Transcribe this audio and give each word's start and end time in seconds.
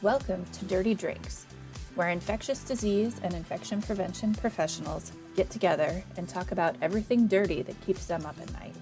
Welcome 0.00 0.44
to 0.52 0.64
Dirty 0.64 0.94
Drinks, 0.94 1.44
where 1.96 2.10
infectious 2.10 2.62
disease 2.62 3.20
and 3.24 3.34
infection 3.34 3.82
prevention 3.82 4.32
professionals 4.32 5.10
get 5.34 5.50
together 5.50 6.04
and 6.16 6.28
talk 6.28 6.52
about 6.52 6.76
everything 6.80 7.26
dirty 7.26 7.62
that 7.62 7.80
keeps 7.80 8.06
them 8.06 8.24
up 8.24 8.36
at 8.40 8.52
night. 8.52 8.76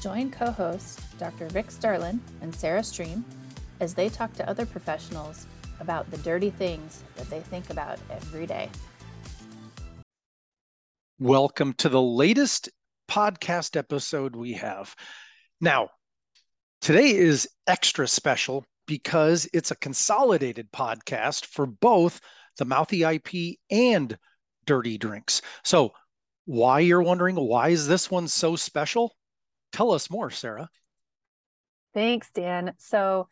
Join 0.00 0.30
co 0.30 0.52
hosts 0.52 1.02
Dr. 1.18 1.48
Rick 1.48 1.72
Starlin 1.72 2.20
and 2.42 2.54
Sarah 2.54 2.84
Stream 2.84 3.24
as 3.80 3.92
they 3.92 4.08
talk 4.08 4.32
to 4.34 4.48
other 4.48 4.64
professionals 4.64 5.48
about 5.80 6.08
the 6.12 6.18
dirty 6.18 6.50
things 6.50 7.02
that 7.16 7.28
they 7.28 7.40
think 7.40 7.70
about 7.70 7.98
every 8.08 8.46
day. 8.46 8.70
Welcome 11.18 11.72
to 11.78 11.88
the 11.88 12.00
latest 12.00 12.68
podcast 13.10 13.76
episode 13.76 14.36
we 14.36 14.52
have. 14.52 14.94
Now, 15.60 15.88
today 16.80 17.16
is 17.16 17.48
extra 17.66 18.06
special 18.06 18.64
because 18.86 19.48
it's 19.52 19.70
a 19.70 19.76
consolidated 19.76 20.70
podcast 20.72 21.46
for 21.46 21.66
both 21.66 22.20
the 22.58 22.64
Mouthy 22.64 23.04
IP 23.04 23.58
and 23.70 24.16
Dirty 24.64 24.98
Drinks. 24.98 25.42
So, 25.64 25.92
why 26.44 26.80
you're 26.80 27.02
wondering 27.02 27.34
why 27.36 27.70
is 27.70 27.88
this 27.88 28.10
one 28.10 28.28
so 28.28 28.56
special? 28.56 29.14
Tell 29.72 29.90
us 29.90 30.10
more, 30.10 30.30
Sarah. 30.30 30.68
Thanks, 31.92 32.30
Dan. 32.32 32.74
So, 32.78 33.28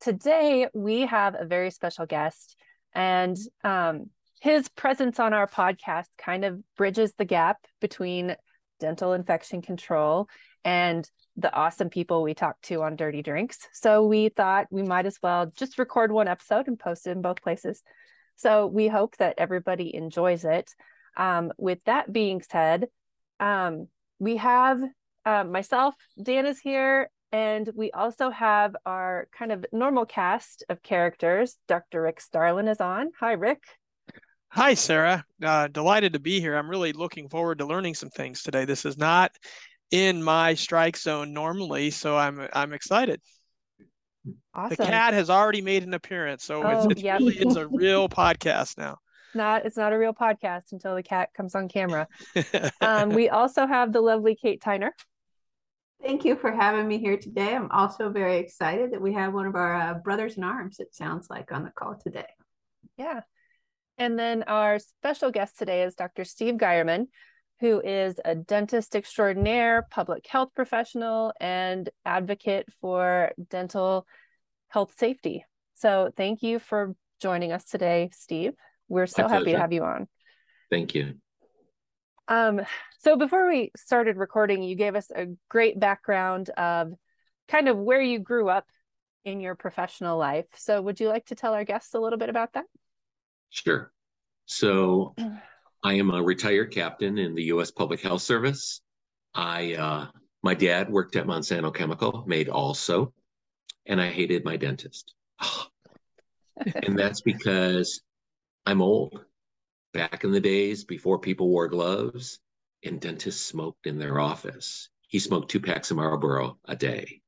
today 0.00 0.68
we 0.74 1.02
have 1.02 1.36
a 1.38 1.46
very 1.46 1.70
special 1.70 2.06
guest, 2.06 2.56
and 2.94 3.36
um, 3.64 4.10
his 4.40 4.68
presence 4.68 5.18
on 5.18 5.32
our 5.32 5.46
podcast 5.46 6.08
kind 6.18 6.44
of 6.44 6.60
bridges 6.76 7.12
the 7.16 7.24
gap 7.24 7.58
between 7.80 8.36
dental 8.78 9.12
infection 9.12 9.62
control 9.62 10.28
and 10.64 11.08
the 11.36 11.52
awesome 11.54 11.90
people 11.90 12.22
we 12.22 12.34
talked 12.34 12.64
to 12.64 12.82
on 12.82 12.96
Dirty 12.96 13.22
Drinks. 13.22 13.58
So 13.72 14.06
we 14.06 14.30
thought 14.30 14.66
we 14.70 14.82
might 14.82 15.06
as 15.06 15.18
well 15.22 15.52
just 15.56 15.78
record 15.78 16.10
one 16.10 16.28
episode 16.28 16.66
and 16.66 16.78
post 16.78 17.06
it 17.06 17.10
in 17.10 17.22
both 17.22 17.42
places. 17.42 17.82
So 18.36 18.66
we 18.66 18.88
hope 18.88 19.16
that 19.18 19.36
everybody 19.38 19.94
enjoys 19.94 20.44
it. 20.44 20.70
Um, 21.16 21.52
with 21.58 21.78
that 21.84 22.12
being 22.12 22.42
said, 22.42 22.88
um, 23.40 23.88
we 24.18 24.36
have 24.36 24.80
uh, 25.24 25.44
myself, 25.44 25.94
Dan 26.22 26.46
is 26.46 26.58
here, 26.58 27.10
and 27.32 27.68
we 27.74 27.90
also 27.90 28.30
have 28.30 28.76
our 28.86 29.28
kind 29.36 29.52
of 29.52 29.66
normal 29.72 30.06
cast 30.06 30.64
of 30.68 30.82
characters. 30.82 31.56
Dr. 31.66 32.02
Rick 32.02 32.20
Starlin 32.20 32.68
is 32.68 32.80
on. 32.80 33.10
Hi, 33.20 33.32
Rick. 33.32 33.62
Hi, 34.50 34.74
Sarah. 34.74 35.24
Uh, 35.42 35.68
delighted 35.68 36.12
to 36.14 36.18
be 36.18 36.40
here. 36.40 36.56
I'm 36.56 36.70
really 36.70 36.92
looking 36.92 37.28
forward 37.28 37.58
to 37.58 37.66
learning 37.66 37.94
some 37.94 38.10
things 38.10 38.42
today. 38.42 38.64
This 38.64 38.84
is 38.86 38.96
not 38.96 39.32
in 39.90 40.22
my 40.22 40.54
strike 40.54 40.96
zone 40.96 41.32
normally, 41.32 41.90
so 41.90 42.16
I'm 42.16 42.48
I'm 42.52 42.72
excited. 42.72 43.20
Awesome. 44.54 44.76
The 44.76 44.84
cat 44.84 45.14
has 45.14 45.30
already 45.30 45.60
made 45.60 45.84
an 45.84 45.94
appearance, 45.94 46.44
so 46.44 46.62
Oh, 46.62 46.70
it's, 46.70 46.92
it's 46.92 47.02
yep. 47.02 47.20
really 47.20 47.36
it's 47.36 47.56
a 47.56 47.68
real 47.68 48.08
podcast 48.08 48.76
now. 48.78 48.98
Not 49.34 49.66
it's 49.66 49.76
not 49.76 49.92
a 49.92 49.98
real 49.98 50.14
podcast 50.14 50.72
until 50.72 50.94
the 50.94 51.02
cat 51.02 51.28
comes 51.36 51.54
on 51.54 51.68
camera. 51.68 52.08
Um, 52.80 53.10
we 53.10 53.28
also 53.28 53.66
have 53.66 53.92
the 53.92 54.00
lovely 54.00 54.34
Kate 54.34 54.60
Tyner. 54.60 54.90
Thank 56.02 56.24
you 56.24 56.36
for 56.36 56.52
having 56.52 56.86
me 56.86 56.98
here 56.98 57.16
today. 57.16 57.54
I'm 57.54 57.70
also 57.70 58.10
very 58.10 58.36
excited 58.38 58.92
that 58.92 59.00
we 59.00 59.14
have 59.14 59.32
one 59.32 59.46
of 59.46 59.54
our 59.54 59.74
uh, 59.74 59.94
brothers 59.94 60.36
in 60.36 60.44
arms, 60.44 60.78
it 60.78 60.94
sounds 60.94 61.28
like, 61.30 61.52
on 61.52 61.64
the 61.64 61.70
call 61.70 61.96
today. 62.02 62.26
Yeah. 62.98 63.20
And 63.98 64.18
then 64.18 64.42
our 64.44 64.78
special 64.78 65.30
guest 65.30 65.58
today 65.58 65.82
is 65.84 65.94
Dr. 65.94 66.24
Steve 66.24 66.56
Geiermann, 66.56 67.06
who 67.60 67.80
is 67.80 68.16
a 68.24 68.34
dentist 68.34 68.94
extraordinaire, 68.94 69.86
public 69.90 70.26
health 70.26 70.50
professional, 70.54 71.32
and 71.40 71.88
advocate 72.04 72.66
for 72.80 73.32
dental 73.50 74.06
health 74.68 74.94
safety. 74.96 75.44
So 75.74 76.10
thank 76.16 76.42
you 76.42 76.58
for 76.58 76.94
joining 77.20 77.52
us 77.52 77.64
today, 77.64 78.10
Steve. 78.12 78.52
We're 78.88 79.06
so 79.06 79.26
happy 79.28 79.52
to 79.52 79.58
have 79.58 79.72
you 79.72 79.84
on. 79.84 80.06
Thank 80.70 80.94
you. 80.94 81.14
Um, 82.28 82.60
so 82.98 83.16
before 83.16 83.48
we 83.48 83.70
started 83.76 84.16
recording, 84.16 84.62
you 84.62 84.74
gave 84.74 84.96
us 84.96 85.10
a 85.14 85.28
great 85.48 85.78
background 85.78 86.50
of 86.50 86.92
kind 87.48 87.68
of 87.68 87.78
where 87.78 88.02
you 88.02 88.18
grew 88.18 88.48
up 88.48 88.66
in 89.24 89.40
your 89.40 89.54
professional 89.54 90.18
life. 90.18 90.46
So 90.56 90.80
would 90.82 91.00
you 91.00 91.08
like 91.08 91.26
to 91.26 91.34
tell 91.34 91.54
our 91.54 91.64
guests 91.64 91.94
a 91.94 92.00
little 92.00 92.18
bit 92.18 92.28
about 92.28 92.52
that? 92.54 92.64
Sure. 93.50 93.92
So 94.46 95.14
I 95.82 95.94
am 95.94 96.10
a 96.10 96.22
retired 96.22 96.72
captain 96.72 97.18
in 97.18 97.34
the 97.34 97.44
U.S. 97.44 97.70
Public 97.70 98.00
Health 98.00 98.22
Service. 98.22 98.80
I, 99.34 99.74
uh, 99.74 100.06
my 100.42 100.54
dad 100.54 100.90
worked 100.90 101.16
at 101.16 101.26
Monsanto 101.26 101.74
Chemical, 101.74 102.24
made 102.26 102.48
all 102.48 102.74
soap, 102.74 103.14
and 103.86 104.00
I 104.00 104.08
hated 104.08 104.44
my 104.44 104.56
dentist. 104.56 105.14
and 106.82 106.98
that's 106.98 107.20
because 107.20 108.00
I'm 108.64 108.82
old. 108.82 109.24
Back 109.92 110.24
in 110.24 110.32
the 110.32 110.40
days 110.40 110.84
before 110.84 111.18
people 111.18 111.48
wore 111.48 111.68
gloves 111.68 112.40
and 112.84 113.00
dentists 113.00 113.44
smoked 113.44 113.86
in 113.86 113.98
their 113.98 114.20
office, 114.20 114.88
he 115.08 115.18
smoked 115.18 115.50
two 115.50 115.60
packs 115.60 115.90
of 115.90 115.96
Marlboro 115.96 116.58
a 116.66 116.76
day. 116.76 117.22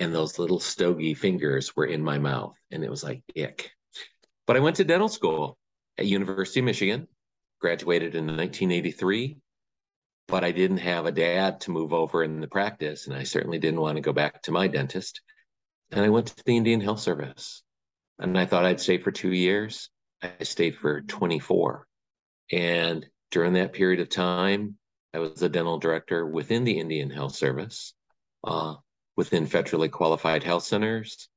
And 0.00 0.14
those 0.14 0.38
little 0.38 0.60
stogie 0.60 1.14
fingers 1.14 1.74
were 1.76 1.86
in 1.86 2.02
my 2.02 2.18
mouth, 2.18 2.56
and 2.70 2.84
it 2.84 2.90
was 2.90 3.02
like 3.02 3.22
ick. 3.36 3.70
But 4.46 4.56
I 4.56 4.60
went 4.60 4.76
to 4.76 4.84
dental 4.84 5.08
school 5.08 5.58
at 5.98 6.06
University 6.06 6.60
of 6.60 6.66
Michigan, 6.66 7.08
graduated 7.58 8.14
in 8.14 8.26
1983, 8.26 9.38
but 10.26 10.44
I 10.44 10.52
didn't 10.52 10.78
have 10.78 11.06
a 11.06 11.12
dad 11.12 11.60
to 11.62 11.70
move 11.70 11.92
over 11.92 12.22
in 12.22 12.40
the 12.40 12.48
practice, 12.48 13.06
and 13.06 13.16
I 13.16 13.24
certainly 13.24 13.58
didn't 13.58 13.80
want 13.80 13.96
to 13.96 14.02
go 14.02 14.12
back 14.12 14.42
to 14.42 14.52
my 14.52 14.68
dentist. 14.68 15.20
And 15.90 16.04
I 16.04 16.10
went 16.10 16.26
to 16.28 16.44
the 16.44 16.56
Indian 16.56 16.80
Health 16.80 17.00
Service, 17.00 17.62
and 18.18 18.38
I 18.38 18.44
thought 18.46 18.64
I'd 18.64 18.80
stay 18.80 18.98
for 18.98 19.10
two 19.10 19.32
years. 19.32 19.90
I 20.22 20.32
stayed 20.42 20.76
for 20.76 21.00
24. 21.00 21.86
And 22.52 23.06
during 23.30 23.54
that 23.54 23.72
period 23.72 24.00
of 24.00 24.08
time, 24.08 24.76
I 25.14 25.18
was 25.18 25.40
the 25.40 25.48
dental 25.48 25.78
director 25.78 26.26
within 26.26 26.64
the 26.64 26.78
Indian 26.78 27.10
Health 27.10 27.34
Service, 27.34 27.94
uh, 28.44 28.74
within 29.16 29.46
federally 29.46 29.90
qualified 29.90 30.42
health 30.42 30.64
centers. 30.64 31.28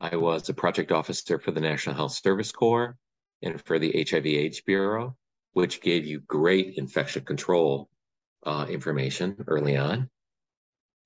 I 0.00 0.16
was 0.16 0.48
a 0.48 0.54
project 0.54 0.92
officer 0.92 1.38
for 1.38 1.50
the 1.50 1.60
National 1.60 1.94
Health 1.94 2.12
Service 2.12 2.52
Corps 2.52 2.96
and 3.42 3.60
for 3.60 3.78
the 3.78 3.92
HIV/AIDS 4.08 4.60
Bureau, 4.62 5.16
which 5.52 5.80
gave 5.80 6.06
you 6.06 6.20
great 6.20 6.74
infection 6.76 7.24
control 7.24 7.88
uh, 8.44 8.66
information 8.68 9.36
early 9.46 9.76
on. 9.76 10.08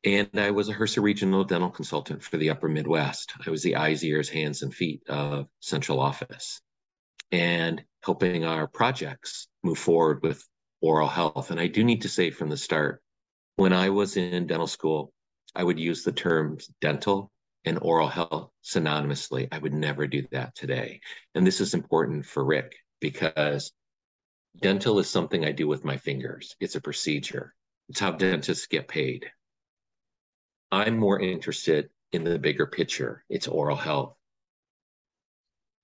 And 0.05 0.29
I 0.35 0.51
was 0.51 0.69
a 0.69 0.75
HRSA 0.75 1.03
regional 1.03 1.45
dental 1.45 1.71
consultant 1.71 2.23
for 2.23 2.37
the 2.37 2.51
Upper 2.51 2.69
Midwest. 2.69 3.33
I 3.47 3.51
was 3.51 3.63
the 3.63 3.77
eyes, 3.77 4.05
ears, 4.05 4.29
hands, 4.29 4.63
and 4.63 4.75
feet 4.75 5.03
of 5.09 5.47
central 5.61 5.99
office 5.99 6.61
and 7.33 7.83
helping 8.03 8.45
our 8.45 8.67
projects 8.67 9.49
move 9.63 9.79
forward 9.79 10.23
with 10.23 10.47
oral 10.83 11.09
health. 11.09 11.51
And 11.51 11.59
I 11.59 11.69
do 11.69 11.83
need 11.83 12.03
to 12.03 12.09
say 12.09 12.31
from 12.31 12.51
the 12.51 12.57
start, 12.57 13.03
when 13.57 13.73
I 13.73 13.89
was 13.89 14.17
in 14.17 14.47
dental 14.47 14.67
school, 14.67 15.13
I 15.55 15.65
would 15.65 15.79
use 15.79 16.03
the 16.03 16.13
terms 16.13 16.71
dental 16.81 17.31
and 17.65 17.79
oral 17.81 18.09
health 18.09 18.51
synonymously. 18.63 19.49
I 19.51 19.59
would 19.59 19.73
never 19.73 20.07
do 20.07 20.27
that 20.33 20.55
today. 20.55 21.01
And 21.35 21.47
this 21.47 21.61
is 21.61 21.73
important 21.73 22.27
for 22.27 22.45
Rick 22.45 22.77
because 23.01 23.73
dental 24.61 24.99
is 24.99 25.09
something 25.09 25.45
I 25.45 25.53
do 25.53 25.67
with 25.67 25.85
my 25.85 25.97
fingers. 25.97 26.57
It's 26.61 26.77
a 26.77 26.81
procedure. 26.81 27.55
It's 27.89 28.01
how 28.01 28.13
dentists 28.13 28.67
get 28.67 28.89
paid. 28.89 29.27
I'm 30.71 30.97
more 30.97 31.21
interested 31.21 31.91
in 32.13 32.25
the 32.25 32.39
bigger 32.39 32.67
picture. 32.67 33.25
It's 33.29 33.49
oral 33.49 33.77
health. 33.77 34.17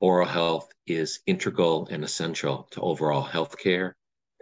Oral 0.01 0.27
health 0.27 0.73
is 0.87 1.21
integral 1.27 1.89
and 1.91 2.03
essential 2.03 2.69
to 2.71 2.81
overall 2.81 3.23
health 3.23 3.59
care. 3.59 3.97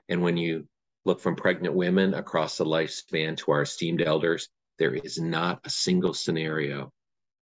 And 0.09 0.23
when 0.23 0.37
you 0.37 0.69
look 1.05 1.21
from 1.21 1.37
pregnant 1.37 1.75
women 1.75 2.15
across 2.15 2.57
the 2.57 2.65
lifespan 2.65 3.37
to 3.39 3.51
our 3.51 3.63
esteemed 3.63 4.03
elders, 4.03 4.49
there 4.79 4.95
is 4.95 5.19
not 5.19 5.61
a 5.65 5.71
single 5.71 6.15
scenario 6.15 6.93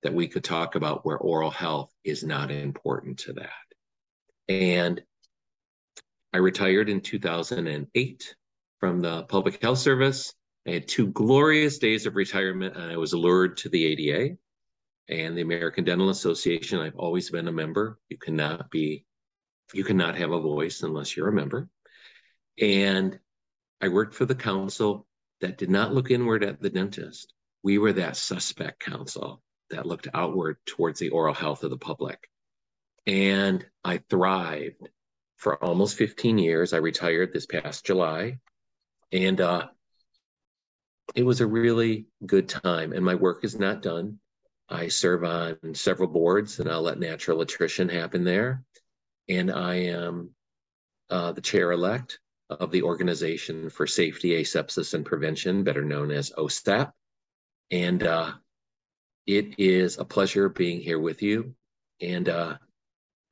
that 0.04 0.13
we 0.13 0.28
could 0.28 0.44
talk 0.44 0.75
about 0.75 1.06
where 1.06 1.18
oral 1.18 1.50
health 1.50 1.92
is 2.04 2.24
not 2.24 2.52
important 2.52 3.18
to 3.19 3.34
that. 3.34 3.50
And 4.48 5.02
I 6.33 6.39
retired 6.39 6.89
in 6.89 7.00
2008 7.00 8.35
from 8.80 9.01
the 9.01 9.24
Public 9.24 9.62
Health 9.62 9.77
Service. 9.77 10.33
I 10.68 10.71
had 10.71 10.88
two 10.88 11.07
glorious 11.07 11.77
days 11.77 12.07
of 12.07 12.15
retirement, 12.15 12.75
and 12.75 12.91
I 12.91 12.97
was 12.97 13.13
lured 13.13 13.57
to 13.57 13.69
the 13.69 13.85
ADA 13.85 14.35
and 15.09 15.38
the 15.38 15.44
American 15.44 15.83
Dental 15.83 16.09
Association. 16.09 16.80
I've 16.80 16.95
always 16.95 17.30
been 17.30 17.47
a 17.47 17.51
member. 17.51 18.00
You 18.09 18.18
cannot 18.18 18.71
be, 18.71 19.06
you 19.74 19.83
cannot 19.83 20.18
have 20.18 20.31
a 20.31 20.41
voice 20.41 20.81
unless 20.81 21.15
you're 21.15 21.27
a 21.27 21.33
member. 21.33 21.69
And 22.59 23.19
I 23.80 23.89
worked 23.89 24.15
for 24.15 24.25
the 24.25 24.33
council 24.33 25.06
that 25.41 25.59
did 25.59 25.69
not 25.69 25.94
look 25.94 26.09
inward 26.09 26.44
at 26.44 26.59
the 26.59 26.69
dentist. 26.71 27.31
We 27.62 27.77
were 27.77 27.94
that 27.94 28.18
suspect 28.18 28.80
council 28.80 29.44
that 29.69 29.85
looked 29.85 30.07
outward 30.15 30.57
towards 30.65 31.00
the 31.00 31.09
oral 31.09 31.35
health 31.35 31.63
of 31.63 31.69
the 31.69 31.77
public. 31.77 32.27
And 33.06 33.63
I 33.83 34.00
thrived 34.09 34.89
for 35.44 35.62
almost 35.62 35.98
15 35.98 36.38
years. 36.38 36.72
I 36.72 36.78
retired 36.78 37.34
this 37.34 37.45
past 37.45 37.86
July. 37.86 38.40
And 39.12 39.42
uh, 39.42 39.68
it 41.16 41.24
was 41.24 41.42
a 41.42 41.45
really 41.45 42.07
good 42.25 42.48
time. 42.48 42.94
And 42.94 43.04
my 43.04 43.16
work 43.16 43.44
is 43.44 43.60
not 43.60 43.81
done. 43.81 44.19
I 44.69 44.88
serve 44.88 45.25
on 45.25 45.57
several 45.74 46.07
boards, 46.07 46.60
and 46.60 46.72
I'll 46.72 46.81
let 46.81 46.98
natural 46.98 47.42
attrition 47.42 47.90
happen 47.90 48.24
there. 48.24 48.63
And 49.28 49.51
I 49.51 49.75
am 49.75 50.30
uh, 51.10 51.34
the 51.34 51.42
chair 51.42 51.74
elect 51.74 52.19
of 52.50 52.72
the 52.72 52.84
Organization 52.84 53.69
for 53.69 53.86
Safety, 53.86 54.42
Asepsis, 54.42 54.94
and 54.94 55.06
Prevention, 55.06 55.63
better 55.63 55.84
known 55.84 56.10
as 56.10 56.31
OSAP. 56.38 56.94
And 57.69 58.01
uh, 58.04 58.31
it 59.28 59.56
is 59.60 59.98
a 59.98 60.06
pleasure 60.06 60.48
being 60.48 60.80
here 60.80 61.00
with 61.00 61.22
you. 61.22 61.54
And 62.00 62.30
uh, 62.30 62.57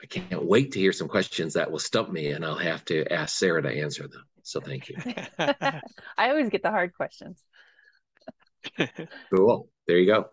I 0.01 0.07
can't 0.07 0.43
wait 0.43 0.71
to 0.71 0.79
hear 0.79 0.93
some 0.93 1.07
questions 1.07 1.53
that 1.53 1.69
will 1.69 1.79
stump 1.79 2.11
me, 2.11 2.31
and 2.31 2.43
I'll 2.43 2.55
have 2.55 2.83
to 2.85 3.05
ask 3.11 3.37
Sarah 3.37 3.61
to 3.61 3.69
answer 3.69 4.07
them. 4.07 4.23
So 4.43 4.59
thank 4.59 4.89
you. 4.89 4.97
I 5.37 6.29
always 6.29 6.49
get 6.49 6.63
the 6.63 6.71
hard 6.71 6.93
questions. 6.93 7.43
cool. 9.33 9.69
There 9.87 9.97
you 9.97 10.07
go. 10.07 10.29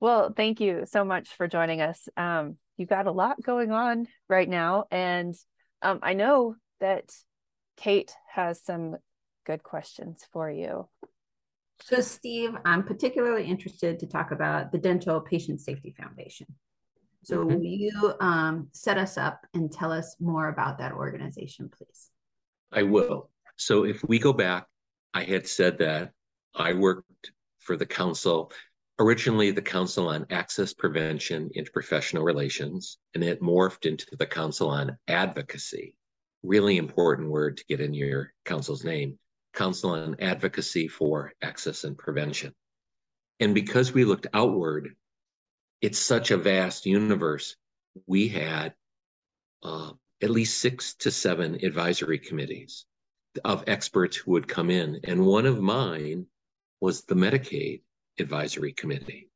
Well, 0.00 0.32
thank 0.36 0.60
you 0.60 0.84
so 0.86 1.04
much 1.04 1.28
for 1.36 1.48
joining 1.48 1.80
us. 1.80 2.08
Um, 2.16 2.56
you've 2.76 2.88
got 2.88 3.06
a 3.06 3.12
lot 3.12 3.42
going 3.42 3.72
on 3.72 4.06
right 4.28 4.48
now, 4.48 4.84
and 4.90 5.34
um, 5.82 6.00
I 6.02 6.14
know 6.14 6.56
that 6.80 7.10
Kate 7.76 8.12
has 8.32 8.62
some 8.62 8.96
good 9.44 9.62
questions 9.62 10.24
for 10.32 10.50
you. 10.50 10.88
So, 11.82 12.00
Steve, 12.00 12.56
I'm 12.64 12.82
particularly 12.82 13.44
interested 13.44 14.00
to 14.00 14.06
talk 14.06 14.32
about 14.32 14.72
the 14.72 14.78
Dental 14.78 15.20
Patient 15.20 15.60
Safety 15.60 15.94
Foundation. 15.96 16.46
So, 17.24 17.38
mm-hmm. 17.38 17.54
will 17.54 17.64
you 17.64 18.14
um, 18.20 18.68
set 18.72 18.98
us 18.98 19.18
up 19.18 19.40
and 19.54 19.70
tell 19.70 19.92
us 19.92 20.16
more 20.20 20.48
about 20.48 20.78
that 20.78 20.92
organization, 20.92 21.70
please? 21.76 22.10
I 22.72 22.84
will. 22.84 23.30
So, 23.56 23.84
if 23.84 24.02
we 24.04 24.18
go 24.18 24.32
back, 24.32 24.66
I 25.14 25.24
had 25.24 25.46
said 25.46 25.78
that 25.78 26.12
I 26.54 26.74
worked 26.74 27.32
for 27.58 27.76
the 27.76 27.86
council, 27.86 28.52
originally 28.98 29.50
the 29.50 29.62
Council 29.62 30.08
on 30.08 30.26
Access 30.30 30.72
Prevention 30.72 31.50
Interprofessional 31.56 32.24
Relations, 32.24 32.98
and 33.14 33.22
it 33.22 33.42
morphed 33.42 33.86
into 33.86 34.06
the 34.16 34.26
Council 34.26 34.68
on 34.70 34.96
Advocacy. 35.06 35.94
Really 36.42 36.76
important 36.76 37.30
word 37.30 37.56
to 37.56 37.64
get 37.68 37.80
in 37.80 37.94
your 37.94 38.32
council's 38.44 38.84
name 38.84 39.18
Council 39.54 39.90
on 39.90 40.16
Advocacy 40.20 40.88
for 40.88 41.32
Access 41.42 41.84
and 41.84 41.98
Prevention. 41.98 42.54
And 43.40 43.54
because 43.54 43.92
we 43.92 44.04
looked 44.04 44.26
outward, 44.32 44.94
it's 45.80 45.98
such 45.98 46.30
a 46.30 46.36
vast 46.36 46.86
universe. 46.86 47.56
We 48.06 48.28
had 48.28 48.74
uh, 49.62 49.92
at 50.22 50.30
least 50.30 50.60
six 50.60 50.94
to 50.96 51.10
seven 51.10 51.64
advisory 51.64 52.18
committees 52.18 52.84
of 53.44 53.64
experts 53.66 54.16
who 54.16 54.32
would 54.32 54.48
come 54.48 54.70
in. 54.70 55.00
And 55.04 55.24
one 55.24 55.46
of 55.46 55.60
mine 55.60 56.26
was 56.80 57.04
the 57.04 57.14
Medicaid 57.14 57.82
Advisory 58.18 58.72
Committee. 58.72 59.30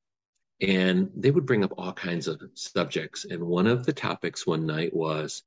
And 0.60 1.10
they 1.16 1.30
would 1.30 1.46
bring 1.46 1.64
up 1.64 1.74
all 1.76 1.92
kinds 1.92 2.28
of 2.28 2.40
subjects. 2.54 3.24
And 3.24 3.42
one 3.42 3.66
of 3.66 3.84
the 3.84 3.92
topics 3.92 4.46
one 4.46 4.66
night 4.66 4.94
was 4.94 5.42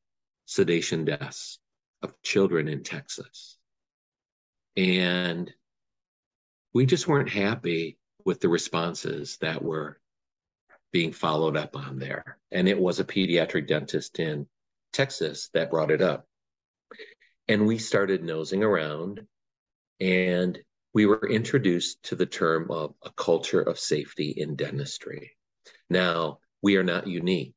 sedation 0.45 1.05
deaths 1.05 1.59
of 2.01 2.21
children 2.21 2.67
in 2.67 2.83
Texas. 2.83 3.57
And 4.75 5.51
we 6.73 6.85
just 6.85 7.07
weren't 7.07 7.29
happy 7.29 7.97
with 8.25 8.41
the 8.41 8.49
responses 8.49 9.37
that 9.37 9.63
were 9.63 9.99
being 10.95 11.11
followed 11.11 11.57
up 11.57 11.75
on 11.75 11.99
there. 11.99 12.37
And 12.53 12.69
it 12.69 12.79
was 12.79 13.01
a 13.01 13.03
pediatric 13.03 13.67
dentist 13.67 14.17
in 14.17 14.47
Texas 14.93 15.49
that 15.53 15.69
brought 15.69 15.91
it 15.91 16.01
up. 16.01 16.25
And 17.49 17.67
we 17.67 17.79
started 17.79 18.23
nosing 18.23 18.63
around 18.63 19.27
and 19.99 20.57
we 20.93 21.05
were 21.05 21.29
introduced 21.29 22.01
to 22.03 22.15
the 22.15 22.25
term 22.25 22.71
of 22.71 22.95
a 23.03 23.09
culture 23.11 23.59
of 23.59 23.77
safety 23.77 24.35
in 24.37 24.55
dentistry. 24.55 25.35
Now, 25.89 26.39
we 26.61 26.77
are 26.77 26.83
not 26.83 27.07
unique. 27.07 27.55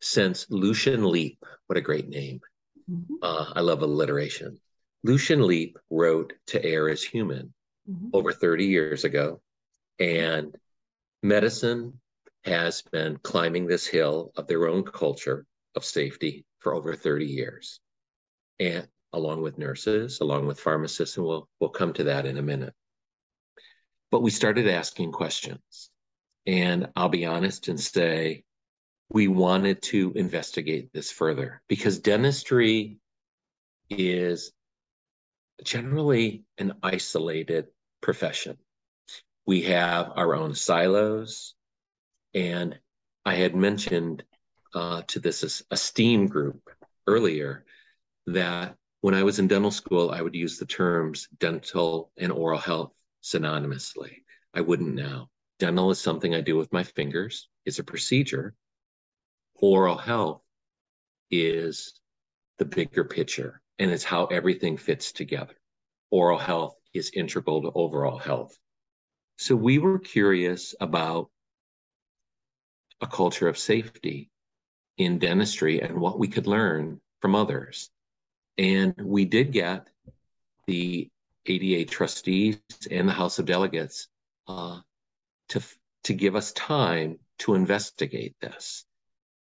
Since 0.00 0.46
Lucian 0.48 1.04
Leape, 1.04 1.44
what 1.66 1.76
a 1.76 1.82
great 1.82 2.08
name. 2.08 2.40
Mm-hmm. 2.90 3.16
Uh, 3.20 3.52
I 3.54 3.60
love 3.60 3.82
alliteration. 3.82 4.58
Lucian 5.02 5.46
Leape 5.46 5.76
wrote 5.90 6.32
To 6.46 6.64
Err 6.64 6.88
is 6.88 7.04
Human 7.04 7.52
mm-hmm. 7.86 8.08
over 8.14 8.32
30 8.32 8.64
years 8.64 9.04
ago. 9.04 9.42
And 10.00 10.56
medicine 11.22 12.00
has 12.44 12.82
been 12.92 13.18
climbing 13.22 13.66
this 13.66 13.86
hill 13.86 14.32
of 14.36 14.46
their 14.46 14.68
own 14.68 14.84
culture 14.84 15.46
of 15.74 15.84
safety 15.84 16.44
for 16.58 16.74
over 16.74 16.94
30 16.94 17.26
years. 17.26 17.80
And 18.60 18.86
along 19.12 19.42
with 19.42 19.58
nurses, 19.58 20.20
along 20.20 20.46
with 20.46 20.60
pharmacists, 20.60 21.16
and 21.16 21.26
we'll 21.26 21.48
we'll 21.60 21.70
come 21.70 21.92
to 21.94 22.04
that 22.04 22.26
in 22.26 22.38
a 22.38 22.42
minute. 22.42 22.74
But 24.10 24.22
we 24.22 24.30
started 24.30 24.68
asking 24.68 25.12
questions. 25.12 25.90
And 26.46 26.88
I'll 26.94 27.08
be 27.08 27.24
honest 27.24 27.68
and 27.68 27.80
say 27.80 28.44
we 29.08 29.28
wanted 29.28 29.82
to 29.82 30.12
investigate 30.14 30.92
this 30.92 31.10
further 31.10 31.62
because 31.68 31.98
dentistry 31.98 32.98
is 33.90 34.52
generally 35.62 36.44
an 36.58 36.74
isolated 36.82 37.66
profession. 38.00 38.58
We 39.46 39.62
have 39.62 40.12
our 40.16 40.34
own 40.34 40.54
silos. 40.54 41.54
And 42.34 42.78
I 43.24 43.34
had 43.34 43.54
mentioned 43.54 44.24
uh, 44.74 45.02
to 45.08 45.20
this 45.20 45.62
esteem 45.70 46.26
group 46.26 46.68
earlier 47.06 47.64
that 48.26 48.76
when 49.00 49.14
I 49.14 49.22
was 49.22 49.38
in 49.38 49.48
dental 49.48 49.70
school, 49.70 50.10
I 50.10 50.20
would 50.20 50.34
use 50.34 50.58
the 50.58 50.66
terms 50.66 51.28
dental 51.38 52.10
and 52.16 52.32
oral 52.32 52.58
health 52.58 52.92
synonymously. 53.22 54.22
I 54.52 54.60
wouldn't 54.62 54.94
now. 54.94 55.28
Dental 55.58 55.90
is 55.90 56.00
something 56.00 56.34
I 56.34 56.40
do 56.40 56.56
with 56.56 56.72
my 56.72 56.82
fingers, 56.82 57.48
it's 57.64 57.78
a 57.78 57.84
procedure. 57.84 58.54
Oral 59.56 59.96
health 59.96 60.42
is 61.30 62.00
the 62.58 62.64
bigger 62.64 63.04
picture 63.04 63.62
and 63.78 63.90
it's 63.90 64.04
how 64.04 64.26
everything 64.26 64.76
fits 64.76 65.12
together. 65.12 65.54
Oral 66.10 66.38
health 66.38 66.74
is 66.92 67.10
integral 67.14 67.62
to 67.62 67.72
overall 67.74 68.18
health. 68.18 68.58
So 69.36 69.56
we 69.56 69.78
were 69.78 69.98
curious 69.98 70.74
about 70.80 71.30
a 73.04 73.06
culture 73.06 73.48
of 73.48 73.58
safety 73.58 74.30
in 74.96 75.18
dentistry 75.18 75.80
and 75.80 75.98
what 75.98 76.18
we 76.18 76.26
could 76.26 76.46
learn 76.46 77.00
from 77.20 77.34
others. 77.34 77.90
And 78.56 78.94
we 78.98 79.26
did 79.26 79.52
get 79.52 79.88
the 80.66 81.10
ADA 81.46 81.84
trustees 81.90 82.58
and 82.90 83.06
the 83.06 83.12
House 83.12 83.38
of 83.38 83.44
Delegates 83.44 84.08
uh, 84.48 84.80
to, 85.50 85.62
to 86.04 86.14
give 86.14 86.34
us 86.34 86.52
time 86.52 87.18
to 87.40 87.54
investigate 87.54 88.34
this. 88.40 88.86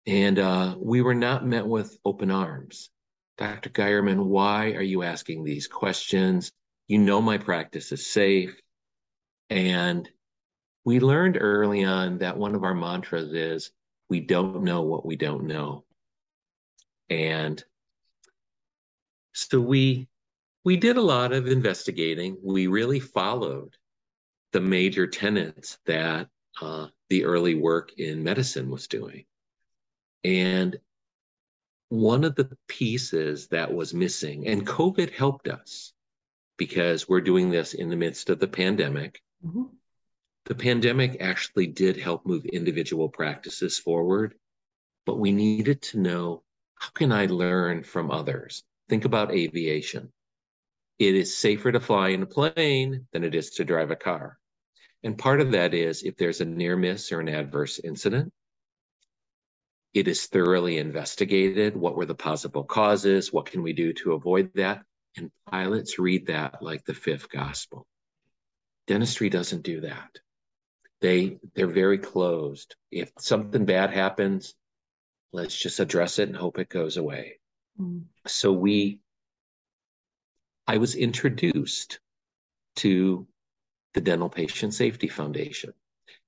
And 0.06 0.40
uh, 0.40 0.76
we 0.78 1.02
were 1.02 1.16
not 1.16 1.46
met 1.46 1.66
with 1.66 1.98
open 2.04 2.32
arms. 2.32 2.90
Dr. 3.38 3.70
Geiermann, 3.70 4.26
why 4.26 4.72
are 4.72 4.82
you 4.82 5.04
asking 5.04 5.44
these 5.44 5.68
questions? 5.68 6.52
You 6.90 6.98
know 6.98 7.22
my 7.22 7.38
practice 7.38 7.94
is 7.94 8.06
safe. 8.06 8.60
And 9.50 10.10
we 10.86 11.00
learned 11.00 11.38
early 11.40 11.84
on 11.84 12.20
that 12.20 12.38
one 12.38 12.56
of 12.56 12.64
our 12.64 12.74
mantras 12.74 13.34
is 13.34 13.72
we 14.10 14.20
don't 14.20 14.64
know 14.64 14.82
what 14.82 15.06
we 15.06 15.16
don't 15.16 15.46
know. 15.46 15.86
And 17.10 17.64
so 19.34 19.60
we 19.60 20.08
we 20.66 20.78
did 20.78 20.98
a 20.98 21.02
lot 21.02 21.34
of 21.34 21.48
investigating. 21.48 22.38
We 22.42 22.68
really 22.68 23.00
followed 23.00 23.76
the 24.54 24.62
major 24.62 25.08
tenets 25.08 25.78
that 25.86 26.30
uh, 26.62 26.88
the 27.10 27.26
early 27.26 27.56
work 27.56 27.92
in 27.98 28.24
medicine 28.24 28.70
was 28.70 28.88
doing. 28.88 29.26
And 30.24 30.78
one 31.90 32.24
of 32.24 32.36
the 32.36 32.56
pieces 32.68 33.48
that 33.48 33.74
was 33.74 33.94
missing, 33.94 34.48
and 34.48 34.66
COVID 34.66 35.12
helped 35.12 35.48
us 35.48 35.94
because 36.58 37.10
we're 37.10 37.22
doing 37.22 37.50
this 37.50 37.74
in 37.74 37.90
the 37.90 37.96
midst 37.96 38.30
of 38.30 38.40
the 38.40 38.48
pandemic. 38.48 39.22
Mm-hmm. 39.46 39.64
The 40.46 40.56
pandemic 40.56 41.18
actually 41.22 41.68
did 41.68 41.96
help 41.96 42.26
move 42.26 42.46
individual 42.46 43.08
practices 43.08 43.80
forward, 43.80 44.36
but 45.06 45.18
we 45.18 45.32
needed 45.32 45.82
to 45.84 46.00
know 46.00 46.44
how 46.76 46.90
can 46.90 47.14
I 47.14 47.28
learn 47.28 47.84
from 47.84 48.12
others? 48.12 48.64
Think 48.90 49.06
about 49.06 49.32
aviation. 49.32 50.12
It 51.00 51.16
is 51.16 51.38
safer 51.38 51.72
to 51.72 51.80
fly 51.80 52.10
in 52.10 52.24
a 52.24 52.26
plane 52.26 53.08
than 53.14 53.24
it 53.24 53.36
is 53.36 53.52
to 53.52 53.64
drive 53.64 53.90
a 53.90 53.96
car. 53.96 54.38
And 55.02 55.18
part 55.18 55.40
of 55.40 55.52
that 55.52 55.74
is 55.74 56.04
if 56.04 56.18
there's 56.18 56.42
a 56.42 56.46
near 56.46 56.76
miss 56.76 57.12
or 57.12 57.22
an 57.22 57.30
adverse 57.30 57.80
incident, 57.80 58.34
it 59.94 60.08
is 60.08 60.26
thoroughly 60.26 60.78
investigated. 60.78 61.78
What 61.78 61.96
were 61.96 62.06
the 62.06 62.16
possible 62.16 62.64
causes? 62.64 63.32
What 63.32 63.46
can 63.46 63.64
we 63.64 63.74
do 63.74 63.94
to 63.94 64.14
avoid 64.14 64.52
that? 64.56 64.84
And 65.16 65.32
pilots 65.50 66.00
read 66.00 66.28
that 66.28 66.62
like 66.62 66.84
the 66.84 66.94
fifth 66.94 67.30
gospel. 67.30 67.86
Dentistry 68.88 69.30
doesn't 69.30 69.64
do 69.64 69.82
that. 69.82 70.20
They 71.04 71.38
they're 71.54 71.68
very 71.68 71.98
closed. 71.98 72.78
If 72.90 73.12
something 73.20 73.66
bad 73.66 73.92
happens, 73.92 74.56
let's 75.34 75.54
just 75.54 75.82
address 75.82 76.18
it 76.18 76.30
and 76.30 76.38
hope 76.38 76.58
it 76.60 76.70
goes 76.70 76.96
away. 76.96 77.40
Mm. 77.78 78.04
So 78.26 78.54
we 78.54 79.02
I 80.66 80.78
was 80.78 80.96
introduced 80.96 82.00
to 82.78 83.28
the 83.94 84.00
Dental 84.00 84.30
Patient 84.30 84.74
Safety 84.74 85.10
Foundation. 85.10 85.74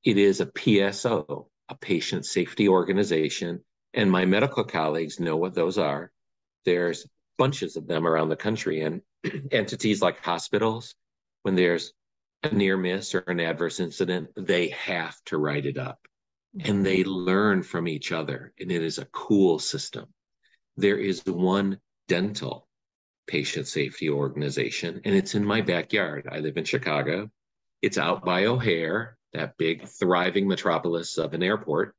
It 0.04 0.18
is 0.18 0.42
a 0.42 0.46
PSO, 0.46 1.48
a 1.70 1.76
patient 1.76 2.26
safety 2.26 2.68
organization, 2.68 3.64
and 3.94 4.12
my 4.12 4.26
medical 4.26 4.66
colleagues 4.66 5.22
know 5.22 5.38
what 5.38 5.54
those 5.54 5.78
are. 5.78 6.12
There's 6.66 7.08
bunches 7.38 7.78
of 7.78 7.88
them 7.88 8.06
around 8.06 8.28
the 8.28 8.36
country, 8.36 8.82
and 8.82 9.02
entities 9.52 10.02
like 10.02 10.20
hospitals, 10.22 10.96
when 11.44 11.56
there's 11.56 11.94
a 12.46 12.56
near 12.56 12.78
miss 12.78 13.14
or 13.16 13.20
an 13.28 13.40
adverse 13.40 13.80
incident, 13.80 14.30
they 14.36 14.70
have 14.70 15.22
to 15.26 15.38
write 15.38 15.66
it 15.66 15.78
up. 15.78 16.00
And 16.64 16.86
they 16.86 17.04
learn 17.04 17.64
from 17.64 17.88
each 17.88 18.14
other, 18.14 18.54
and 18.60 18.72
it 18.72 18.82
is 18.82 18.98
a 18.98 19.06
cool 19.06 19.60
system. 19.60 20.06
There 20.78 20.98
is 20.98 21.26
one 21.26 21.80
dental 22.08 22.68
patient 23.28 23.68
safety 23.68 24.10
organization, 24.10 25.02
and 25.04 25.14
it's 25.14 25.36
in 25.36 25.44
my 25.44 25.62
backyard. 25.62 26.30
I 26.32 26.40
live 26.40 26.56
in 26.56 26.64
Chicago. 26.64 27.30
It's 27.82 27.98
out 27.98 28.24
by 28.24 28.46
O'Hare, 28.46 29.18
that 29.34 29.58
big, 29.58 29.88
thriving 29.88 30.48
metropolis 30.48 31.18
of 31.18 31.34
an 31.34 31.44
airport. 31.44 31.94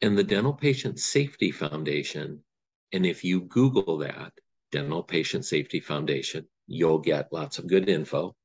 And 0.00 0.16
the 0.16 0.22
Dental 0.22 0.52
Patient 0.52 1.00
Safety 1.00 1.50
Foundation, 1.50 2.44
and 2.92 3.04
if 3.04 3.24
you 3.24 3.40
Google 3.40 3.98
that, 3.98 4.32
Dental 4.70 5.02
Patient 5.02 5.44
Safety 5.44 5.80
Foundation, 5.80 6.46
you'll 6.68 7.00
get 7.00 7.32
lots 7.32 7.58
of 7.58 7.66
good 7.66 7.88
info. 7.88 8.36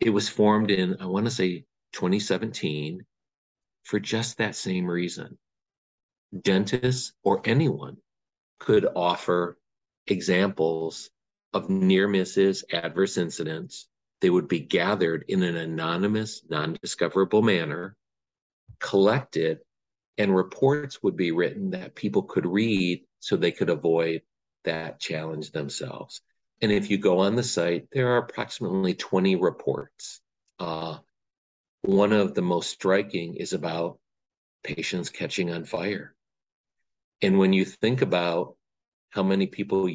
It 0.00 0.10
was 0.10 0.28
formed 0.28 0.70
in, 0.70 0.96
I 1.00 1.06
want 1.06 1.26
to 1.26 1.30
say, 1.30 1.64
2017 1.92 3.04
for 3.84 4.00
just 4.00 4.38
that 4.38 4.56
same 4.56 4.86
reason. 4.86 5.38
Dentists 6.40 7.12
or 7.22 7.42
anyone 7.44 7.98
could 8.58 8.86
offer 8.96 9.58
examples 10.06 11.10
of 11.52 11.68
near 11.68 12.08
misses, 12.08 12.64
adverse 12.72 13.18
incidents. 13.18 13.88
They 14.20 14.30
would 14.30 14.48
be 14.48 14.60
gathered 14.60 15.24
in 15.28 15.42
an 15.42 15.56
anonymous, 15.56 16.42
non 16.48 16.78
discoverable 16.80 17.42
manner, 17.42 17.96
collected, 18.78 19.58
and 20.18 20.34
reports 20.34 21.02
would 21.02 21.16
be 21.16 21.32
written 21.32 21.70
that 21.70 21.94
people 21.94 22.22
could 22.22 22.46
read 22.46 23.04
so 23.18 23.36
they 23.36 23.52
could 23.52 23.70
avoid 23.70 24.22
that 24.64 25.00
challenge 25.00 25.50
themselves. 25.50 26.22
And 26.62 26.70
if 26.70 26.90
you 26.90 26.96
go 26.96 27.18
on 27.18 27.34
the 27.34 27.42
site, 27.42 27.88
there 27.90 28.12
are 28.12 28.18
approximately 28.18 28.94
20 28.94 29.34
reports. 29.36 30.20
Uh, 30.60 30.98
one 31.82 32.12
of 32.12 32.34
the 32.34 32.42
most 32.42 32.70
striking 32.70 33.34
is 33.34 33.52
about 33.52 33.98
patients 34.62 35.10
catching 35.10 35.50
on 35.50 35.64
fire. 35.64 36.14
And 37.20 37.38
when 37.38 37.52
you 37.52 37.64
think 37.64 38.00
about 38.00 38.56
how 39.10 39.24
many 39.24 39.48
people 39.48 39.90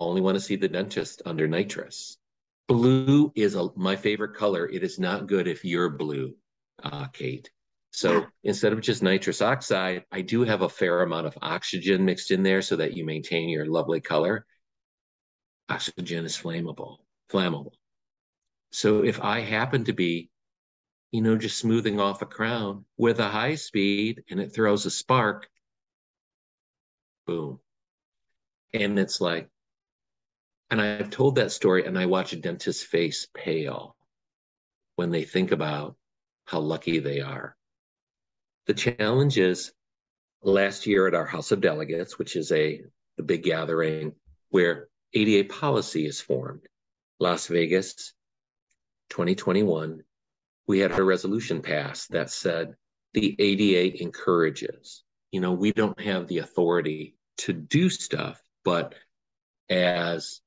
only 0.00 0.20
want 0.20 0.34
to 0.34 0.40
see 0.40 0.56
the 0.56 0.68
dentist 0.68 1.22
under 1.24 1.46
nitrous, 1.46 2.18
blue 2.66 3.32
is 3.36 3.54
a, 3.54 3.68
my 3.76 3.94
favorite 3.94 4.34
color. 4.34 4.68
It 4.68 4.82
is 4.82 4.98
not 4.98 5.28
good 5.28 5.46
if 5.46 5.64
you're 5.64 5.90
blue, 5.90 6.34
uh, 6.82 7.06
Kate. 7.12 7.50
So 7.92 8.26
instead 8.42 8.72
of 8.72 8.80
just 8.80 9.02
nitrous 9.02 9.40
oxide, 9.40 10.04
I 10.10 10.22
do 10.22 10.42
have 10.42 10.62
a 10.62 10.68
fair 10.68 11.02
amount 11.02 11.28
of 11.28 11.38
oxygen 11.40 12.04
mixed 12.04 12.32
in 12.32 12.42
there 12.42 12.62
so 12.62 12.74
that 12.76 12.96
you 12.96 13.04
maintain 13.06 13.48
your 13.48 13.66
lovely 13.66 14.00
color. 14.00 14.44
Oxygen 15.68 16.24
is 16.24 16.36
flammable, 16.36 16.98
flammable. 17.30 17.72
So 18.70 19.04
if 19.04 19.20
I 19.20 19.40
happen 19.40 19.84
to 19.84 19.92
be, 19.92 20.30
you 21.10 21.22
know, 21.22 21.36
just 21.36 21.58
smoothing 21.58 22.00
off 22.00 22.22
a 22.22 22.26
crown 22.26 22.84
with 22.96 23.18
a 23.18 23.28
high 23.28 23.54
speed 23.54 24.22
and 24.30 24.40
it 24.40 24.54
throws 24.54 24.86
a 24.86 24.90
spark, 24.90 25.48
boom. 27.26 27.60
And 28.74 28.98
it's 28.98 29.20
like, 29.20 29.48
and 30.70 30.80
I've 30.80 31.10
told 31.10 31.36
that 31.36 31.52
story 31.52 31.86
and 31.86 31.98
I 31.98 32.06
watch 32.06 32.32
a 32.32 32.36
dentist's 32.36 32.82
face 32.82 33.26
pale 33.32 33.96
when 34.96 35.10
they 35.10 35.24
think 35.24 35.52
about 35.52 35.96
how 36.44 36.60
lucky 36.60 36.98
they 36.98 37.20
are 37.20 37.56
the 38.68 38.74
challenge 38.74 39.38
is 39.38 39.72
last 40.42 40.86
year 40.86 41.08
at 41.08 41.14
our 41.14 41.24
House 41.24 41.50
of 41.50 41.60
Delegates, 41.60 42.18
which 42.18 42.36
is 42.36 42.52
a 42.52 42.82
the 43.16 43.22
big 43.24 43.42
gathering 43.42 44.12
where 44.50 44.88
ADA 45.14 45.48
policy 45.48 46.06
is 46.06 46.20
formed, 46.20 46.66
Las 47.18 47.46
Vegas, 47.46 48.12
2021, 49.10 50.02
we 50.66 50.78
had 50.78 50.92
a 50.92 51.02
resolution 51.02 51.62
passed 51.62 52.10
that 52.12 52.30
said 52.30 52.74
the 53.14 53.34
ADA 53.38 54.02
encourages. 54.02 55.02
You 55.32 55.40
know, 55.40 55.52
we 55.52 55.72
don't 55.72 55.98
have 56.00 56.28
the 56.28 56.38
authority 56.38 57.16
to 57.38 57.52
do 57.52 57.88
stuff, 57.88 58.40
but 58.64 58.94
as 59.70 60.40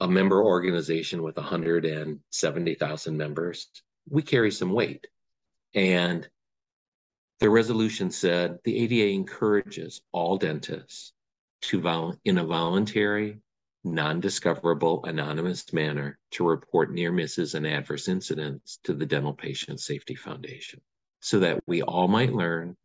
a 0.00 0.08
member 0.08 0.42
organization 0.42 1.22
with 1.22 1.36
170,000 1.36 3.16
members, 3.16 3.68
we 4.08 4.22
carry 4.22 4.50
some 4.50 4.72
weight. 4.72 5.06
And 5.74 6.28
the 7.40 7.50
resolution 7.50 8.10
said 8.10 8.58
the 8.64 8.76
ADA 8.76 9.12
encourages 9.12 10.00
all 10.12 10.36
dentists 10.36 11.12
to, 11.62 11.80
vol- 11.80 12.16
in 12.24 12.38
a 12.38 12.44
voluntary, 12.44 13.40
non 13.84 14.20
discoverable, 14.20 15.04
anonymous 15.04 15.72
manner, 15.72 16.18
to 16.32 16.46
report 16.46 16.92
near 16.92 17.12
misses 17.12 17.54
and 17.54 17.66
adverse 17.66 18.08
incidents 18.08 18.78
to 18.84 18.94
the 18.94 19.06
Dental 19.06 19.34
Patient 19.34 19.80
Safety 19.80 20.14
Foundation 20.14 20.80
so 21.20 21.40
that 21.40 21.60
we 21.66 21.82
all 21.82 22.08
might 22.08 22.32
learn 22.32 22.76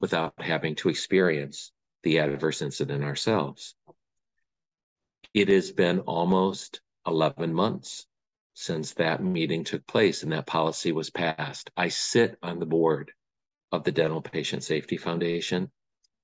without 0.00 0.34
having 0.38 0.74
to 0.76 0.88
experience 0.88 1.72
the 2.02 2.18
adverse 2.18 2.62
incident 2.62 3.04
ourselves. 3.04 3.74
It 5.34 5.48
has 5.48 5.72
been 5.72 6.00
almost 6.00 6.80
11 7.06 7.52
months 7.52 8.06
since 8.54 8.94
that 8.94 9.22
meeting 9.22 9.64
took 9.64 9.86
place 9.86 10.22
and 10.22 10.32
that 10.32 10.46
policy 10.46 10.92
was 10.92 11.10
passed. 11.10 11.70
I 11.76 11.88
sit 11.88 12.38
on 12.42 12.58
the 12.58 12.66
board 12.66 13.12
of 13.72 13.84
the 13.84 13.92
Dental 13.92 14.22
Patient 14.22 14.62
Safety 14.62 14.96
Foundation. 14.96 15.70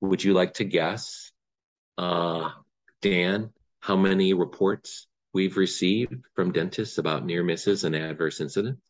Would 0.00 0.24
you 0.24 0.32
like 0.32 0.54
to 0.54 0.64
guess, 0.64 1.30
uh, 1.98 2.50
Dan, 3.00 3.50
how 3.82 3.96
many 3.96 4.32
reports 4.32 5.08
we've 5.34 5.56
received 5.56 6.14
from 6.34 6.52
dentists 6.52 6.98
about 6.98 7.26
near 7.26 7.42
misses 7.42 7.82
and 7.84 7.96
adverse 7.96 8.40
incidents? 8.40 8.80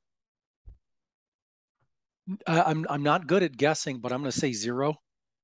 I'm 2.46 2.86
I'm 2.88 3.02
not 3.02 3.26
good 3.26 3.42
at 3.42 3.56
guessing, 3.56 3.98
but 3.98 4.12
I'm 4.12 4.20
going 4.20 4.30
to 4.30 4.38
say 4.38 4.52
zero. 4.52 4.94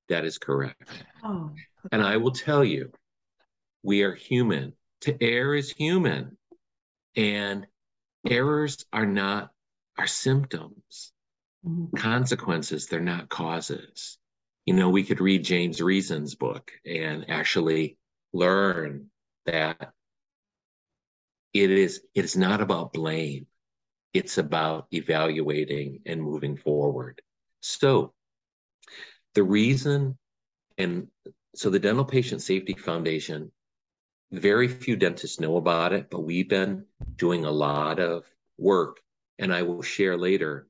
That 0.07 0.23
is 0.23 0.37
correct. 0.37 0.89
Oh. 1.23 1.51
And 1.91 2.01
I 2.01 2.17
will 2.17 2.31
tell 2.31 2.63
you, 2.63 2.91
we 3.83 4.03
are 4.03 4.15
human. 4.15 4.73
To 5.01 5.17
err 5.21 5.55
is 5.55 5.71
human, 5.71 6.37
and 7.15 7.65
errors 8.29 8.85
are 8.93 9.05
not 9.05 9.51
our 9.97 10.07
symptoms. 10.07 11.11
Mm-hmm. 11.67 11.97
consequences, 11.97 12.87
they're 12.87 13.01
not 13.01 13.27
causes. 13.27 14.17
You 14.65 14.75
know, 14.75 14.89
we 14.89 15.03
could 15.03 15.19
read 15.19 15.43
James 15.43 15.81
Reason's 15.81 16.35
book 16.35 16.71
and 16.85 17.29
actually 17.29 17.97
learn 18.31 19.08
that 19.51 19.91
it 21.53 21.71
is 21.71 22.01
it 22.13 22.25
is 22.25 22.37
not 22.37 22.61
about 22.61 22.93
blame. 22.93 23.47
It's 24.13 24.37
about 24.37 24.87
evaluating 24.91 26.01
and 26.05 26.21
moving 26.21 26.57
forward. 26.57 27.21
So 27.61 28.13
the 29.33 29.43
reason 29.43 30.17
and 30.77 31.07
so 31.55 31.69
the 31.69 31.79
Dental 31.79 32.05
Patient 32.05 32.41
Safety 32.41 32.73
Foundation, 32.73 33.51
very 34.31 34.67
few 34.67 34.95
dentists 34.95 35.39
know 35.39 35.57
about 35.57 35.93
it, 35.93 36.09
but 36.09 36.21
we've 36.21 36.49
been 36.49 36.85
doing 37.15 37.45
a 37.45 37.51
lot 37.51 37.99
of 37.99 38.23
work. 38.57 38.99
And 39.39 39.53
I 39.53 39.63
will 39.63 39.81
share 39.81 40.17
later 40.17 40.67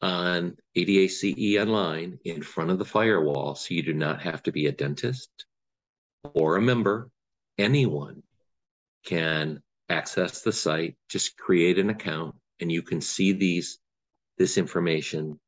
on 0.00 0.56
ADA 0.74 1.08
CE 1.08 1.56
online 1.58 2.18
in 2.24 2.42
front 2.42 2.70
of 2.70 2.78
the 2.78 2.84
firewall 2.84 3.54
so 3.54 3.74
you 3.74 3.82
do 3.82 3.94
not 3.94 4.22
have 4.22 4.42
to 4.44 4.52
be 4.52 4.66
a 4.66 4.72
dentist 4.72 5.46
or 6.34 6.56
a 6.56 6.62
member. 6.62 7.10
Anyone 7.58 8.22
can 9.04 9.62
access 9.88 10.42
the 10.42 10.52
site, 10.52 10.96
just 11.08 11.36
create 11.38 11.78
an 11.78 11.90
account, 11.90 12.34
and 12.60 12.70
you 12.70 12.82
can 12.82 13.00
see 13.00 13.32
these 13.32 13.78
this 14.38 14.58
information 14.58 15.40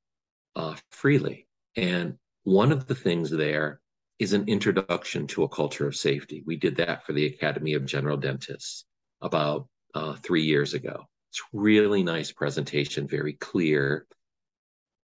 uh, 0.57 0.75
freely. 0.91 1.47
And 1.77 2.17
one 2.45 2.73
of 2.73 2.87
the 2.87 2.95
things 2.95 3.31
there 3.31 3.81
is 4.19 4.33
an 4.33 4.49
introduction 4.49 5.27
to 5.29 5.43
a 5.43 5.49
culture 5.49 5.87
of 5.87 5.95
safety. 5.95 6.43
We 6.47 6.57
did 6.57 6.77
that 6.77 7.05
for 7.05 7.13
the 7.13 7.27
Academy 7.27 7.75
of 7.75 7.85
General 7.85 8.17
Dentists 8.17 8.85
about 9.21 9.69
uh, 9.95 10.15
three 10.15 10.43
years 10.43 10.75
ago. 10.75 11.05
It's 11.31 11.43
really 11.53 12.03
nice 12.03 12.33
presentation, 12.33 13.07
very 13.07 13.35
clear, 13.35 14.07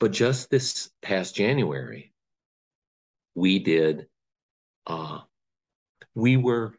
but 0.00 0.12
just 0.12 0.50
this 0.50 0.90
past 1.00 1.34
January, 1.34 2.12
we 3.34 3.60
did, 3.60 4.06
uh, 4.86 5.20
we 6.14 6.36
were 6.36 6.74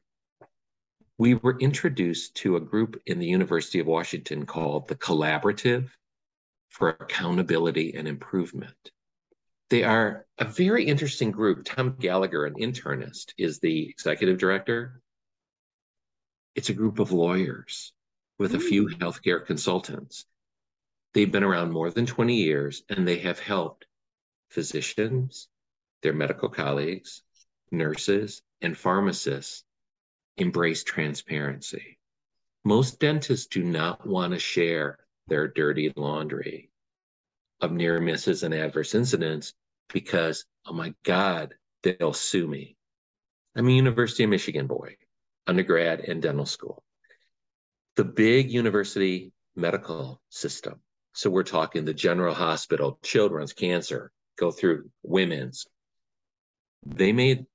we 1.20 1.36
were 1.36 1.60
introduced 1.60 2.34
to 2.38 2.56
a 2.56 2.60
group 2.60 3.00
in 3.06 3.20
the 3.20 3.28
University 3.28 3.80
of 3.80 3.86
Washington 3.86 4.48
called 4.48 4.88
the 4.88 4.96
Collaborative 4.96 5.90
for 6.70 6.90
Accountability 6.90 7.94
and 7.96 8.08
Improvement. 8.08 8.92
They 9.70 9.84
are 9.84 10.26
a 10.40 10.46
very 10.46 10.86
interesting 10.86 11.30
group. 11.30 11.64
Tom 11.66 11.98
Gallagher, 12.00 12.48
an 12.48 12.56
internist, 12.56 13.34
is 13.38 13.60
the 13.60 13.88
executive 13.88 14.40
director. 14.40 15.02
It's 16.56 16.70
a 16.70 16.74
group 16.74 16.98
of 16.98 17.12
lawyers 17.12 17.94
with 18.40 18.56
a 18.56 18.60
few 18.60 18.88
mm. 18.88 18.98
healthcare 18.98 19.46
consultants 19.46 20.26
They've 21.14 21.32
been 21.32 21.44
around 21.44 21.72
more 21.72 21.90
than 21.90 22.06
20 22.06 22.36
years 22.36 22.84
and 22.90 23.08
they 23.08 23.20
have 23.20 23.40
helped 23.40 23.86
physicians, 24.50 25.48
their 26.04 26.14
medical 26.14 26.50
colleagues, 26.50 27.24
nurses, 27.72 28.42
and 28.62 28.78
pharmacists 28.78 29.64
embrace 30.42 30.84
transparency. 30.84 31.98
Most 32.64 33.00
dentists 33.00 33.48
do 33.48 33.64
not 33.64 34.06
want 34.06 34.34
to 34.34 34.40
share 34.40 35.00
their 35.28 35.48
dirty 35.48 35.94
laundry 35.96 36.70
of 37.62 37.72
near 37.72 38.00
misses 38.00 38.44
and 38.44 38.54
adverse 38.54 38.96
incidents 38.96 39.54
because, 39.92 40.46
oh 40.66 40.74
my 40.74 40.94
God, 41.04 41.54
they'll 41.84 42.14
sue 42.14 42.48
me. 42.48 42.76
I'm 43.56 43.68
a 43.68 43.72
University 43.72 44.24
of 44.24 44.30
Michigan 44.30 44.68
boy, 44.68 44.96
undergrad 45.48 46.02
and 46.02 46.22
dental 46.22 46.46
school. 46.46 46.84
The 47.96 48.06
big 48.06 48.52
university 48.52 49.34
medical 49.56 50.22
system. 50.30 50.80
So 51.14 51.30
we're 51.30 51.44
talking 51.44 51.84
the 51.84 51.94
general 51.94 52.34
hospital, 52.34 53.00
children's 53.04 53.54
cancer, 53.54 54.12
go 54.38 54.52
through 54.52 54.90
women's. 55.04 55.68
They 56.86 57.12
made 57.12 57.46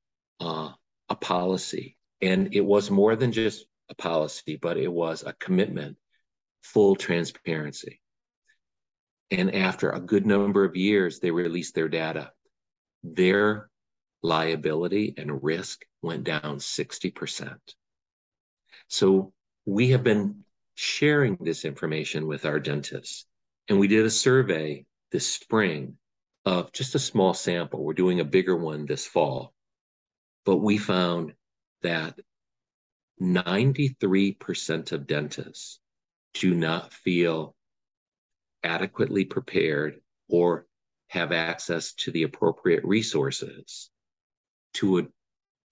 uh, 0.40 0.72
a 1.08 1.16
policy, 1.16 1.96
and 2.20 2.54
it 2.54 2.60
was 2.60 2.90
more 2.90 3.16
than 3.16 3.32
just 3.32 3.66
a 3.90 3.94
policy, 3.94 4.56
but 4.56 4.76
it 4.76 4.92
was 4.92 5.22
a 5.22 5.34
commitment, 5.34 5.96
full 6.62 6.96
transparency. 6.96 8.00
And 9.30 9.54
after 9.54 9.90
a 9.90 10.00
good 10.00 10.26
number 10.26 10.64
of 10.64 10.76
years, 10.76 11.18
they 11.18 11.30
released 11.30 11.74
their 11.74 11.88
data. 11.88 12.32
Their 13.02 13.68
liability 14.22 15.14
and 15.16 15.42
risk 15.42 15.84
went 16.02 16.24
down 16.24 16.58
60%. 16.58 17.56
So 18.88 19.32
we 19.66 19.90
have 19.90 20.04
been 20.04 20.44
sharing 20.74 21.36
this 21.40 21.64
information 21.64 22.26
with 22.26 22.44
our 22.44 22.60
dentists. 22.60 23.26
And 23.68 23.78
we 23.78 23.88
did 23.88 24.04
a 24.04 24.10
survey 24.10 24.84
this 25.10 25.26
spring 25.26 25.96
of 26.44 26.72
just 26.72 26.94
a 26.94 26.98
small 26.98 27.34
sample. 27.34 27.82
We're 27.82 27.94
doing 27.94 28.20
a 28.20 28.24
bigger 28.24 28.56
one 28.56 28.86
this 28.86 29.06
fall. 29.06 29.54
But 30.44 30.56
we 30.56 30.76
found 30.76 31.32
that 31.84 32.18
93% 33.22 34.92
of 34.92 35.06
dentists 35.06 35.78
do 36.34 36.54
not 36.54 36.92
feel 36.92 37.54
adequately 38.64 39.24
prepared 39.24 40.00
or 40.28 40.66
have 41.08 41.30
access 41.30 41.92
to 41.92 42.10
the 42.10 42.24
appropriate 42.24 42.84
resources 42.84 43.90
to, 44.72 45.08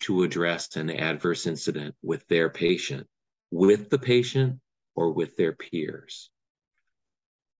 to 0.00 0.22
address 0.22 0.76
an 0.76 0.90
adverse 0.90 1.46
incident 1.46 1.94
with 2.02 2.26
their 2.28 2.48
patient, 2.48 3.08
with 3.50 3.90
the 3.90 3.98
patient 3.98 4.60
or 4.94 5.10
with 5.12 5.36
their 5.36 5.52
peers. 5.52 6.30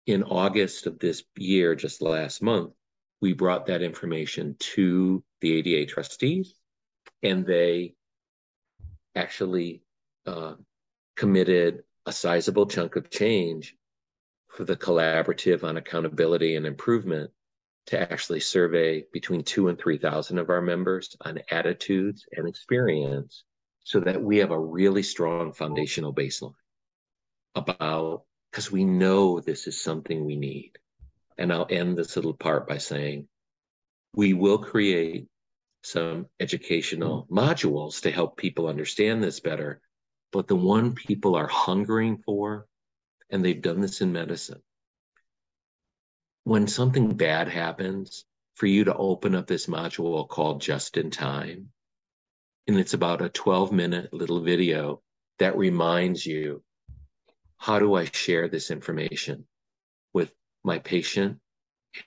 In 0.07 0.23
August 0.23 0.87
of 0.87 0.99
this 0.99 1.25
year, 1.37 1.75
just 1.75 2.03
last 2.03 2.43
month, 2.43 2.73
we 3.21 3.33
brought 3.33 3.67
that 3.67 3.83
information 3.83 4.57
to 4.59 5.25
the 5.41 5.53
ADA 5.59 5.91
trustees, 5.91 6.55
and 7.23 7.47
they 7.47 7.95
actually 9.15 9.83
uh, 10.27 10.55
committed 11.17 11.83
a 12.07 12.13
sizable 12.13 12.67
chunk 12.67 12.97
of 12.97 13.11
change 13.11 13.77
for 14.49 14.65
the 14.65 14.77
collaborative 14.77 15.65
on 15.65 15.77
accountability 15.77 16.57
and 16.57 16.67
improvement 16.67 17.31
to 17.87 18.01
actually 18.01 18.41
survey 18.41 19.05
between 19.13 19.43
two 19.43 19.69
and 19.69 19.79
3,000 19.79 20.39
of 20.39 20.51
our 20.51 20.63
members 20.63 21.17
on 21.23 21.41
attitudes 21.51 22.25
and 22.37 22.47
experience 22.47 23.45
so 23.85 23.99
that 24.01 24.23
we 24.23 24.39
have 24.39 24.51
a 24.51 24.59
really 24.59 25.03
strong 25.03 25.53
foundational 25.53 26.15
baseline 26.15 26.55
about 27.55 28.23
because 28.51 28.71
we 28.71 28.85
know 28.85 29.41
this 29.41 29.67
is 29.67 29.81
something 29.81 30.25
we 30.25 30.37
need. 30.37 30.73
And 31.39 31.53
I'll 31.53 31.67
end 31.71 31.97
this 31.97 32.15
little 32.17 32.35
part 32.35 32.69
by 32.69 32.79
saying 32.79 33.27
we 34.15 34.35
will 34.35 34.59
create 34.59 35.27
some 35.83 36.27
educational 36.41 37.27
modules 37.31 38.01
to 38.03 38.11
help 38.11 38.37
people 38.37 38.69
understand 38.69 39.23
this 39.23 39.41
better. 39.41 39.81
But 40.31 40.49
the 40.49 40.57
one 40.57 40.95
people 40.95 41.35
are 41.35 41.49
hungering 41.49 42.19
for, 42.19 42.67
and 43.31 43.45
they've 43.45 43.61
done 43.61 43.81
this 43.81 44.01
in 44.01 44.13
medicine, 44.13 44.63
when 46.45 46.67
something 46.67 47.17
bad 47.17 47.49
happens, 47.49 48.25
for 48.55 48.67
you 48.67 48.85
to 48.85 48.95
open 48.97 49.35
up 49.35 49.47
this 49.47 49.67
module 49.67 50.29
called 50.29 50.61
Just 50.61 50.97
in 50.97 51.11
Time. 51.11 51.71
And 52.67 52.79
it's 52.79 52.95
about 52.95 53.23
a 53.23 53.29
12 53.29 53.73
minute 53.73 54.13
little 54.13 54.41
video 54.41 55.03
that 55.39 55.57
reminds 55.57 56.25
you 56.25 56.63
how 57.57 57.79
do 57.79 57.95
I 57.95 58.05
share 58.05 58.49
this 58.49 58.71
information 58.71 59.47
with 60.13 60.33
my 60.65 60.79
patient 60.79 61.39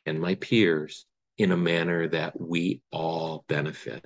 and 0.06 0.20
my 0.20 0.36
peers 0.36 1.06
in 1.38 1.52
a 1.52 1.58
manner 1.58 2.08
that 2.08 2.40
we 2.40 2.82
all 2.92 3.46
benefit? 3.48 4.06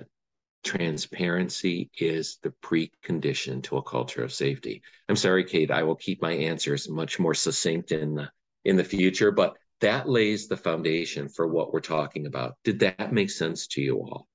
Transparency 0.62 1.90
is 1.98 2.38
the 2.42 2.52
precondition 2.62 3.62
to 3.64 3.78
a 3.78 3.82
culture 3.82 4.22
of 4.22 4.32
safety. 4.32 4.82
I'm 5.08 5.16
sorry, 5.16 5.44
Kate, 5.44 5.70
I 5.70 5.82
will 5.82 5.94
keep 5.94 6.20
my 6.20 6.32
answers 6.32 6.88
much 6.88 7.18
more 7.18 7.34
succinct 7.34 7.92
in 7.92 8.14
the, 8.14 8.30
in 8.64 8.76
the 8.76 8.84
future, 8.84 9.30
but 9.30 9.56
that 9.80 10.08
lays 10.08 10.48
the 10.48 10.56
foundation 10.56 11.28
for 11.28 11.48
what 11.48 11.72
we're 11.72 11.80
talking 11.80 12.26
about. 12.26 12.56
Did 12.64 12.80
that 12.80 13.12
make 13.12 13.30
sense 13.30 13.66
to 13.68 13.80
you 13.80 13.98
all? 13.98 14.28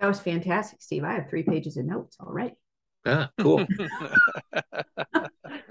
That 0.00 0.08
was 0.08 0.20
fantastic, 0.20 0.80
Steve. 0.82 1.04
I 1.04 1.12
have 1.12 1.28
three 1.28 1.42
pages 1.42 1.76
of 1.76 1.84
notes 1.84 2.16
already. 2.20 2.54
Ah, 3.06 3.30
cool. 3.38 3.66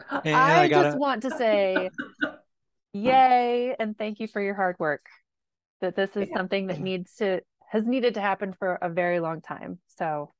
I, 0.10 0.64
I 0.64 0.68
gotta... 0.68 0.90
just 0.90 0.98
want 0.98 1.24
to 1.24 1.32
say 1.32 1.90
yay 2.94 3.76
and 3.78 3.98
thank 3.98 4.20
you 4.20 4.28
for 4.28 4.42
your 4.42 4.56
hard 4.56 4.78
work. 4.80 5.06
That 5.82 5.96
this 5.96 6.16
is 6.16 6.30
yeah. 6.30 6.38
something 6.38 6.68
that 6.68 6.80
needs 6.80 7.16
to 7.16 7.42
has 7.70 7.86
needed 7.86 8.14
to 8.14 8.22
happen 8.22 8.54
for 8.54 8.76
a 8.76 8.90
very 8.90 9.20
long 9.20 9.42
time. 9.42 9.80
So 9.98 10.32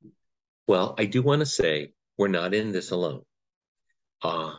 well, 0.66 0.94
I 0.98 1.04
do 1.04 1.22
want 1.22 1.40
to 1.40 1.46
say 1.46 1.92
we're 2.18 2.28
not 2.28 2.54
in 2.54 2.72
this 2.72 2.90
alone. 2.90 3.22
Uh, 4.22 4.54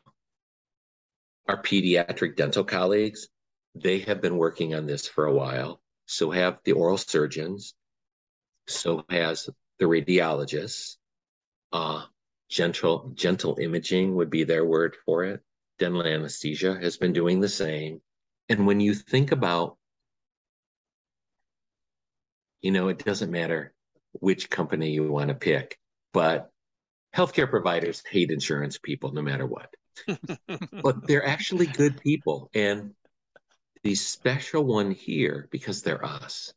our 1.48 1.62
pediatric 1.62 2.36
dental 2.36 2.64
colleagues, 2.64 3.28
they 3.76 4.00
have 4.00 4.22
been 4.22 4.38
working 4.38 4.76
on 4.76 4.86
this 4.86 5.08
for 5.08 5.26
a 5.26 5.34
while. 5.34 5.82
So 6.06 6.32
have 6.32 6.60
the 6.64 6.74
oral 6.74 6.98
surgeons, 6.98 7.74
so 8.68 9.04
has 9.10 9.50
the 9.80 9.86
radiologists, 9.86 10.98
uh, 11.74 12.04
gentle 12.50 13.12
gentle 13.14 13.58
imaging 13.60 14.16
would 14.16 14.30
be 14.30 14.44
their 14.44 14.66
word 14.66 14.96
for 15.06 15.24
it 15.24 15.42
dental 15.80 16.04
anesthesia 16.04 16.78
has 16.82 16.98
been 16.98 17.12
doing 17.12 17.40
the 17.40 17.50
same 17.50 18.02
and 18.50 18.66
when 18.66 18.80
you 18.80 18.94
think 18.94 19.32
about 19.32 19.78
you 22.62 22.72
know 22.72 22.88
it 22.88 23.04
doesn't 23.04 23.32
matter 23.32 23.74
which 24.14 24.50
company 24.50 24.92
you 24.92 25.12
want 25.12 25.30
to 25.30 25.36
pick 25.36 25.78
but 26.14 26.50
healthcare 27.16 27.50
providers 27.50 28.04
hate 28.10 28.32
insurance 28.32 28.78
people 28.78 29.12
no 29.12 29.22
matter 29.22 29.46
what 29.46 29.74
but 30.84 31.08
they're 31.08 31.26
actually 31.26 31.66
good 31.66 32.00
people 32.02 32.50
and 32.54 32.92
the 33.84 33.96
special 33.96 34.64
one 34.64 34.92
here 34.92 35.48
because 35.52 35.82
they're 35.82 36.06
us 36.06 36.54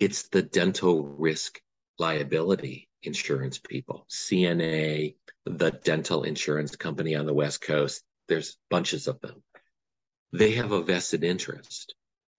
it's 0.00 0.28
the 0.28 0.42
dental 0.42 1.02
risk 1.02 1.60
liability 1.98 2.88
insurance 3.02 3.58
people, 3.58 4.06
CNA, 4.10 5.14
the 5.44 5.70
dental 5.70 6.24
insurance 6.24 6.76
company 6.76 7.14
on 7.14 7.26
the 7.26 7.34
West 7.34 7.60
Coast. 7.60 8.02
There's 8.28 8.56
bunches 8.70 9.08
of 9.08 9.20
them. 9.20 9.42
They 10.32 10.52
have 10.52 10.72
a 10.72 10.82
vested 10.82 11.24
interest 11.24 11.94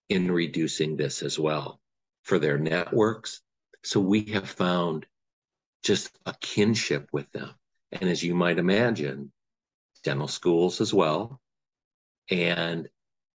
in 0.09 0.31
reducing 0.31 0.95
this 0.95 1.23
as 1.23 1.39
well 1.39 1.79
for 2.29 2.37
their 2.37 2.59
networks. 2.59 3.41
So 3.83 3.99
we 3.99 4.21
have 4.25 4.47
found 4.47 5.07
just 5.83 6.11
a 6.27 6.35
kinship 6.39 7.09
with 7.11 7.29
them. 7.31 7.49
And 7.91 8.07
as 8.07 8.21
you 8.21 8.35
might 8.35 8.59
imagine, 8.59 9.31
dental 10.03 10.27
schools 10.27 10.79
as 10.79 10.93
well. 10.93 11.41
And 12.29 12.87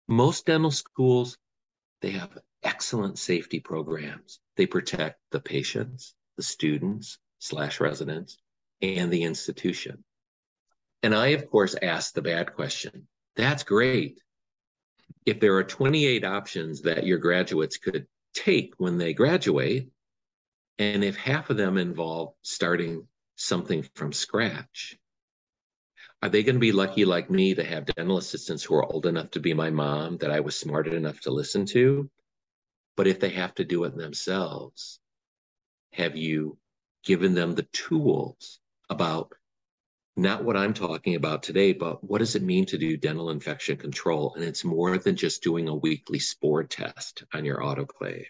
most 0.07 0.47
dental 0.47 0.71
schools, 0.71 1.37
they 2.03 2.13
have 2.13 2.39
excellent 2.63 3.19
safety 3.19 3.59
programs. 3.59 4.39
They 4.57 4.67
protect 4.67 5.19
the 5.33 5.41
patients, 5.41 6.15
the 6.37 6.45
students 6.45 7.19
slash 7.41 7.81
residents, 7.81 8.39
and 8.81 9.11
the 9.11 9.25
institution. 9.25 10.05
And 11.03 11.17
I, 11.17 11.29
of 11.29 11.51
course, 11.51 11.75
asked 11.83 12.15
the 12.15 12.23
bad 12.23 12.55
question. 12.55 13.09
That's 13.35 13.65
great. 13.65 14.21
If 15.27 15.41
there 15.41 15.57
are 15.57 15.65
28 15.65 16.25
options 16.25 16.83
that 16.83 17.05
your 17.05 17.19
graduates 17.19 17.77
could 17.77 18.07
take 18.35 18.75
when 18.79 18.99
they 18.99 19.15
graduate, 19.15 19.89
and 20.79 21.05
if 21.05 21.17
half 21.17 21.51
of 21.51 21.57
them 21.57 21.79
involve 21.79 22.35
starting 22.43 23.07
something 23.37 23.87
from 23.95 24.13
scratch, 24.13 24.99
are 26.23 26.29
they 26.29 26.43
going 26.43 26.57
to 26.57 26.61
be 26.61 26.73
lucky 26.73 27.05
like 27.05 27.31
me 27.31 27.55
to 27.55 27.65
have 27.65 27.87
dental 27.87 28.19
assistants 28.19 28.65
who 28.65 28.75
are 28.75 28.85
old 28.85 29.07
enough 29.07 29.31
to 29.33 29.41
be 29.41 29.55
my 29.55 29.71
mom 29.71 30.17
that 30.19 30.31
I 30.31 30.41
was 30.41 30.57
smart 30.57 30.89
enough 30.89 31.21
to 31.21 31.31
listen 31.31 31.67
to? 31.67 32.11
But 32.97 33.07
if 33.07 33.21
they 33.21 33.31
have 33.31 33.55
to 33.57 33.65
do 33.65 33.85
it 33.85 33.97
themselves, 33.97 35.01
have 35.93 36.17
you 36.17 36.59
given 37.05 37.35
them 37.35 37.55
the 37.55 37.69
tools 37.73 38.61
about 38.89 39.33
not 40.17 40.45
what 40.45 40.57
I'm 40.57 40.75
talking 40.75 41.17
about 41.17 41.43
today, 41.43 41.73
but 41.73 42.05
what 42.05 42.19
does 42.19 42.37
it 42.37 42.43
mean 42.43 42.67
to 42.67 42.79
do 42.79 42.97
dental 42.97 43.31
infection 43.31 43.77
control? 43.77 44.35
And 44.35 44.45
it's 44.45 44.65
more 44.65 44.97
than 44.99 45.17
just 45.17 45.43
doing 45.43 45.69
a 45.69 45.75
weekly 45.75 46.19
spore 46.19 46.65
test 46.65 47.25
on 47.33 47.45
your 47.45 47.59
autoclave. 47.59 48.27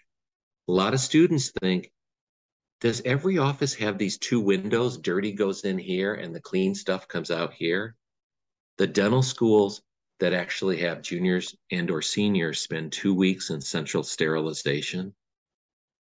A 0.67 0.71
lot 0.71 0.93
of 0.93 0.99
students 0.99 1.51
think, 1.61 1.91
does 2.81 3.01
every 3.05 3.37
office 3.37 3.73
have 3.75 3.97
these 3.97 4.17
two 4.17 4.39
windows? 4.39 4.97
Dirty 4.97 5.31
goes 5.31 5.63
in 5.63 5.77
here 5.77 6.15
and 6.15 6.33
the 6.33 6.41
clean 6.41 6.73
stuff 6.73 7.07
comes 7.07 7.29
out 7.29 7.53
here. 7.53 7.95
The 8.77 8.87
dental 8.87 9.21
schools 9.21 9.81
that 10.19 10.33
actually 10.33 10.77
have 10.77 11.01
juniors 11.01 11.55
and 11.71 11.91
or 11.91 12.01
seniors 12.01 12.61
spend 12.61 12.91
two 12.91 13.13
weeks 13.13 13.49
in 13.49 13.61
central 13.61 14.03
sterilization 14.03 15.13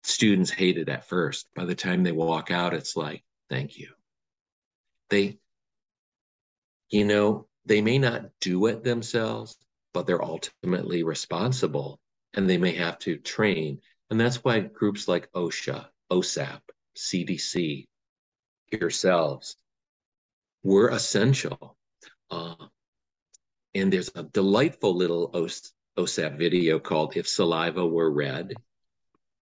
students 0.02 0.50
hate 0.50 0.78
it 0.78 0.88
at 0.88 1.06
first 1.06 1.46
by 1.54 1.64
the 1.64 1.74
time 1.74 2.02
they 2.02 2.12
walk 2.12 2.50
out 2.50 2.74
it's 2.74 2.96
like 2.96 3.22
thank 3.48 3.78
you 3.78 3.88
they 5.10 5.38
you 6.90 7.04
know 7.04 7.46
they 7.66 7.80
may 7.80 7.98
not 7.98 8.26
do 8.40 8.66
it 8.66 8.82
themselves 8.84 9.56
but 9.92 10.06
they're 10.06 10.24
ultimately 10.24 11.02
responsible 11.02 12.00
and 12.34 12.48
they 12.48 12.58
may 12.58 12.72
have 12.72 12.98
to 13.00 13.16
train. 13.16 13.80
And 14.10 14.20
that's 14.20 14.44
why 14.44 14.60
groups 14.60 15.08
like 15.08 15.30
osha 15.32 15.86
osap 16.10 16.60
cdc 16.96 17.86
yourselves 18.72 19.56
were 20.62 20.88
essential. 20.88 21.76
Uh, 22.30 22.54
and 23.74 23.92
there's 23.92 24.10
a 24.14 24.24
delightful 24.24 24.94
little 24.94 25.30
OS, 25.34 25.72
OSAP 25.96 26.38
video 26.38 26.78
called 26.78 27.16
"If 27.16 27.28
Saliva 27.28 27.86
Were 27.86 28.10
Red," 28.10 28.54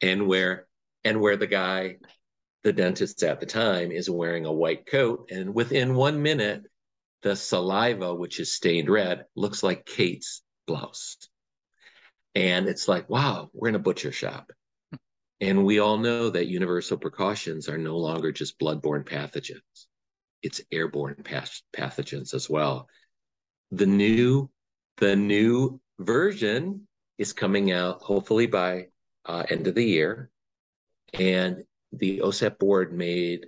and 0.00 0.26
where 0.26 0.66
and 1.04 1.20
where 1.20 1.36
the 1.36 1.46
guy, 1.46 1.96
the 2.62 2.72
dentist 2.72 3.22
at 3.22 3.40
the 3.40 3.46
time, 3.46 3.90
is 3.90 4.08
wearing 4.08 4.46
a 4.46 4.52
white 4.52 4.86
coat, 4.86 5.30
and 5.30 5.54
within 5.54 5.94
one 5.94 6.22
minute, 6.22 6.64
the 7.22 7.34
saliva, 7.34 8.14
which 8.14 8.40
is 8.40 8.52
stained 8.52 8.88
red, 8.88 9.24
looks 9.34 9.62
like 9.62 9.86
Kate's 9.86 10.42
blouse, 10.66 11.16
and 12.34 12.68
it's 12.68 12.88
like, 12.88 13.08
wow, 13.10 13.50
we're 13.52 13.68
in 13.68 13.74
a 13.74 13.80
butcher 13.80 14.12
shop. 14.12 14.52
And 15.40 15.64
we 15.64 15.78
all 15.78 15.98
know 15.98 16.30
that 16.30 16.48
universal 16.48 16.98
precautions 16.98 17.68
are 17.68 17.78
no 17.78 17.96
longer 17.96 18.32
just 18.32 18.58
bloodborne 18.58 19.04
pathogens. 19.04 19.86
It's 20.42 20.60
airborne 20.72 21.22
pathogens 21.24 22.34
as 22.34 22.50
well 22.50 22.88
the 23.70 23.86
new 23.86 24.50
the 24.96 25.14
new 25.14 25.80
version 25.98 26.86
is 27.18 27.32
coming 27.32 27.70
out 27.70 28.00
hopefully 28.00 28.46
by 28.46 28.86
uh, 29.26 29.44
end 29.50 29.66
of 29.66 29.74
the 29.74 29.84
year 29.84 30.30
and 31.14 31.64
the 31.92 32.20
osap 32.20 32.58
board 32.58 32.92
made 32.92 33.46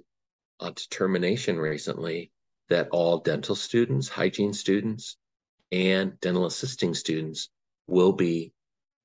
a 0.60 0.70
determination 0.72 1.58
recently 1.58 2.30
that 2.70 2.88
all 2.90 3.18
dental 3.18 3.54
students 3.54 4.08
hygiene 4.08 4.52
students 4.52 5.16
and 5.72 6.18
dental 6.20 6.46
assisting 6.46 6.94
students 6.94 7.50
will 7.86 8.12
be 8.12 8.52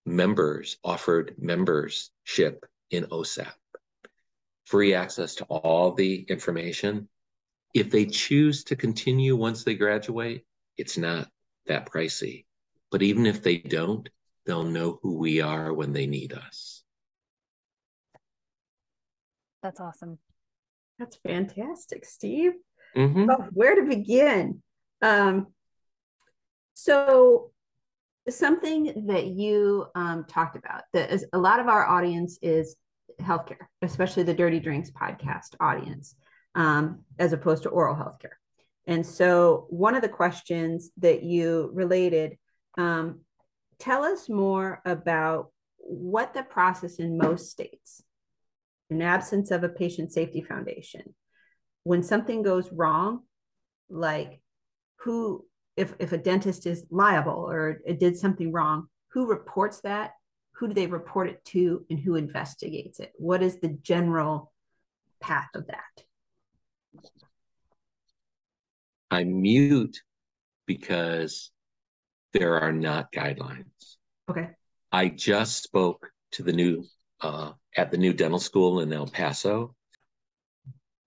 members 0.05 0.77
offered 0.83 1.35
membership 1.37 2.65
in 2.91 3.03
osap 3.05 3.53
free 4.65 4.93
access 4.93 5.35
to 5.35 5.43
all 5.45 5.91
the 5.91 6.21
information 6.29 7.07
if 7.73 7.89
they 7.89 8.05
choose 8.05 8.63
to 8.63 8.75
continue 8.75 9.35
once 9.35 9.63
they 9.63 9.75
graduate 9.75 10.45
it's 10.77 10.97
not 10.97 11.29
that 11.67 11.89
pricey. 11.89 12.45
But 12.91 13.01
even 13.01 13.25
if 13.25 13.41
they 13.41 13.57
don't, 13.57 14.07
they'll 14.45 14.63
know 14.63 14.99
who 15.01 15.17
we 15.17 15.41
are 15.41 15.73
when 15.73 15.93
they 15.93 16.05
need 16.05 16.33
us. 16.33 16.83
That's 19.63 19.79
awesome. 19.79 20.19
That's 20.99 21.17
fantastic, 21.17 22.05
Steve. 22.05 22.53
Mm-hmm. 22.95 23.29
Where 23.51 23.75
to 23.75 23.83
begin? 23.83 24.61
Um, 25.01 25.47
so, 26.73 27.51
something 28.27 29.05
that 29.07 29.27
you 29.27 29.85
um, 29.93 30.25
talked 30.27 30.55
about 30.55 30.83
that 30.93 31.11
is 31.11 31.25
a 31.33 31.37
lot 31.37 31.59
of 31.59 31.67
our 31.67 31.85
audience 31.85 32.39
is 32.41 32.75
healthcare, 33.21 33.67
especially 33.81 34.23
the 34.23 34.33
Dirty 34.33 34.59
Drinks 34.59 34.91
podcast 34.91 35.55
audience, 35.59 36.15
um, 36.55 37.03
as 37.19 37.33
opposed 37.33 37.63
to 37.63 37.69
oral 37.69 37.95
healthcare. 37.95 38.35
And 38.87 39.05
so, 39.05 39.67
one 39.69 39.95
of 39.95 40.01
the 40.01 40.09
questions 40.09 40.91
that 40.97 41.23
you 41.23 41.69
related, 41.73 42.37
um, 42.77 43.21
tell 43.79 44.03
us 44.03 44.29
more 44.29 44.81
about 44.85 45.51
what 45.77 46.33
the 46.33 46.43
process 46.43 46.95
in 46.95 47.17
most 47.17 47.51
states, 47.51 48.03
in 48.89 49.01
absence 49.01 49.51
of 49.51 49.63
a 49.63 49.69
patient 49.69 50.11
safety 50.11 50.41
foundation, 50.41 51.13
when 51.85 52.01
something 52.01 52.41
goes 52.41 52.71
wrong, 52.71 53.21
like 53.89 54.41
who, 54.97 55.45
if, 55.77 55.93
if 55.99 56.11
a 56.11 56.17
dentist 56.17 56.65
is 56.65 56.83
liable 56.89 57.47
or 57.47 57.79
it 57.85 57.99
did 57.99 58.17
something 58.17 58.51
wrong, 58.51 58.87
who 59.09 59.27
reports 59.27 59.81
that? 59.81 60.13
Who 60.55 60.67
do 60.67 60.73
they 60.73 60.87
report 60.87 61.29
it 61.29 61.45
to 61.45 61.85
and 61.89 61.99
who 61.99 62.15
investigates 62.15 62.99
it? 62.99 63.13
What 63.17 63.43
is 63.43 63.59
the 63.59 63.77
general 63.83 64.51
path 65.21 65.49
of 65.53 65.67
that? 65.67 67.03
I 69.11 69.23
mute 69.23 70.01
because 70.65 71.51
there 72.33 72.59
are 72.59 72.71
not 72.71 73.11
guidelines. 73.11 73.97
Okay. 74.27 74.49
I 74.91 75.09
just 75.09 75.61
spoke 75.61 76.09
to 76.31 76.41
the 76.41 76.53
new 76.53 76.83
uh, 77.21 77.51
at 77.77 77.91
the 77.91 77.97
new 77.97 78.13
dental 78.13 78.39
school 78.39 78.79
in 78.79 78.91
El 78.91 79.07
Paso. 79.07 79.75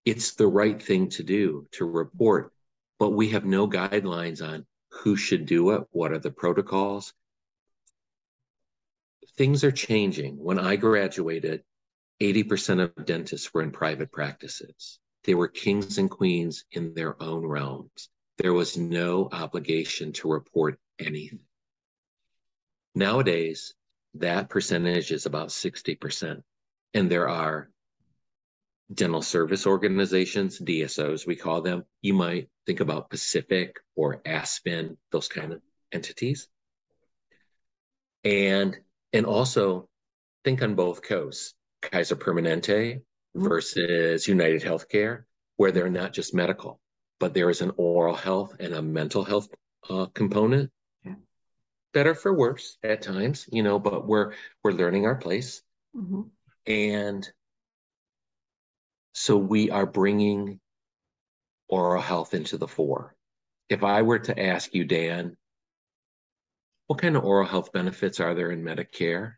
It's 0.09 0.37
the 0.37 0.47
right 0.47 0.83
thing 0.83 1.11
to 1.11 1.23
do 1.23 1.68
to 1.73 1.85
report, 1.85 2.51
but 2.99 3.11
we 3.11 3.29
have 3.29 3.44
no 3.44 3.68
guidelines 3.68 4.40
on 4.40 4.64
who 4.90 5.16
should 5.16 5.44
do 5.44 5.73
it. 5.73 5.83
What 5.90 6.12
are 6.12 6.18
the 6.18 6.31
protocols? 6.31 7.12
Things 9.37 9.64
are 9.64 9.71
changing. 9.71 10.42
When 10.42 10.59
I 10.59 10.77
graduated, 10.77 11.62
80% 12.23 12.81
of 12.81 13.05
dentists 13.05 13.53
were 13.53 13.61
in 13.61 13.71
private 13.71 14.11
practices. 14.11 14.99
They 15.25 15.35
were 15.35 15.47
kings 15.47 15.99
and 15.99 16.11
queens 16.11 16.64
in 16.73 16.94
their 16.94 17.23
own 17.23 17.44
realms. 17.44 18.09
There 18.38 18.55
was 18.55 18.79
no 18.79 19.29
obligation 19.31 20.14
to 20.14 20.33
report 20.33 20.81
anything. 20.99 21.44
Nowadays, 22.94 23.75
that 24.14 24.49
percentage 24.49 25.12
is 25.12 25.27
about 25.27 25.49
60%. 25.49 26.42
And 26.94 27.11
there 27.11 27.29
are 27.29 27.68
dental 28.92 29.22
service 29.22 29.66
organizations, 29.66 30.59
DSOs, 30.59 31.27
we 31.27 31.37
call 31.37 31.61
them. 31.61 31.85
You 32.03 32.14
might 32.14 32.48
think 32.66 32.81
about 32.81 33.11
Pacific 33.11 33.77
or 33.96 34.22
Aspen, 34.24 34.96
those 35.11 35.29
kind 35.29 35.53
of 35.53 35.61
entities. 35.92 36.48
And 38.24 38.79
and 39.12 39.27
also 39.27 39.88
think 40.44 40.62
on 40.62 40.74
both 40.74 41.03
coasts. 41.03 41.55
Kaiser 41.81 42.16
Permanente 42.16 43.03
Mm-hmm. 43.38 43.48
versus 43.48 44.27
United 44.27 44.62
Healthcare, 44.62 45.24
where 45.57 45.70
they're 45.70 45.90
not 45.90 46.12
just 46.12 46.35
medical, 46.35 46.81
but 47.20 47.35
there 47.35 47.51
is 47.51 47.61
an 47.61 47.72
oral 47.77 48.14
health 48.14 48.57
and 48.59 48.74
a 48.74 48.83
mental 48.83 49.22
health 49.22 49.48
uh, 49.88 50.07
component. 50.07 50.70
Yeah. 51.05 51.14
Better 51.92 52.14
for 52.14 52.35
worse 52.35 52.79
at 52.83 53.03
times, 53.03 53.46
you 53.53 53.62
know, 53.62 53.79
but 53.79 54.09
we're 54.09 54.33
we're 54.64 54.72
learning 54.72 55.05
our 55.05 55.14
place, 55.14 55.62
mm-hmm. 55.94 56.22
and 56.66 57.31
so 59.12 59.37
we 59.37 59.71
are 59.71 59.87
bringing 59.87 60.61
oral 61.68 62.03
health 62.03 62.35
into 62.35 62.57
the 62.59 62.68
fore. 62.68 63.14
If 63.68 63.85
I 63.85 64.03
were 64.03 64.18
to 64.21 64.40
ask 64.40 64.75
you, 64.75 64.85
Dan, 64.85 65.37
what 66.87 67.01
kind 67.01 67.16
of 67.16 67.25
oral 67.25 67.47
health 67.47 67.73
benefits 67.73 68.21
are 68.21 68.35
there 68.35 68.51
in 68.51 68.62
Medicare? 68.62 69.35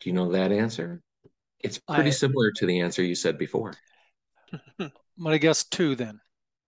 Do 0.00 0.10
you 0.10 0.14
know 0.14 0.32
that 0.32 0.52
answer? 0.52 1.02
It's 1.60 1.78
pretty 1.78 2.08
I, 2.08 2.12
similar 2.12 2.50
to 2.52 2.66
the 2.66 2.80
answer 2.80 3.02
you 3.02 3.14
said 3.14 3.38
before. 3.38 3.74
I'm 4.78 4.90
gonna 5.22 5.38
guess 5.38 5.64
two 5.64 5.94
then. 5.94 6.20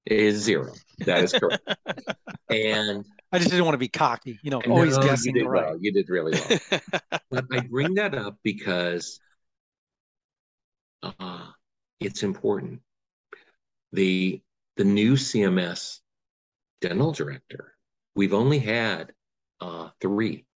Is 0.06 0.36
zero. 0.36 0.72
That 1.00 1.24
is 1.24 1.32
correct. 1.32 1.62
and 2.50 3.04
I 3.32 3.38
just 3.38 3.50
didn't 3.50 3.64
want 3.64 3.74
to 3.74 3.78
be 3.78 3.88
cocky, 3.88 4.38
you 4.42 4.50
know, 4.50 4.60
always 4.62 4.96
no, 4.96 5.02
guessing 5.02 5.34
you 5.34 5.42
did 5.42 5.48
right. 5.48 5.66
Well. 5.66 5.78
You 5.80 5.92
did 5.92 6.08
really 6.08 6.38
well. 6.48 6.80
but 7.30 7.44
I 7.50 7.60
bring 7.60 7.94
that 7.94 8.14
up 8.14 8.38
because 8.44 9.18
uh, 11.02 11.46
it's 12.00 12.22
important. 12.22 12.80
The 13.92 14.42
the 14.76 14.84
new 14.84 15.14
CMS 15.14 16.00
dental 16.80 17.12
director, 17.12 17.74
we've 18.14 18.34
only 18.34 18.58
had 18.58 19.12
uh, 19.60 19.90
three: 20.00 20.46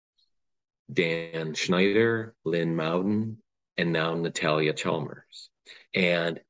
Dan 0.93 1.55
Schneider, 1.55 2.35
Lynn 2.45 2.77
Mouden, 2.77 3.37
and 3.77 3.93
now 3.93 4.15
Natalia 4.15 4.73
Chalmers. 4.73 5.51
And 5.95 6.41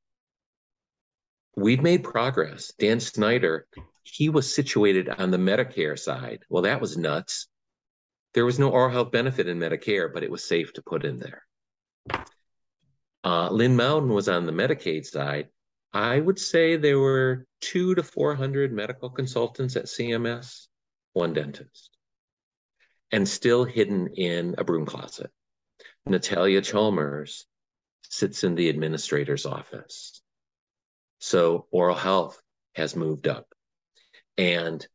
we've 1.56 1.82
made 1.82 2.02
progress. 2.02 2.72
Dan 2.78 3.00
Schneider, 3.00 3.66
he 4.02 4.28
was 4.28 4.52
situated 4.52 5.08
on 5.08 5.30
the 5.30 5.38
Medicare 5.38 5.98
side. 5.98 6.40
Well, 6.48 6.62
that 6.64 6.80
was 6.80 6.96
nuts. 6.96 7.46
There 8.34 8.44
was 8.44 8.58
no 8.58 8.70
oral 8.70 8.90
health 8.90 9.10
benefit 9.12 9.48
in 9.48 9.58
Medicare, 9.58 10.12
but 10.12 10.22
it 10.22 10.30
was 10.30 10.44
safe 10.44 10.72
to 10.74 10.82
put 10.82 11.04
in 11.04 11.18
there. 11.18 11.42
Uh, 13.22 13.50
Lynn 13.50 13.76
Mouden 13.76 14.14
was 14.14 14.28
on 14.28 14.46
the 14.46 14.52
Medicaid 14.52 15.04
side. 15.04 15.48
I 15.92 16.20
would 16.20 16.38
say 16.38 16.76
there 16.76 16.98
were 16.98 17.46
two 17.60 17.94
to 17.94 18.02
400 18.02 18.72
medical 18.72 19.10
consultants 19.10 19.76
at 19.76 19.86
CMS, 19.86 20.68
one 21.12 21.34
dentist, 21.34 21.90
and 23.10 23.28
still 23.28 23.64
hidden 23.64 24.08
in 24.14 24.54
a 24.56 24.64
broom 24.64 24.86
closet. 24.86 25.30
Natalia 26.06 26.62
Chalmers 26.62 27.46
sits 28.02 28.44
in 28.44 28.54
the 28.54 28.68
administrator's 28.68 29.46
office. 29.46 30.22
So 31.18 31.66
oral 31.70 31.96
health 31.96 32.40
has 32.74 32.96
moved 32.96 33.28
up. 33.28 33.46
And 34.38 34.86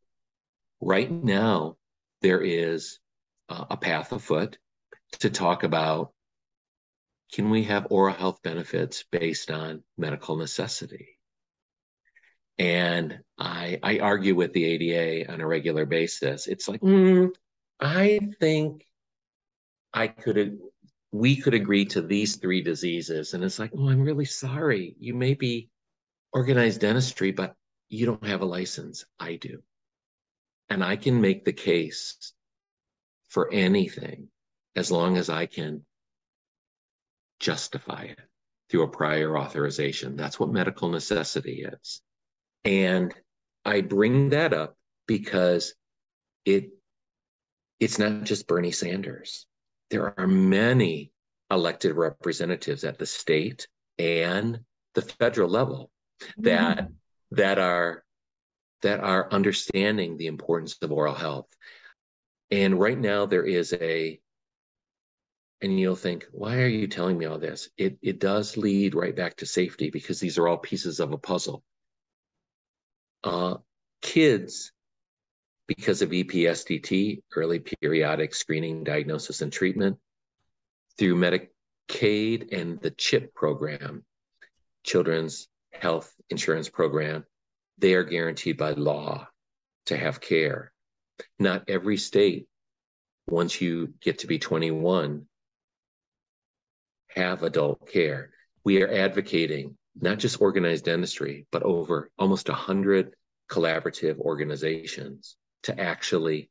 right 0.81 1.11
now, 1.11 1.77
there 2.21 2.41
is 2.41 2.99
a 3.47 3.77
path 3.77 4.11
afoot 4.11 4.57
to 5.19 5.29
talk 5.29 5.63
about 5.63 6.13
can 7.31 7.49
we 7.49 7.63
have 7.63 7.87
oral 7.89 8.13
health 8.13 8.41
benefits 8.43 9.03
based 9.11 9.51
on 9.51 9.83
medical 9.97 10.35
necessity? 10.35 11.19
And 12.57 13.19
I, 13.37 13.79
I 13.83 13.99
argue 13.99 14.35
with 14.35 14.53
the 14.53 14.63
ADA 14.63 15.31
on 15.31 15.41
a 15.41 15.47
regular 15.47 15.85
basis. 15.85 16.47
It's 16.47 16.69
like, 16.69 16.81
mm, 16.81 17.29
I 17.79 18.19
think 18.39 18.85
I 19.93 20.07
could, 20.07 20.59
we 21.11 21.35
could 21.35 21.53
agree 21.53 21.85
to 21.85 22.01
these 22.01 22.37
three 22.37 22.61
diseases. 22.61 23.33
And 23.33 23.43
it's 23.43 23.59
like, 23.59 23.71
oh, 23.77 23.89
I'm 23.89 24.01
really 24.01 24.25
sorry. 24.25 24.95
You 24.99 25.13
may 25.13 25.33
be 25.33 25.69
organized 26.31 26.81
dentistry, 26.81 27.31
but 27.31 27.55
you 27.89 28.05
don't 28.05 28.25
have 28.25 28.41
a 28.41 28.45
license. 28.45 29.05
I 29.19 29.35
do. 29.35 29.61
And 30.69 30.83
I 30.83 30.95
can 30.95 31.21
make 31.21 31.43
the 31.45 31.53
case 31.53 32.33
for 33.27 33.51
anything 33.51 34.29
as 34.75 34.91
long 34.91 35.17
as 35.17 35.29
I 35.29 35.45
can 35.45 35.85
justify 37.39 38.03
it 38.03 38.19
through 38.69 38.83
a 38.83 38.87
prior 38.87 39.37
authorization. 39.37 40.15
That's 40.15 40.39
what 40.39 40.51
medical 40.51 40.89
necessity 40.89 41.65
is. 41.65 42.01
And 42.63 43.13
I 43.63 43.81
bring 43.81 44.29
that 44.29 44.53
up 44.53 44.75
because 45.07 45.75
it 46.45 46.69
it's 47.79 47.99
not 47.99 48.23
just 48.23 48.47
Bernie 48.47 48.71
Sanders. 48.71 49.45
There 49.89 50.17
are 50.19 50.27
many 50.27 51.11
elected 51.51 51.95
representatives 51.95 52.83
at 52.83 52.97
the 52.97 53.05
state 53.05 53.67
and 53.99 54.59
the 54.93 55.01
federal 55.01 55.49
level 55.49 55.91
that 56.37 56.77
mm-hmm. 56.77 56.93
that 57.31 57.59
are 57.59 58.03
that 58.81 58.99
are 58.99 59.31
understanding 59.31 60.17
the 60.17 60.27
importance 60.27 60.77
of 60.81 60.91
oral 60.91 61.13
health. 61.13 61.47
And 62.51 62.79
right 62.79 62.97
now 62.97 63.25
there 63.25 63.43
is 63.43 63.73
a 63.73 64.19
and 65.61 65.79
you'll 65.79 65.95
think, 65.95 66.25
why 66.31 66.61
are 66.61 66.67
you 66.67 66.87
telling 66.87 67.17
me 67.17 67.25
all 67.25 67.39
this? 67.39 67.69
It, 67.77 67.97
it 68.01 68.19
does 68.19 68.57
lead 68.57 68.93
right 68.93 69.15
back 69.15 69.37
to 69.37 69.45
safety 69.45 69.89
because 69.89 70.19
these 70.19 70.37
are 70.37 70.47
all 70.47 70.57
pieces 70.57 70.99
of 70.99 71.11
a 71.11 71.17
puzzle. 71.17 71.63
Uh, 73.23 73.55
kids, 74.01 74.71
because 75.67 76.01
of 76.01 76.09
EPSDT, 76.09 77.23
early 77.35 77.59
periodic 77.59 78.35
screening, 78.35 78.83
diagnosis, 78.83 79.41
and 79.41 79.51
treatment, 79.51 79.97
through 80.97 81.15
Medicaid 81.15 82.53
and 82.53 82.79
the 82.81 82.91
CHIP 82.91 83.33
program, 83.33 84.05
Children's 84.83 85.47
Health 85.71 86.13
Insurance 86.29 86.69
Program, 86.69 87.25
they 87.77 87.95
are 87.95 88.03
guaranteed 88.03 88.57
by 88.57 88.71
law 88.71 89.27
to 89.87 89.97
have 89.97 90.21
care. 90.21 90.71
Not 91.39 91.69
every 91.69 91.97
state, 91.97 92.47
once 93.27 93.59
you 93.59 93.93
get 94.01 94.19
to 94.19 94.27
be 94.27 94.37
21, 94.37 95.25
have 97.15 97.43
adult 97.43 97.89
care. 97.91 98.31
We 98.63 98.81
are 98.81 98.91
advocating 98.91 99.77
not 99.99 100.19
just 100.19 100.41
organized 100.41 100.85
dentistry, 100.85 101.47
but 101.51 101.63
over 101.63 102.11
almost 102.17 102.49
100 102.49 103.15
collaborative 103.49 104.19
organizations 104.19 105.37
to 105.63 105.79
actually 105.79 106.49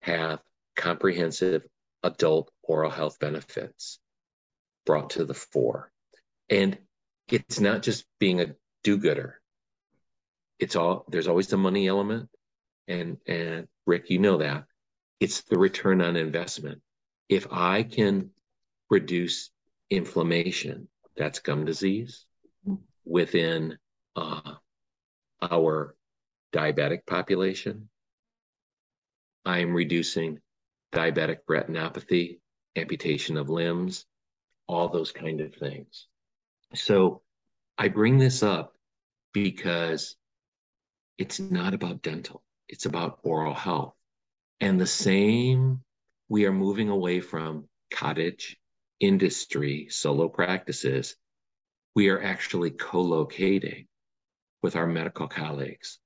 have 0.00 0.40
comprehensive 0.76 1.66
adult 2.02 2.50
oral 2.62 2.90
health 2.90 3.18
benefits 3.18 3.98
brought 4.86 5.10
to 5.10 5.24
the 5.24 5.34
fore. 5.34 5.90
And 6.48 6.78
it's 7.28 7.60
not 7.60 7.82
just 7.82 8.04
being 8.18 8.40
a 8.40 8.54
do-gooder. 8.82 9.40
It's 10.58 10.76
all 10.76 11.04
there's 11.08 11.28
always 11.28 11.48
the 11.48 11.56
money 11.56 11.88
element. 11.88 12.28
And 12.86 13.16
and 13.26 13.66
Rick, 13.86 14.10
you 14.10 14.18
know 14.18 14.38
that. 14.38 14.64
It's 15.20 15.42
the 15.42 15.58
return 15.58 16.02
on 16.02 16.16
investment. 16.16 16.80
If 17.28 17.46
I 17.50 17.82
can 17.82 18.30
reduce 18.90 19.50
inflammation, 19.90 20.88
that's 21.16 21.38
gum 21.38 21.64
disease, 21.64 22.26
within 23.04 23.78
uh, 24.16 24.54
our 25.42 25.94
diabetic 26.52 27.06
population. 27.06 27.88
I'm 29.44 29.74
reducing 29.74 30.40
diabetic 30.92 31.38
retinopathy, 31.50 32.38
amputation 32.76 33.36
of 33.36 33.50
limbs, 33.50 34.06
all 34.66 34.88
those 34.88 35.12
kind 35.12 35.40
of 35.40 35.54
things. 35.54 36.06
So 36.74 37.22
I 37.76 37.88
bring 37.88 38.18
this 38.18 38.42
up 38.42 38.74
because 39.32 40.16
it's 41.18 41.38
not 41.40 41.74
about 41.74 42.02
dental, 42.02 42.42
it's 42.68 42.86
about 42.86 43.18
oral 43.22 43.54
health. 43.54 43.94
And 44.60 44.80
the 44.80 44.86
same, 44.86 45.80
we 46.28 46.46
are 46.46 46.52
moving 46.52 46.88
away 46.88 47.20
from 47.20 47.68
cottage 47.92 48.56
industry 49.00 49.88
solo 49.90 50.28
practices, 50.28 51.16
we 51.94 52.08
are 52.08 52.22
actually 52.22 52.70
co-locating 52.70 53.86
with 54.62 54.76
our 54.76 54.86
medical 54.86 55.28
colleagues 55.28 55.98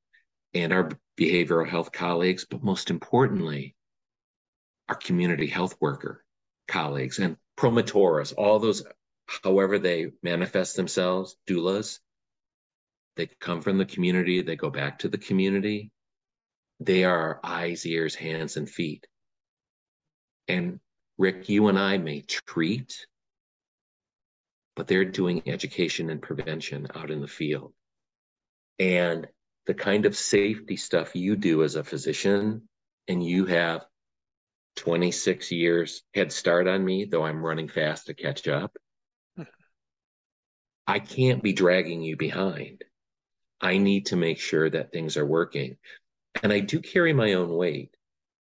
and 0.55 0.72
our 0.72 0.90
behavioral 1.18 1.68
health 1.68 1.92
colleagues, 1.92 2.46
but 2.48 2.62
most 2.62 2.90
importantly, 2.90 3.74
our 4.88 4.94
community 4.96 5.46
health 5.46 5.77
worker 5.81 6.24
colleagues 6.66 7.18
and 7.18 7.37
promotoras, 7.57 8.33
all 8.37 8.59
those, 8.59 8.83
however 9.42 9.79
they 9.79 10.09
manifest 10.22 10.77
themselves, 10.77 11.37
doulas, 11.48 11.98
they 13.18 13.27
come 13.40 13.61
from 13.61 13.79
the 13.79 13.85
community, 13.85 14.42
they 14.42 14.55
go 14.55 14.70
back 14.70 15.01
to 15.01 15.09
the 15.09 15.18
community. 15.18 15.90
They 16.79 17.03
are 17.03 17.40
eyes, 17.42 17.85
ears, 17.85 18.14
hands, 18.14 18.57
and 18.57 18.70
feet. 18.70 19.09
And 20.46 20.79
Rick, 21.18 21.48
you 21.48 21.66
and 21.66 21.78
I 21.78 21.98
may 21.98 22.22
treat, 22.22 23.07
but 24.76 24.87
they're 24.87 25.04
doing 25.04 25.42
education 25.46 26.11
and 26.11 26.22
prevention 26.22 26.87
out 26.94 27.11
in 27.11 27.20
the 27.20 27.26
field. 27.26 27.74
And 28.78 29.26
the 29.66 29.74
kind 29.74 30.07
of 30.07 30.16
safety 30.16 30.76
stuff 30.76 31.16
you 31.16 31.35
do 31.35 31.64
as 31.64 31.74
a 31.74 31.83
physician, 31.83 32.68
and 33.09 33.22
you 33.22 33.44
have 33.46 33.85
26 34.76 35.50
years 35.50 36.02
head 36.14 36.31
start 36.31 36.68
on 36.68 36.85
me, 36.85 37.04
though 37.04 37.24
I'm 37.24 37.44
running 37.44 37.68
fast 37.68 38.07
to 38.07 38.14
catch 38.14 38.46
up. 38.46 38.76
I 40.87 41.00
can't 41.00 41.42
be 41.42 41.52
dragging 41.52 42.00
you 42.00 42.16
behind. 42.16 42.85
I 43.61 43.78
need 43.78 44.07
to 44.07 44.16
make 44.16 44.38
sure 44.38 44.70
that 44.70 44.92
things 44.92 45.16
are 45.16 45.26
working. 45.26 45.76
And 46.44 46.52
I 46.52 46.61
do 46.61 46.81
carry 46.81 47.12
my 47.12 47.33
own 47.33 47.50
weight 47.50 47.96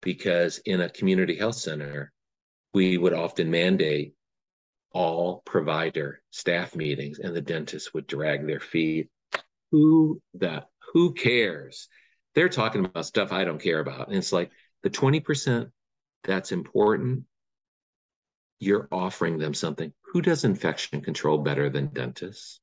because 0.02 0.58
in 0.60 0.82
a 0.82 0.90
community 0.90 1.38
health 1.38 1.56
center, 1.56 2.12
we 2.74 2.98
would 2.98 3.14
often 3.14 3.50
mandate 3.50 4.14
all 4.92 5.42
provider 5.46 6.22
staff 6.32 6.76
meetings 6.76 7.20
and 7.20 7.36
the 7.36 7.42
dentist 7.42 7.94
would 7.94 8.08
drag 8.08 8.48
their 8.48 8.60
feet. 8.60 9.10
Who 9.72 10.22
that 10.36 10.70
who 10.94 11.14
cares? 11.14 11.88
They're 12.36 12.50
talking 12.50 12.86
about 12.86 13.06
stuff 13.06 13.32
I 13.32 13.44
don't 13.44 13.62
care 13.62 13.80
about. 13.80 14.08
And 14.08 14.18
it's 14.18 14.32
like 14.32 14.52
the 14.84 14.90
20% 14.90 15.70
that's 16.24 16.52
important, 16.52 17.24
you're 18.60 18.88
offering 18.92 19.38
them 19.38 19.54
something. 19.54 19.92
Who 20.14 20.22
does 20.22 20.44
infection 20.44 21.02
control 21.02 21.40
better 21.40 21.70
than 21.70 21.88
dentists? 21.88 22.60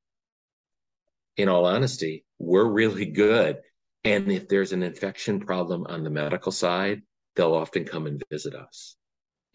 In 1.36 1.48
all 1.48 1.66
honesty, 1.66 2.24
we're 2.38 2.64
really 2.64 3.06
good. 3.06 3.58
And 4.04 4.30
if 4.30 4.48
there's 4.48 4.72
an 4.72 4.82
infection 4.82 5.40
problem 5.40 5.86
on 5.88 6.04
the 6.04 6.10
medical 6.10 6.52
side, 6.52 7.02
they'll 7.34 7.54
often 7.54 7.84
come 7.84 8.06
and 8.06 8.22
visit 8.30 8.54
us. 8.54 8.96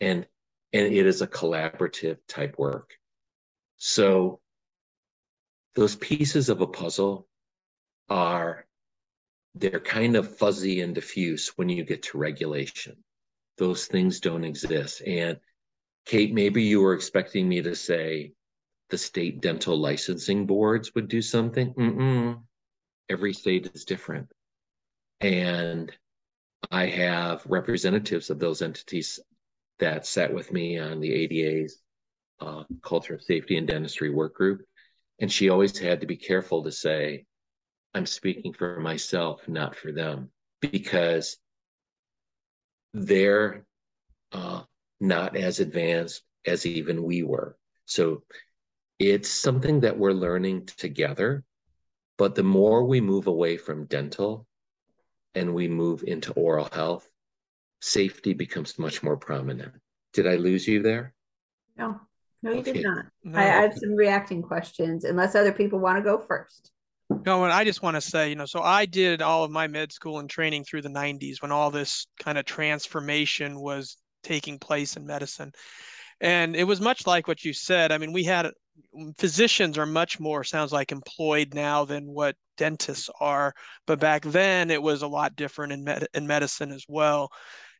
And 0.02 0.26
and 0.74 0.94
it 0.94 1.06
is 1.06 1.22
a 1.22 1.28
collaborative 1.28 2.18
type 2.28 2.58
work. 2.58 2.94
So 3.78 4.40
those 5.76 5.96
pieces 5.96 6.50
of 6.50 6.62
a 6.62 6.68
puzzle 6.68 7.28
are 8.10 8.66
they're 9.56 9.80
kind 9.80 10.16
of 10.16 10.38
fuzzy 10.38 10.82
and 10.82 10.94
diffuse 10.94 11.50
when 11.56 11.70
you 11.70 11.84
get 11.84 12.04
to 12.04 12.18
regulation. 12.18 12.98
Those 13.58 13.88
things 13.88 14.20
don't 14.20 14.44
exist. 14.44 15.02
And 15.06 15.38
Kate, 16.06 16.34
maybe 16.34 16.64
you 16.64 16.82
were 16.82 16.94
expecting 16.94 17.48
me 17.48 17.62
to 17.62 17.76
say 17.76 18.34
the 18.90 18.98
state 18.98 19.42
dental 19.42 19.78
licensing 19.78 20.46
boards 20.46 20.94
would 20.96 21.08
do 21.08 21.22
something. 21.22 21.74
Mm-mm. 21.74 22.42
Every 23.10 23.34
state 23.34 23.70
is 23.74 23.86
different. 23.86 24.32
And 25.22 25.92
I 26.72 26.88
have 26.88 27.44
representatives 27.46 28.30
of 28.30 28.40
those 28.40 28.62
entities 28.62 29.20
that 29.80 30.06
sat 30.06 30.34
with 30.34 30.52
me 30.52 30.78
on 30.80 31.00
the 31.00 31.13
ADA's 31.13 31.80
uh, 32.39 32.63
culture 32.82 33.15
of 33.15 33.24
safety 33.24 33.58
and 33.58 33.68
dentistry 33.68 34.10
work 34.10 34.36
group. 34.36 34.62
And 35.20 35.32
she 35.32 35.50
always 35.50 35.78
had 35.78 36.02
to 36.02 36.08
be 36.08 36.15
careful 36.15 36.63
to 36.63 36.72
say, 36.72 37.26
I'm 37.94 38.06
speaking 38.06 38.54
for 38.54 38.80
myself, 38.80 39.48
not 39.48 39.76
for 39.76 39.92
them, 39.92 40.30
because 40.62 41.38
they're 42.94 43.65
uh, 44.32 44.62
not 45.00 45.36
as 45.36 45.60
advanced 45.60 46.24
as 46.46 46.65
even 46.65 47.04
we 47.04 47.24
were. 47.24 47.58
So 47.86 48.24
it's 49.00 49.30
something 49.30 49.82
that 49.82 49.98
we're 49.98 50.12
learning 50.12 50.65
together. 50.65 51.44
But 52.18 52.36
the 52.36 52.44
more 52.44 52.84
we 52.84 53.00
move 53.02 53.28
away 53.28 53.58
from 53.58 53.86
dental 53.86 54.46
and 55.36 55.54
we 55.54 55.68
move 55.68 56.04
into 56.06 56.34
oral 56.34 56.68
health, 56.72 57.10
safety 57.82 58.34
becomes 58.34 58.80
much 58.80 59.04
more 59.04 59.18
prominent. 59.18 59.74
Did 60.13 60.28
I 60.28 60.36
lose 60.36 60.68
you 60.68 60.82
there? 60.82 61.13
No, 61.78 62.00
no, 62.42 62.52
you 62.52 62.60
okay. 62.60 62.74
did 62.74 62.84
not. 62.84 63.06
No. 63.24 63.39
I, 63.39 63.44
I 63.44 63.62
have 63.62 63.74
some 63.78 63.96
reacting 63.96 64.42
questions, 64.42 65.04
unless 65.06 65.36
other 65.36 65.52
people 65.52 65.80
want 65.80 65.98
to 65.98 66.04
go 66.04 66.20
first. 66.20 66.72
No, 67.26 67.44
and 67.44 67.52
I 67.52 67.63
just 67.63 67.82
want 67.82 67.96
to 67.96 68.02
say, 68.02 68.30
you 68.30 68.36
know, 68.36 68.46
so 68.46 68.62
I 68.62 68.86
did 68.86 69.22
all 69.22 69.44
of 69.44 69.52
my 69.52 69.68
med 69.68 69.92
school 69.92 70.20
and 70.20 70.30
training 70.30 70.63
through 70.63 70.84
the 70.84 70.89
90s 70.89 71.42
when 71.42 71.52
all 71.52 71.72
this 71.72 72.06
kind 72.20 72.38
of 72.38 72.46
transformation 72.46 73.60
was 73.60 73.98
taking 74.24 74.60
place 74.60 74.96
in 74.96 75.08
medicine. 75.08 75.52
And 76.22 76.56
it 76.56 76.65
was 76.65 76.82
much 76.82 77.08
like 77.08 77.28
what 77.28 77.44
you 77.44 77.54
said. 77.54 77.92
I 77.92 77.98
mean, 77.98 78.13
we 78.13 78.24
had 78.26 78.52
physicians 79.18 79.78
are 79.78 79.86
much 79.86 80.20
more 80.20 80.44
sounds 80.44 80.72
like 80.72 80.92
employed 80.92 81.54
now 81.54 81.86
than 81.86 82.06
what 82.06 82.36
dentists 82.58 83.10
are, 83.20 83.54
but 83.88 84.00
back 84.00 84.24
then 84.24 84.70
it 84.70 84.82
was 84.82 85.02
a 85.02 85.08
lot 85.08 85.36
different 85.36 85.74
in 85.74 85.84
med- 85.84 86.08
in 86.13 86.28
medicine 86.28 86.72
as 86.72 86.86
well. 86.88 87.32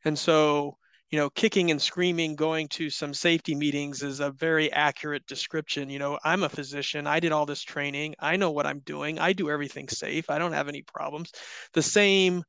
And 0.06 0.18
so 0.18 0.78
you 1.10 1.18
know, 1.18 1.30
kicking 1.32 1.72
and 1.72 1.82
screaming 1.82 2.36
going 2.36 2.68
to 2.68 2.90
some 2.90 3.14
safety 3.14 3.56
meetings 3.56 4.04
is 4.04 4.20
a 4.20 4.30
very 4.32 4.72
accurate 4.72 5.26
description. 5.26 5.90
You 5.90 5.98
know, 5.98 6.20
I'm 6.24 6.44
a 6.44 6.50
physician. 6.50 7.08
I 7.08 7.20
did 7.20 7.32
all 7.32 7.48
this 7.48 7.64
training. 7.64 8.14
I 8.20 8.36
know 8.36 8.52
what 8.52 8.68
I'm 8.68 8.80
doing. 8.82 9.18
I 9.18 9.34
do 9.34 9.50
everything 9.50 9.90
safe. 9.90 10.30
I 10.30 10.38
don't 10.38 10.54
have 10.54 10.68
any 10.68 10.84
problems. 10.84 11.32
The 11.74 11.82
same 11.82 12.44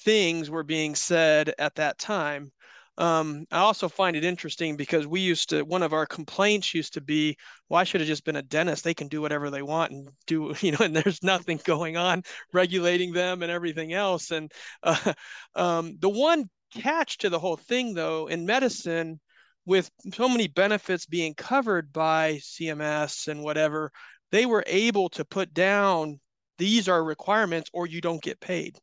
things 0.00 0.50
were 0.50 0.62
being 0.62 0.94
said 0.94 1.52
at 1.58 1.74
that 1.76 1.98
time. 1.98 2.52
Um, 2.98 3.44
I 3.50 3.58
also 3.58 3.88
find 3.88 4.16
it 4.16 4.24
interesting 4.24 4.76
because 4.76 5.06
we 5.06 5.20
used 5.20 5.50
to, 5.50 5.62
one 5.64 5.82
of 5.82 5.92
our 5.92 6.06
complaints 6.06 6.72
used 6.74 6.94
to 6.94 7.00
be, 7.00 7.36
well, 7.68 7.84
should 7.84 8.00
have 8.00 8.08
just 8.08 8.24
been 8.24 8.36
a 8.36 8.42
dentist. 8.42 8.84
They 8.84 8.94
can 8.94 9.08
do 9.08 9.20
whatever 9.20 9.50
they 9.50 9.62
want 9.62 9.92
and 9.92 10.08
do, 10.26 10.54
you 10.60 10.72
know, 10.72 10.78
and 10.80 10.94
there's 10.94 11.22
nothing 11.24 11.60
going 11.64 11.96
on 11.96 12.22
regulating 12.52 13.12
them 13.12 13.42
and 13.42 13.50
everything 13.50 13.92
else. 13.92 14.30
And 14.30 14.50
uh, 14.84 15.12
um, 15.56 15.96
the 15.98 16.08
one 16.08 16.48
catch 16.72 17.18
to 17.18 17.28
the 17.28 17.38
whole 17.38 17.56
thing, 17.56 17.94
though, 17.94 18.26
in 18.26 18.46
medicine, 18.46 19.20
with 19.64 19.90
so 20.14 20.28
many 20.28 20.46
benefits 20.46 21.06
being 21.06 21.34
covered 21.34 21.92
by 21.92 22.34
CMS 22.34 23.28
and 23.28 23.42
whatever, 23.42 23.90
they 24.30 24.46
were 24.46 24.64
able 24.66 25.08
to 25.10 25.24
put 25.24 25.52
down 25.52 26.20
these 26.58 26.88
are 26.88 27.04
requirements 27.04 27.70
or 27.72 27.86
you 27.86 28.00
don't 28.00 28.22
get 28.22 28.40
paid. 28.40 28.78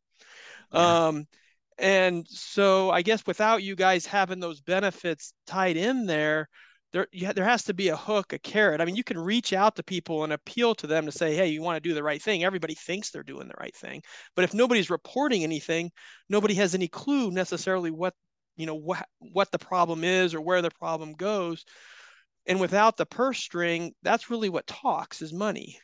Yeah. 0.73 1.07
Um, 1.07 1.25
and 1.77 2.27
so 2.27 2.91
I 2.91 3.01
guess 3.01 3.25
without 3.25 3.63
you 3.63 3.75
guys 3.75 4.05
having 4.05 4.39
those 4.39 4.61
benefits 4.61 5.33
tied 5.47 5.77
in 5.77 6.05
there, 6.05 6.49
there 6.93 7.07
there 7.11 7.43
has 7.43 7.63
to 7.63 7.73
be 7.73 7.89
a 7.89 7.97
hook, 7.97 8.33
a 8.33 8.39
carrot. 8.39 8.79
I 8.79 8.85
mean, 8.85 8.95
you 8.95 9.03
can 9.03 9.19
reach 9.19 9.51
out 9.51 9.75
to 9.75 9.83
people 9.83 10.23
and 10.23 10.31
appeal 10.31 10.75
to 10.75 10.87
them 10.87 11.05
to 11.05 11.11
say, 11.11 11.35
"Hey, 11.35 11.47
you 11.47 11.61
want 11.61 11.75
to 11.75 11.89
do 11.89 11.95
the 11.95 12.03
right 12.03 12.21
thing." 12.21 12.43
Everybody 12.43 12.75
thinks 12.75 13.09
they're 13.09 13.23
doing 13.23 13.47
the 13.47 13.55
right 13.59 13.75
thing, 13.75 14.03
but 14.35 14.45
if 14.45 14.53
nobody's 14.53 14.91
reporting 14.91 15.43
anything, 15.43 15.91
nobody 16.29 16.53
has 16.53 16.75
any 16.75 16.87
clue 16.87 17.31
necessarily 17.31 17.91
what 17.91 18.13
you 18.55 18.67
know 18.67 18.75
what 18.75 19.07
what 19.19 19.51
the 19.51 19.59
problem 19.59 20.03
is 20.03 20.33
or 20.35 20.41
where 20.41 20.61
the 20.61 20.69
problem 20.69 21.13
goes. 21.13 21.65
And 22.45 22.59
without 22.59 22.97
the 22.97 23.05
purse 23.05 23.39
string, 23.39 23.93
that's 24.03 24.29
really 24.29 24.49
what 24.49 24.67
talks 24.67 25.21
is 25.21 25.33
money. 25.33 25.79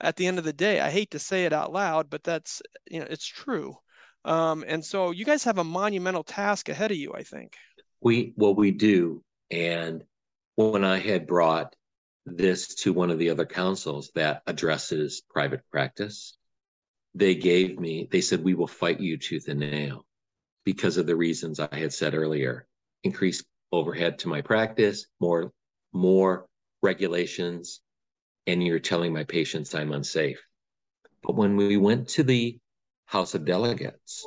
At 0.00 0.16
the 0.16 0.26
end 0.26 0.38
of 0.38 0.44
the 0.44 0.52
day, 0.52 0.80
I 0.80 0.90
hate 0.90 1.10
to 1.12 1.18
say 1.18 1.44
it 1.46 1.52
out 1.52 1.72
loud, 1.72 2.08
but 2.08 2.24
that's 2.24 2.62
you 2.90 3.00
know 3.00 3.06
it's 3.10 3.26
true. 3.26 3.76
Um, 4.24 4.64
and 4.66 4.84
so 4.84 5.10
you 5.10 5.24
guys 5.24 5.44
have 5.44 5.58
a 5.58 5.64
monumental 5.64 6.24
task 6.24 6.68
ahead 6.68 6.90
of 6.90 6.96
you, 6.96 7.12
I 7.14 7.22
think. 7.22 7.56
We 8.00 8.32
well 8.36 8.54
we 8.54 8.70
do, 8.70 9.22
and 9.50 10.02
when 10.56 10.84
I 10.84 10.98
had 10.98 11.26
brought 11.26 11.76
this 12.24 12.74
to 12.76 12.92
one 12.92 13.10
of 13.10 13.18
the 13.18 13.30
other 13.30 13.46
councils 13.46 14.10
that 14.14 14.42
addresses 14.46 15.22
private 15.30 15.60
practice, 15.70 16.36
they 17.14 17.34
gave 17.34 17.78
me, 17.78 18.08
they 18.10 18.20
said, 18.20 18.42
we 18.42 18.54
will 18.54 18.66
fight 18.66 18.98
you 18.98 19.16
tooth 19.16 19.48
and 19.48 19.60
nail 19.60 20.04
because 20.64 20.96
of 20.96 21.06
the 21.06 21.16
reasons 21.16 21.60
I 21.60 21.74
had 21.76 21.92
said 21.92 22.14
earlier. 22.14 22.66
Increased 23.04 23.44
overhead 23.70 24.18
to 24.20 24.28
my 24.28 24.40
practice, 24.40 25.06
more, 25.20 25.52
more 25.92 26.46
regulations, 26.82 27.80
and 28.46 28.62
you're 28.62 28.78
telling 28.78 29.12
my 29.12 29.24
patients 29.24 29.74
I'm 29.74 29.92
unsafe. 29.92 30.42
But 31.22 31.36
when 31.36 31.56
we 31.56 31.76
went 31.76 32.08
to 32.10 32.22
the 32.22 32.58
House 33.06 33.34
of 33.34 33.44
Delegates, 33.44 34.26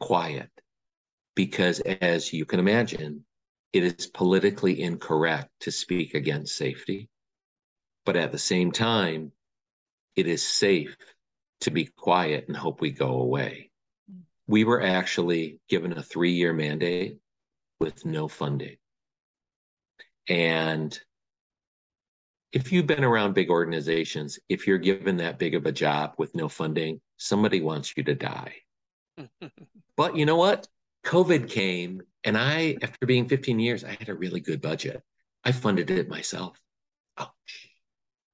quiet, 0.00 0.50
because 1.34 1.80
as 1.80 2.32
you 2.32 2.44
can 2.44 2.60
imagine, 2.60 3.24
it 3.74 3.82
is 3.82 4.06
politically 4.06 4.80
incorrect 4.80 5.50
to 5.58 5.72
speak 5.72 6.14
against 6.14 6.56
safety. 6.56 7.08
But 8.06 8.14
at 8.14 8.30
the 8.30 8.38
same 8.38 8.70
time, 8.70 9.32
it 10.14 10.28
is 10.28 10.46
safe 10.46 10.96
to 11.62 11.72
be 11.72 11.86
quiet 11.86 12.46
and 12.46 12.56
hope 12.56 12.80
we 12.80 12.92
go 12.92 13.16
away. 13.20 13.70
We 14.46 14.62
were 14.62 14.80
actually 14.80 15.58
given 15.68 15.92
a 15.92 16.02
three 16.02 16.32
year 16.32 16.52
mandate 16.52 17.18
with 17.80 18.06
no 18.06 18.28
funding. 18.28 18.76
And 20.28 20.96
if 22.52 22.70
you've 22.70 22.86
been 22.86 23.02
around 23.02 23.34
big 23.34 23.50
organizations, 23.50 24.38
if 24.48 24.68
you're 24.68 24.78
given 24.78 25.16
that 25.16 25.40
big 25.40 25.56
of 25.56 25.66
a 25.66 25.72
job 25.72 26.14
with 26.16 26.36
no 26.36 26.48
funding, 26.48 27.00
somebody 27.16 27.60
wants 27.60 27.92
you 27.96 28.04
to 28.04 28.14
die. 28.14 28.54
but 29.96 30.16
you 30.16 30.26
know 30.26 30.36
what? 30.36 30.68
COVID 31.04 31.50
came, 31.50 32.02
and 32.24 32.36
I, 32.38 32.76
after 32.80 33.06
being 33.06 33.28
15 33.28 33.60
years, 33.60 33.84
I 33.84 33.96
had 33.98 34.08
a 34.08 34.14
really 34.14 34.40
good 34.40 34.62
budget. 34.62 35.02
I 35.44 35.52
funded 35.52 35.90
it 35.90 36.08
myself. 36.08 36.58
Ouch. 37.18 37.70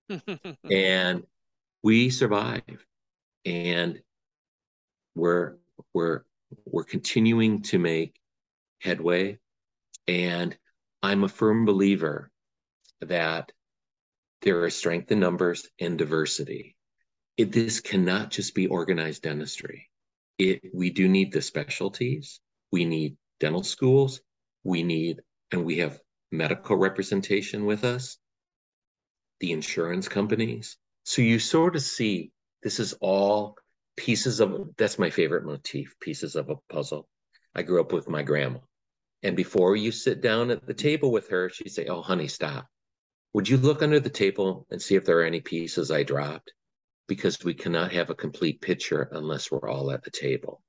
and 0.71 1.25
we 1.83 2.11
survived. 2.11 2.85
And 3.45 4.01
we're 5.15 5.57
we're 5.93 6.23
we're 6.65 6.85
continuing 6.85 7.63
to 7.63 7.79
make 7.79 8.15
headway. 8.81 9.39
And 10.07 10.57
I'm 11.03 11.25
a 11.25 11.29
firm 11.29 11.65
believer 11.65 12.31
that 13.01 13.51
there 14.43 14.63
are 14.63 14.71
strength 14.71 15.11
in 15.11 15.21
numbers 15.21 15.69
and 15.81 15.99
diversity. 15.99 16.77
It, 17.37 17.53
this 17.53 17.81
cannot 17.81 18.31
just 18.31 18.55
be 18.55 18.67
organized 18.67 19.23
dentistry. 19.23 19.89
It, 20.39 20.63
we 20.73 20.91
do 20.91 21.09
need 21.09 21.33
the 21.33 21.43
specialties 21.43 22.41
we 22.71 22.85
need 22.85 23.17
dental 23.41 23.65
schools. 23.65 24.21
We 24.63 24.83
need, 24.83 25.23
and 25.51 25.65
we 25.65 25.79
have 25.79 25.99
medical 26.31 26.77
representation 26.77 27.65
with 27.65 27.85
us, 27.85 28.19
the 29.41 29.53
insurance 29.53 30.07
companies. 30.07 30.77
So 31.05 31.23
you 31.23 31.39
sort 31.39 31.75
of 31.75 31.83
see 31.83 32.31
this 32.63 32.79
is 32.79 32.93
all 33.01 33.57
pieces 33.97 34.41
of, 34.41 34.69
that's 34.77 34.99
my 34.99 35.11
favorite 35.11 35.45
motif, 35.45 35.97
pieces 36.01 36.37
of 36.37 36.51
a 36.51 36.57
puzzle. 36.69 37.09
I 37.55 37.63
grew 37.63 37.81
up 37.81 37.93
with 37.93 38.09
my 38.09 38.23
grandma. 38.23 38.61
And 39.23 39.37
before 39.37 39.77
you 39.77 39.93
sit 39.93 40.21
down 40.21 40.51
at 40.51 40.67
the 40.67 40.75
table 40.75 41.11
with 41.11 41.29
her, 41.29 41.51
she'd 41.51 41.73
say, 41.73 41.87
Oh, 41.87 42.01
honey, 42.01 42.29
stop. 42.29 42.67
Would 43.33 43.49
you 43.49 43.57
look 43.57 43.83
under 43.83 44.01
the 44.01 44.11
table 44.11 44.67
and 44.71 44.81
see 44.81 44.95
if 44.95 45.05
there 45.05 45.21
are 45.21 45.25
any 45.25 45.41
pieces 45.41 45.91
I 45.91 46.03
dropped? 46.03 46.53
Because 47.07 47.39
we 47.45 47.55
cannot 47.55 47.93
have 47.93 48.11
a 48.11 48.15
complete 48.15 48.61
picture 48.61 49.09
unless 49.13 49.51
we're 49.51 49.69
all 49.69 49.91
at 49.91 50.05
the 50.05 50.11
table 50.11 50.63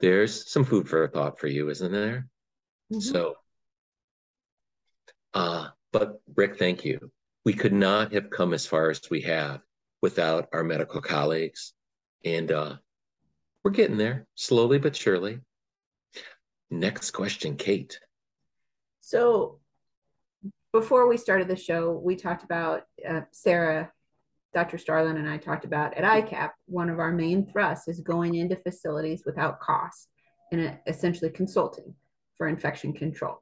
there's 0.00 0.50
some 0.50 0.64
food 0.64 0.88
for 0.88 1.06
thought 1.08 1.38
for 1.38 1.48
you, 1.48 1.68
isn't 1.70 1.92
there? 1.92 2.28
Mm-hmm. 2.92 3.00
So, 3.00 3.34
uh, 5.34 5.68
but 5.92 6.20
Rick, 6.36 6.58
thank 6.58 6.84
you. 6.84 7.10
We 7.44 7.52
could 7.52 7.72
not 7.72 8.12
have 8.12 8.30
come 8.30 8.52
as 8.54 8.66
far 8.66 8.90
as 8.90 9.00
we 9.10 9.22
have 9.22 9.60
without 10.02 10.48
our 10.52 10.64
medical 10.64 11.00
colleagues. 11.00 11.72
And 12.24 12.50
uh, 12.52 12.76
we're 13.64 13.70
getting 13.70 13.96
there 13.96 14.26
slowly 14.34 14.78
but 14.78 14.96
surely. 14.96 15.40
Next 16.70 17.12
question, 17.12 17.56
Kate. 17.56 17.98
So, 19.00 19.60
before 20.72 21.08
we 21.08 21.16
started 21.16 21.48
the 21.48 21.56
show, 21.56 21.92
we 21.92 22.14
talked 22.14 22.44
about 22.44 22.82
uh, 23.08 23.22
Sarah 23.32 23.90
Dr. 24.58 24.76
Starlin 24.76 25.18
and 25.18 25.28
I 25.28 25.36
talked 25.36 25.64
about 25.64 25.96
at 25.96 26.02
ICAP, 26.02 26.50
one 26.66 26.90
of 26.90 26.98
our 26.98 27.12
main 27.12 27.46
thrusts 27.46 27.86
is 27.86 28.00
going 28.00 28.34
into 28.34 28.56
facilities 28.56 29.22
without 29.24 29.60
cost 29.60 30.08
and 30.50 30.76
essentially 30.88 31.30
consulting 31.30 31.94
for 32.36 32.48
infection 32.48 32.92
control. 32.92 33.40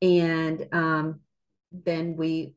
And 0.00 0.66
um, 0.72 1.20
then 1.72 2.16
we 2.16 2.54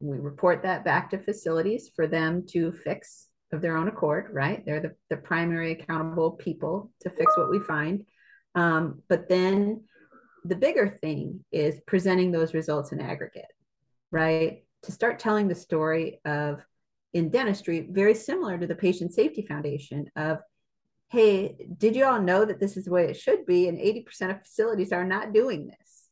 we 0.00 0.16
report 0.16 0.62
that 0.62 0.82
back 0.82 1.10
to 1.10 1.18
facilities 1.18 1.90
for 1.94 2.06
them 2.06 2.46
to 2.52 2.72
fix 2.72 3.28
of 3.52 3.60
their 3.60 3.76
own 3.76 3.88
accord, 3.88 4.30
right? 4.32 4.64
They're 4.64 4.80
the, 4.80 4.94
the 5.10 5.18
primary 5.18 5.72
accountable 5.72 6.30
people 6.30 6.90
to 7.02 7.10
fix 7.10 7.36
what 7.36 7.50
we 7.50 7.60
find. 7.60 8.06
Um, 8.54 9.02
but 9.10 9.28
then 9.28 9.84
the 10.44 10.56
bigger 10.56 10.88
thing 10.88 11.44
is 11.52 11.80
presenting 11.86 12.32
those 12.32 12.54
results 12.54 12.92
in 12.92 13.00
aggregate, 13.00 13.52
right? 14.10 14.62
to 14.86 14.92
start 14.92 15.18
telling 15.18 15.48
the 15.48 15.54
story 15.54 16.20
of 16.24 16.64
in 17.12 17.30
dentistry, 17.30 17.86
very 17.90 18.14
similar 18.14 18.58
to 18.58 18.66
the 18.66 18.74
Patient 18.74 19.12
Safety 19.12 19.42
Foundation 19.42 20.06
of, 20.16 20.38
hey, 21.08 21.56
did 21.78 21.96
you 21.96 22.04
all 22.04 22.20
know 22.20 22.44
that 22.44 22.60
this 22.60 22.76
is 22.76 22.84
the 22.84 22.90
way 22.90 23.06
it 23.06 23.16
should 23.16 23.46
be? 23.46 23.68
And 23.68 23.78
80% 23.78 24.30
of 24.30 24.42
facilities 24.42 24.92
are 24.92 25.04
not 25.04 25.32
doing 25.32 25.66
this. 25.66 26.08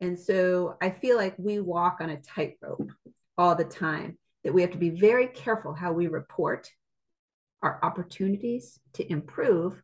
And 0.00 0.18
so 0.18 0.76
I 0.82 0.90
feel 0.90 1.16
like 1.16 1.34
we 1.38 1.60
walk 1.60 1.98
on 2.00 2.10
a 2.10 2.20
tightrope 2.20 2.90
all 3.38 3.54
the 3.54 3.64
time, 3.64 4.18
that 4.44 4.52
we 4.52 4.62
have 4.62 4.72
to 4.72 4.78
be 4.78 4.90
very 4.90 5.28
careful 5.28 5.74
how 5.74 5.92
we 5.92 6.08
report 6.08 6.68
our 7.62 7.78
opportunities 7.82 8.80
to 8.94 9.10
improve 9.10 9.80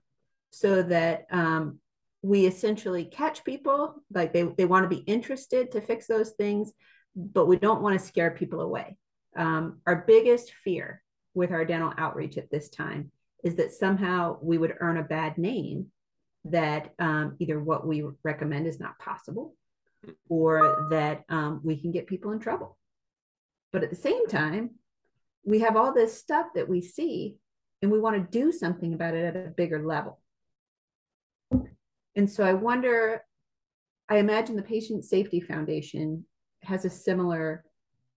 so 0.50 0.82
that 0.82 1.26
um, 1.30 1.78
we 2.22 2.46
essentially 2.46 3.04
catch 3.04 3.44
people 3.44 4.02
like 4.12 4.32
they, 4.32 4.42
they 4.42 4.64
want 4.64 4.84
to 4.84 4.88
be 4.88 5.02
interested 5.02 5.70
to 5.72 5.80
fix 5.80 6.06
those 6.06 6.30
things 6.32 6.72
but 7.14 7.46
we 7.46 7.56
don't 7.56 7.82
want 7.82 7.98
to 7.98 8.04
scare 8.04 8.30
people 8.30 8.60
away 8.60 8.96
um, 9.36 9.80
our 9.86 10.04
biggest 10.06 10.52
fear 10.64 11.02
with 11.34 11.52
our 11.52 11.64
dental 11.64 11.92
outreach 11.98 12.36
at 12.38 12.50
this 12.50 12.68
time 12.68 13.10
is 13.44 13.54
that 13.56 13.72
somehow 13.72 14.38
we 14.42 14.58
would 14.58 14.74
earn 14.80 14.96
a 14.96 15.02
bad 15.02 15.38
name 15.38 15.86
that 16.44 16.92
um, 16.98 17.36
either 17.38 17.60
what 17.60 17.86
we 17.86 18.04
recommend 18.24 18.66
is 18.66 18.80
not 18.80 18.98
possible 18.98 19.54
or 20.28 20.88
that 20.90 21.24
um, 21.28 21.60
we 21.62 21.76
can 21.76 21.90
get 21.90 22.06
people 22.06 22.32
in 22.32 22.38
trouble. 22.38 22.76
But 23.72 23.82
at 23.82 23.90
the 23.90 23.96
same 23.96 24.26
time 24.26 24.70
we 25.44 25.60
have 25.60 25.76
all 25.76 25.94
this 25.94 26.18
stuff 26.18 26.46
that 26.54 26.68
we 26.68 26.82
see 26.82 27.36
and 27.80 27.90
we 27.90 28.00
want 28.00 28.16
to 28.16 28.38
do 28.38 28.52
something 28.52 28.92
about 28.92 29.14
it 29.14 29.24
at 29.24 29.46
a 29.46 29.50
bigger 29.50 29.84
level. 29.84 30.20
And 32.16 32.28
so 32.30 32.44
I 32.44 32.52
wonder, 32.52 33.24
I 34.08 34.18
imagine 34.18 34.56
the 34.56 34.62
Patient 34.62 35.04
Safety 35.04 35.40
Foundation 35.40 36.24
has 36.62 36.84
a 36.84 36.90
similar 36.90 37.64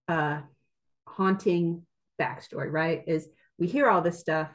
uh, 0.08 0.40
haunting 1.12 1.82
backstory, 2.20 2.70
right? 2.70 3.02
Is 3.06 3.28
we 3.58 3.66
hear 3.66 3.88
all 3.88 4.02
this 4.02 4.20
stuff. 4.20 4.48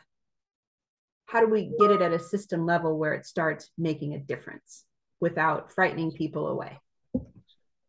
How 1.26 1.42
do 1.42 1.48
we 1.48 1.72
get 1.80 1.92
it 1.92 2.02
at 2.02 2.14
a 2.14 2.20
system 2.20 2.66
level 2.66 2.98
where 2.98 3.14
it 3.14 3.26
starts 3.26 3.70
making 3.78 4.14
a 4.14 4.20
difference 4.20 4.86
without 5.20 5.72
frightening 5.72 6.12
people 6.12 6.48
away? 6.48 6.80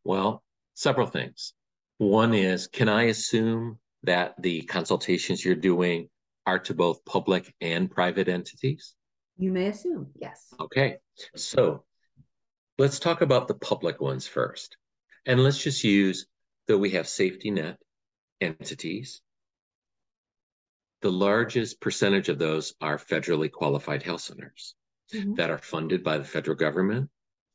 Well, 0.04 0.42
several 0.74 1.06
things. 1.06 1.54
One 1.98 2.34
is 2.34 2.66
can 2.66 2.88
I 2.88 3.04
assume 3.04 3.78
that 4.04 4.34
the 4.40 4.62
consultations 4.62 5.44
you're 5.44 5.54
doing 5.54 6.08
are 6.46 6.58
to 6.60 6.74
both 6.74 7.04
public 7.04 7.54
and 7.60 7.90
private 7.90 8.28
entities? 8.28 8.94
You 9.38 9.52
may 9.52 9.68
assume, 9.68 10.08
yes. 10.20 10.52
Okay, 10.60 10.96
so 11.36 11.84
let's 12.76 12.98
talk 12.98 13.22
about 13.22 13.48
the 13.48 13.54
public 13.54 14.00
ones 14.00 14.26
first. 14.26 14.76
And 15.26 15.42
let's 15.42 15.62
just 15.62 15.84
use 15.84 16.26
that 16.66 16.78
we 16.78 16.90
have 16.90 17.06
safety 17.06 17.50
net 17.50 17.78
entities. 18.40 19.20
The 21.00 21.12
largest 21.12 21.80
percentage 21.80 22.28
of 22.28 22.38
those 22.38 22.74
are 22.80 22.98
federally 22.98 23.50
qualified 23.50 24.02
health 24.02 24.22
centers 24.22 24.74
mm-hmm. 25.14 25.34
that 25.34 25.50
are 25.50 25.58
funded 25.58 26.02
by 26.02 26.18
the 26.18 26.24
federal 26.24 26.56
government 26.56 27.08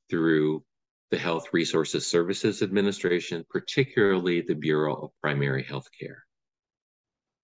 through 0.10 0.64
the 1.12 1.18
Health 1.18 1.48
Resources 1.54 2.08
Services 2.08 2.62
Administration, 2.62 3.46
particularly 3.50 4.42
the 4.42 4.56
Bureau 4.56 4.96
of 4.96 5.12
Primary 5.22 5.64
Health 5.64 5.88
Care. 6.00 6.26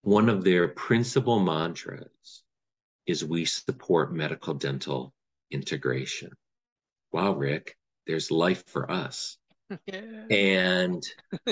One 0.02 0.28
of 0.28 0.42
their 0.42 0.68
principal 0.68 1.38
mantras 1.38 2.42
is 3.06 3.24
we 3.24 3.44
support 3.44 4.14
medical 4.14 4.54
dental 4.54 5.12
integration. 5.50 6.32
Wow, 7.12 7.34
Rick, 7.34 7.76
there's 8.06 8.30
life 8.30 8.64
for 8.66 8.90
us. 8.90 9.36
Yeah. 9.86 10.00
And 10.30 11.02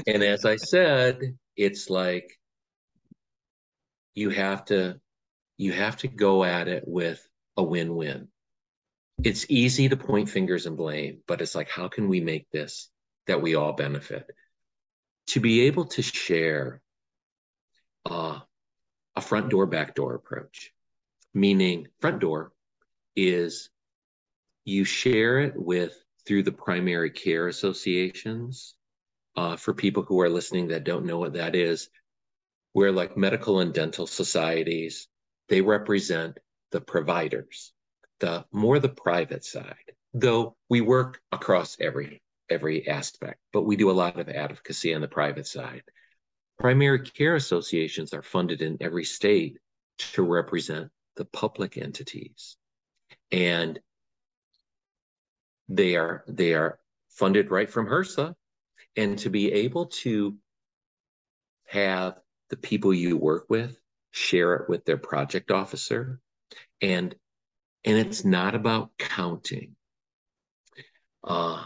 and 0.06 0.22
as 0.22 0.44
I 0.44 0.56
said, 0.56 1.36
it's 1.56 1.90
like 1.90 2.38
you 4.14 4.30
have 4.30 4.64
to 4.66 5.00
you 5.56 5.72
have 5.72 5.96
to 5.98 6.08
go 6.08 6.44
at 6.44 6.68
it 6.68 6.84
with 6.86 7.26
a 7.56 7.62
win-win. 7.62 8.28
It's 9.24 9.46
easy 9.48 9.88
to 9.88 9.96
point 9.96 10.30
fingers 10.30 10.66
and 10.66 10.76
blame, 10.76 11.22
but 11.26 11.40
it's 11.40 11.54
like 11.56 11.68
how 11.68 11.88
can 11.88 12.08
we 12.08 12.20
make 12.20 12.48
this 12.50 12.88
that 13.26 13.42
we 13.42 13.56
all 13.56 13.72
benefit? 13.72 14.26
To 15.28 15.40
be 15.40 15.62
able 15.62 15.86
to 15.86 16.02
share 16.02 16.80
uh, 18.08 18.38
a 19.16 19.20
front 19.20 19.50
door 19.50 19.66
back 19.66 19.96
door 19.96 20.14
approach 20.14 20.72
meaning 21.34 21.88
front 22.00 22.20
door 22.20 22.52
is 23.16 23.70
you 24.64 24.84
share 24.84 25.40
it 25.40 25.54
with 25.56 25.94
through 26.28 26.42
the 26.42 26.52
primary 26.52 27.10
care 27.10 27.48
associations 27.48 28.74
uh, 29.36 29.56
for 29.56 29.74
people 29.74 30.02
who 30.02 30.20
are 30.20 30.28
listening 30.28 30.68
that 30.68 30.84
don't 30.84 31.06
know 31.06 31.18
what 31.18 31.32
that 31.32 31.56
is 31.56 31.88
where 32.74 32.92
like 32.92 33.16
medical 33.16 33.60
and 33.60 33.72
dental 33.72 34.06
societies 34.06 35.08
they 35.48 35.62
represent 35.62 36.38
the 36.70 36.80
providers 36.80 37.72
the 38.20 38.44
more 38.52 38.78
the 38.78 38.88
private 38.88 39.44
side 39.44 39.92
though 40.12 40.54
we 40.68 40.82
work 40.82 41.20
across 41.32 41.76
every 41.80 42.22
every 42.50 42.86
aspect 42.86 43.38
but 43.52 43.62
we 43.62 43.74
do 43.74 43.90
a 43.90 44.00
lot 44.04 44.20
of 44.20 44.28
advocacy 44.28 44.94
on 44.94 45.00
the 45.00 45.08
private 45.08 45.46
side 45.46 45.82
primary 46.58 47.00
care 47.00 47.36
associations 47.36 48.12
are 48.12 48.22
funded 48.22 48.60
in 48.60 48.76
every 48.80 49.04
state 49.04 49.58
to 49.98 50.22
represent 50.22 50.90
the 51.16 51.24
public 51.26 51.76
entities. 51.76 52.56
And 53.32 53.78
they 55.68 55.96
are 55.96 56.24
they 56.26 56.54
are 56.54 56.78
funded 57.10 57.50
right 57.50 57.68
from 57.68 57.86
HRSA. 57.86 58.34
And 58.96 59.18
to 59.20 59.30
be 59.30 59.52
able 59.52 59.86
to 59.86 60.36
have 61.66 62.18
the 62.50 62.56
people 62.56 62.92
you 62.94 63.16
work 63.16 63.46
with 63.48 63.78
share 64.10 64.54
it 64.54 64.68
with 64.68 64.84
their 64.84 64.96
project 64.96 65.50
officer. 65.50 66.20
And 66.80 67.14
and 67.84 67.96
it's 67.96 68.24
not 68.24 68.54
about 68.54 68.90
counting. 68.98 69.76
Uh 71.22 71.64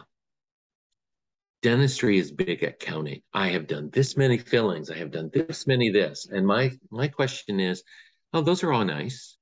dentistry 1.63 2.19
is 2.19 2.33
big 2.33 2.65
at 2.65 2.81
counting. 2.81 3.23
I 3.33 3.51
have 3.51 3.69
done 3.69 3.89
this 3.93 4.17
many 4.17 4.37
fillings. 4.37 4.91
I 4.91 4.97
have 4.97 5.13
done 5.13 5.31
this 5.33 5.67
many 5.67 5.91
this. 5.91 6.27
And 6.31 6.47
my 6.47 6.73
my 6.91 7.09
question 7.09 7.61
is 7.61 7.83
oh 8.33 8.43
those 8.43 8.63
are 8.63 8.73
all 8.73 8.85
nice. 8.85 9.37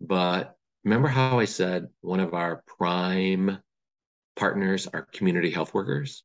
But 0.00 0.56
remember 0.84 1.08
how 1.08 1.38
I 1.38 1.46
said 1.46 1.88
one 2.00 2.20
of 2.20 2.34
our 2.34 2.62
prime 2.66 3.58
partners 4.38 4.88
are 4.92 5.08
community 5.12 5.50
health 5.50 5.74
workers? 5.74 6.22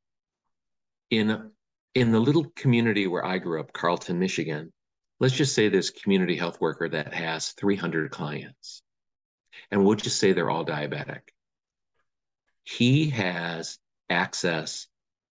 In, 1.09 1.51
in 1.95 2.11
the 2.11 2.19
little 2.19 2.45
community 2.55 3.07
where 3.07 3.25
I 3.25 3.39
grew 3.39 3.59
up, 3.59 3.73
Carleton, 3.73 4.19
Michigan, 4.19 4.71
let's 5.19 5.35
just 5.35 5.53
say 5.53 5.67
this 5.67 5.89
community 5.89 6.37
health 6.37 6.61
worker 6.61 6.87
that 6.87 7.13
has 7.13 7.49
300 7.49 8.11
clients. 8.11 8.81
And 9.71 9.83
we'll 9.83 9.95
just 9.95 10.19
say 10.19 10.31
they're 10.31 10.49
all 10.49 10.65
diabetic. 10.65 11.21
He 12.63 13.09
has 13.09 13.79
access 14.09 14.87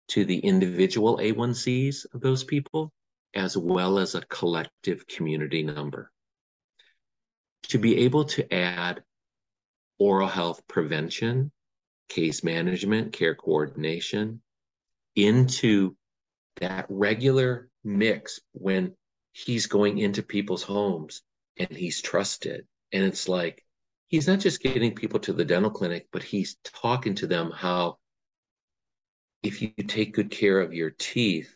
to 0.09 0.25
the 0.25 0.39
individual 0.39 1.19
A1Cs 1.19 2.07
of 2.13 2.21
those 2.21 2.43
people 2.43 2.93
as 3.35 3.57
well 3.57 3.99
as 3.99 4.15
a 4.15 4.23
collective 4.23 5.07
community 5.07 5.63
number 5.63 6.11
to 7.69 7.79
be 7.79 7.99
able 7.99 8.25
to 8.25 8.53
add 8.53 9.03
oral 9.99 10.29
health 10.29 10.67
prevention, 10.67 11.53
case 12.11 12.45
management, 12.45 13.15
care 13.15 13.35
coordination 13.35 14.43
into 15.17 15.97
that 16.61 16.85
regular 16.91 17.71
mix 17.83 18.41
when 18.53 18.93
he's 19.33 19.67
going 19.67 19.97
into 19.99 20.23
people's 20.23 20.63
homes 20.63 21.23
and 21.57 21.71
he's 21.71 22.03
trusted. 22.03 22.67
And 22.93 23.05
it's 23.05 23.29
like, 23.29 23.65
he's 24.09 24.27
not 24.27 24.41
just 24.41 24.63
getting 24.63 24.95
people 24.95 25.21
to 25.21 25.33
the 25.33 25.45
dental 25.45 25.71
clinic, 25.71 26.09
but 26.13 26.23
he's 26.23 26.57
talking 26.65 27.15
to 27.15 27.27
them 27.27 27.53
how 27.55 27.97
if 29.43 29.63
you 29.63 29.71
take 29.87 30.15
good 30.15 30.31
care 30.31 30.61
of 30.61 30.75
your 30.75 30.91
teeth, 30.91 31.55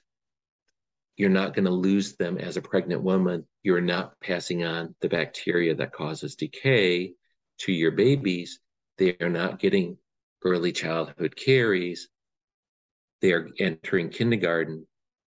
you're 1.16 1.28
not 1.28 1.54
going 1.54 1.66
to 1.66 1.70
lose 1.70 2.16
them 2.16 2.38
as 2.38 2.56
a 2.56 2.62
pregnant 2.62 3.02
woman. 3.02 3.46
You're 3.62 3.80
not 3.80 4.18
passing 4.20 4.64
on 4.64 4.94
the 5.00 5.08
bacteria 5.08 5.74
that 5.74 5.92
causes 5.92 6.34
decay 6.34 7.12
to 7.58 7.72
your 7.72 7.92
babies. 7.92 8.60
They 8.98 9.16
are 9.20 9.28
not 9.28 9.58
getting 9.58 9.98
early 10.44 10.72
childhood 10.72 11.34
caries. 11.36 12.08
They 13.20 13.32
are 13.32 13.48
entering 13.58 14.10
kindergarten 14.10 14.86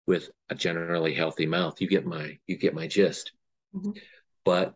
with 0.06 0.30
a 0.50 0.56
generally 0.56 1.14
healthy 1.14 1.46
mouth. 1.46 1.82
You 1.82 1.88
get 1.88 2.06
my 2.06 2.38
you 2.48 2.58
get 2.58 2.74
my 2.74 2.88
gist. 2.88 3.32
Mm-hmm. 3.76 3.92
But 4.46 4.76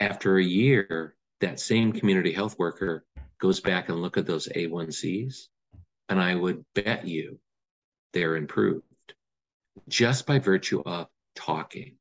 after 0.00 0.36
a 0.36 0.44
year, 0.44 1.14
that 1.40 1.60
same 1.60 1.92
community 1.92 2.32
health 2.32 2.58
worker 2.58 3.04
goes 3.40 3.60
back 3.60 3.88
and 3.88 4.00
look 4.00 4.16
at 4.16 4.26
those 4.26 4.48
A1Cs, 4.48 5.48
and 6.08 6.20
I 6.20 6.34
would 6.34 6.64
bet 6.74 7.06
you 7.06 7.38
they're 8.12 8.36
improved 8.36 8.82
just 9.88 10.26
by 10.26 10.38
virtue 10.38 10.82
of 10.84 11.08
talking. 11.34 11.96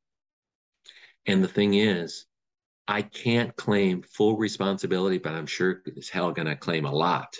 And 1.26 1.44
the 1.44 1.48
thing 1.48 1.74
is, 1.74 2.26
I 2.88 3.02
can't 3.02 3.56
claim 3.56 4.02
full 4.02 4.38
responsibility, 4.38 5.18
but 5.18 5.34
I'm 5.34 5.48
sure 5.48 5.82
as 5.98 6.10
hell 6.10 6.32
going 6.32 6.48
to 6.48 6.56
claim 6.56 6.86
a 6.86 6.92
lot 6.92 7.36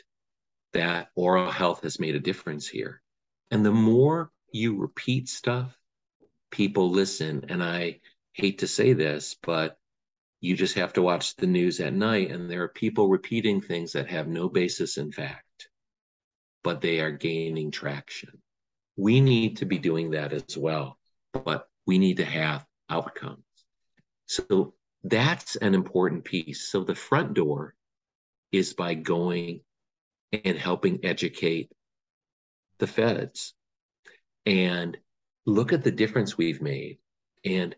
that 0.74 1.10
oral 1.16 1.52
health 1.52 1.84
has 1.84 2.00
made 2.00 2.16
a 2.16 2.20
difference 2.20 2.68
here. 2.68 3.02
And 3.50 3.66
the 3.66 3.72
more 3.72 4.32
you 4.54 4.78
repeat 4.78 5.28
stuff, 5.28 5.76
people 6.52 6.90
listen. 6.90 7.46
And 7.50 7.64
I 7.64 8.00
hate 8.34 8.60
to 8.60 8.68
say 8.68 8.94
this, 8.94 9.36
but 9.44 9.78
you 10.40 10.56
just 10.56 10.76
have 10.76 10.94
to 10.94 11.02
watch 11.02 11.36
the 11.36 11.48
news 11.48 11.80
at 11.80 11.94
night, 11.94 12.32
and 12.32 12.50
there 12.50 12.64
are 12.64 12.70
people 12.70 13.08
repeating 13.08 13.62
things 13.62 13.92
that 13.94 14.10
have 14.10 14.28
no 14.28 14.50
basis 14.50 14.98
in 14.98 15.12
fact, 15.12 15.70
but 16.64 16.82
they 16.82 17.00
are 17.00 17.12
gaining 17.12 17.70
traction. 17.70 18.42
We 18.98 19.22
need 19.22 19.58
to 19.58 19.66
be 19.66 19.78
doing 19.78 20.12
that 20.12 20.34
as 20.34 20.58
well, 20.58 20.98
but 21.32 21.68
we 21.86 22.00
need 22.00 22.18
to 22.18 22.26
have 22.26 22.66
outcomes. 22.90 23.44
So 24.26 24.74
that's 25.04 25.56
an 25.56 25.74
important 25.74 26.24
piece. 26.24 26.68
So 26.68 26.84
the 26.84 26.96
front 26.96 27.34
door 27.34 27.74
is 28.52 28.74
by 28.74 28.94
going 28.94 29.62
and 30.32 30.58
helping 30.58 31.04
educate 31.04 31.72
the 32.80 32.88
feds 32.88 33.54
and 34.46 34.98
look 35.46 35.74
at 35.74 35.84
the 35.84 35.92
difference 35.92 36.38
we've 36.38 36.62
made. 36.62 37.00
And 37.44 37.76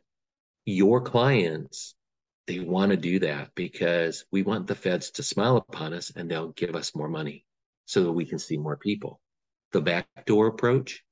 your 0.66 1.02
clients, 1.02 1.96
they 2.48 2.60
want 2.60 2.92
to 2.92 2.98
do 2.98 3.20
that 3.20 3.52
because 3.56 4.26
we 4.32 4.44
want 4.44 4.68
the 4.68 4.76
feds 4.76 5.12
to 5.12 5.24
smile 5.24 5.58
upon 5.58 5.94
us 5.94 6.12
and 6.16 6.30
they'll 6.30 6.50
give 6.50 6.76
us 6.76 6.96
more 6.96 7.10
money 7.10 7.46
so 7.86 8.04
that 8.04 8.12
we 8.12 8.26
can 8.26 8.40
see 8.40 8.58
more 8.58 8.78
people. 8.78 9.22
The 9.72 9.82
backdoor 9.82 10.48
approach, 10.48 11.04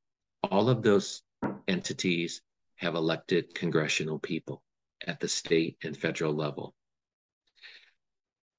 all 0.43 0.69
of 0.69 0.83
those 0.83 1.21
entities 1.67 2.41
have 2.75 2.95
elected 2.95 3.55
congressional 3.55 4.19
people 4.19 4.61
at 5.07 5.19
the 5.19 5.27
state 5.27 5.77
and 5.83 5.95
federal 5.95 6.33
level. 6.33 6.73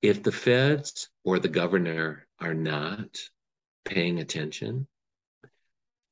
If 0.00 0.22
the 0.22 0.32
feds 0.32 1.08
or 1.24 1.38
the 1.38 1.48
governor 1.48 2.26
are 2.40 2.54
not 2.54 3.18
paying 3.84 4.18
attention, 4.18 4.86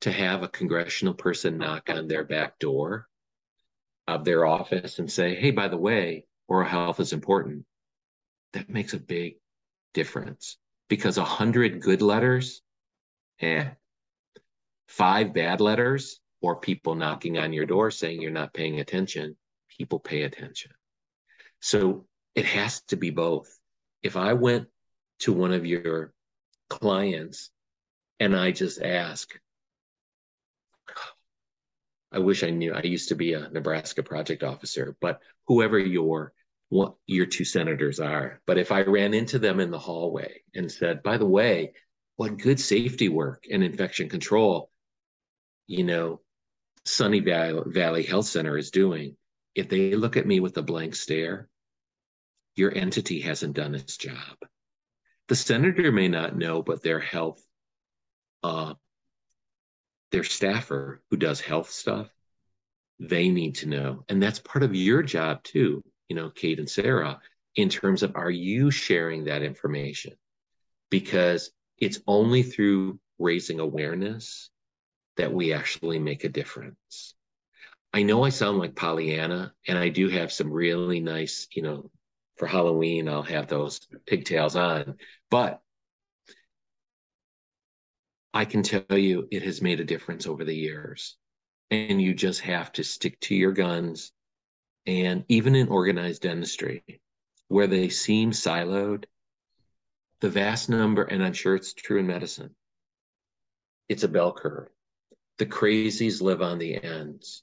to 0.00 0.10
have 0.10 0.42
a 0.42 0.48
congressional 0.48 1.14
person 1.14 1.58
knock 1.58 1.90
on 1.90 2.08
their 2.08 2.24
back 2.24 2.58
door 2.58 3.06
of 4.06 4.24
their 4.24 4.46
office 4.46 4.98
and 4.98 5.10
say, 5.10 5.34
hey, 5.34 5.50
by 5.50 5.68
the 5.68 5.76
way, 5.76 6.24
oral 6.48 6.68
health 6.68 7.00
is 7.00 7.12
important, 7.12 7.64
that 8.52 8.70
makes 8.70 8.94
a 8.94 8.98
big 8.98 9.36
difference 9.94 10.56
because 10.88 11.18
a 11.18 11.24
hundred 11.24 11.80
good 11.80 12.02
letters, 12.02 12.62
eh, 13.40 13.68
five 14.88 15.32
bad 15.34 15.60
letters, 15.60 16.20
or 16.42 16.56
people 16.56 16.94
knocking 16.94 17.38
on 17.38 17.52
your 17.52 17.66
door 17.66 17.90
saying 17.90 18.20
you're 18.20 18.30
not 18.30 18.54
paying 18.54 18.80
attention, 18.80 19.36
people 19.80 19.98
pay 19.98 20.24
attention. 20.24 20.70
So 21.60 22.04
it 22.34 22.44
has 22.44 22.82
to 22.88 22.96
be 22.96 23.08
both. 23.08 23.48
If 24.02 24.14
I 24.14 24.34
went 24.34 24.66
to 25.20 25.32
one 25.32 25.52
of 25.52 25.64
your 25.64 26.12
clients 26.68 27.48
and 28.18 28.36
I 28.36 28.50
just 28.50 28.82
ask, 28.82 29.30
I 32.12 32.18
wish 32.18 32.44
I 32.44 32.50
knew. 32.50 32.74
I 32.74 32.82
used 32.82 33.08
to 33.08 33.14
be 33.14 33.32
a 33.32 33.48
Nebraska 33.48 34.02
project 34.02 34.42
officer, 34.42 34.98
but 35.00 35.20
whoever 35.46 35.78
your 35.78 36.34
what 36.68 36.96
your 37.06 37.24
two 37.24 37.46
senators 37.46 38.00
are. 38.00 38.42
But 38.46 38.58
if 38.58 38.70
I 38.72 38.82
ran 38.82 39.14
into 39.14 39.38
them 39.38 39.60
in 39.60 39.70
the 39.70 39.78
hallway 39.78 40.42
and 40.54 40.70
said, 40.70 41.02
by 41.02 41.16
the 41.16 41.26
way, 41.26 41.72
what 42.16 42.36
good 42.36 42.60
safety 42.60 43.08
work 43.08 43.46
and 43.50 43.64
infection 43.64 44.10
control, 44.10 44.70
you 45.66 45.84
know, 45.84 46.20
Sunny 46.84 47.20
Valley 47.20 48.02
Health 48.02 48.26
Center 48.26 48.58
is 48.58 48.70
doing, 48.70 49.16
if 49.54 49.68
they 49.68 49.94
look 49.94 50.16
at 50.16 50.26
me 50.26 50.40
with 50.40 50.56
a 50.56 50.62
blank 50.62 50.94
stare, 50.94 51.48
your 52.56 52.74
entity 52.74 53.20
hasn't 53.20 53.54
done 53.54 53.74
its 53.74 53.96
job. 53.96 54.36
The 55.28 55.36
senator 55.36 55.92
may 55.92 56.08
not 56.08 56.36
know, 56.36 56.62
but 56.62 56.82
their 56.82 57.00
health, 57.00 57.40
uh, 58.42 58.74
their 60.10 60.24
staffer 60.24 61.02
who 61.10 61.16
does 61.16 61.40
health 61.40 61.70
stuff, 61.70 62.08
they 62.98 63.28
need 63.28 63.56
to 63.56 63.68
know. 63.68 64.04
And 64.08 64.22
that's 64.22 64.38
part 64.40 64.62
of 64.62 64.74
your 64.74 65.02
job 65.02 65.42
too, 65.42 65.84
you 66.08 66.16
know, 66.16 66.30
Kate 66.30 66.58
and 66.58 66.68
Sarah, 66.68 67.20
in 67.56 67.68
terms 67.68 68.02
of 68.02 68.16
are 68.16 68.30
you 68.30 68.70
sharing 68.70 69.24
that 69.24 69.42
information? 69.42 70.14
Because 70.90 71.50
it's 71.78 72.00
only 72.06 72.42
through 72.42 72.98
raising 73.18 73.60
awareness 73.60 74.50
that 75.16 75.32
we 75.32 75.52
actually 75.52 75.98
make 75.98 76.24
a 76.24 76.28
difference. 76.28 77.14
I 77.92 78.02
know 78.02 78.22
I 78.22 78.28
sound 78.28 78.58
like 78.58 78.76
Pollyanna, 78.76 79.52
and 79.66 79.76
I 79.76 79.88
do 79.88 80.08
have 80.08 80.32
some 80.32 80.52
really 80.52 81.00
nice, 81.00 81.48
you 81.52 81.62
know, 81.62 81.90
for 82.36 82.46
Halloween, 82.46 83.08
I'll 83.08 83.22
have 83.22 83.48
those 83.48 83.80
pigtails 84.06 84.56
on. 84.56 84.96
But 85.30 85.60
I 88.32 88.44
can 88.44 88.62
tell 88.62 88.96
you 88.96 89.26
it 89.30 89.42
has 89.42 89.60
made 89.60 89.80
a 89.80 89.84
difference 89.84 90.26
over 90.26 90.44
the 90.44 90.56
years. 90.56 91.16
And 91.72 92.00
you 92.00 92.14
just 92.14 92.40
have 92.40 92.72
to 92.72 92.84
stick 92.84 93.18
to 93.20 93.34
your 93.34 93.52
guns. 93.52 94.12
And 94.86 95.24
even 95.28 95.54
in 95.54 95.68
organized 95.68 96.22
dentistry, 96.22 96.82
where 97.48 97.66
they 97.66 97.88
seem 97.88 98.30
siloed, 98.30 99.04
the 100.20 100.30
vast 100.30 100.68
number, 100.68 101.02
and 101.02 101.22
I'm 101.22 101.32
sure 101.32 101.54
it's 101.54 101.74
true 101.74 101.98
in 101.98 102.06
medicine, 102.06 102.54
it's 103.88 104.04
a 104.04 104.08
bell 104.08 104.32
curve. 104.32 104.68
The 105.38 105.46
crazies 105.46 106.22
live 106.22 106.42
on 106.42 106.58
the 106.58 106.82
ends. 106.82 107.42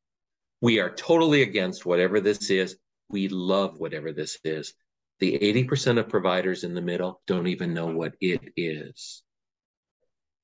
We 0.62 0.80
are 0.80 0.89
totally 0.89 1.43
against 1.43 1.86
whatever 1.86 2.20
this 2.20 2.49
is. 2.49 2.78
We 3.10 3.28
love 3.28 3.80
whatever 3.80 4.12
this 4.12 4.38
is. 4.43 4.74
The 5.20 5.38
80% 5.39 5.99
of 5.99 6.10
providers 6.10 6.64
in 6.64 6.74
the 6.74 6.82
middle 6.82 7.22
don't 7.28 7.47
even 7.47 7.74
know 7.74 7.88
what 7.88 8.14
it 8.22 8.41
is. 8.55 9.24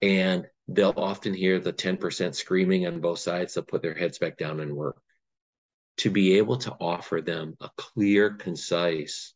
And 0.01 0.47
they'll 0.68 0.93
often 0.97 1.34
hear 1.34 1.59
the 1.59 1.74
10% 1.74 2.36
screaming 2.36 2.88
on 2.88 2.99
both 2.99 3.20
sides. 3.20 3.53
They'll 3.53 3.64
put 3.64 3.82
their 3.82 3.93
heads 3.93 4.20
back 4.20 4.38
down 4.38 4.59
and 4.59 4.76
work. 4.76 5.01
To 5.97 6.09
be 6.09 6.38
able 6.38 6.57
to 6.57 6.76
offer 6.80 7.22
them 7.22 7.55
a 7.61 7.70
clear, 7.78 8.34
concise 8.34 9.34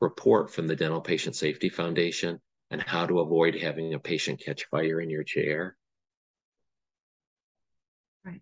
report 0.00 0.50
from 0.50 0.66
the 0.66 0.76
Dental 0.76 1.00
Patient 1.00 1.36
Safety 1.36 1.68
Foundation 1.68 2.40
and 2.70 2.82
how 2.82 3.06
to 3.06 3.20
avoid 3.20 3.54
having 3.54 3.94
a 3.94 3.98
patient 3.98 4.40
catch 4.44 4.64
fire 4.66 5.00
in 5.00 5.10
your 5.10 5.24
chair. 5.24 5.76
Right. 8.24 8.40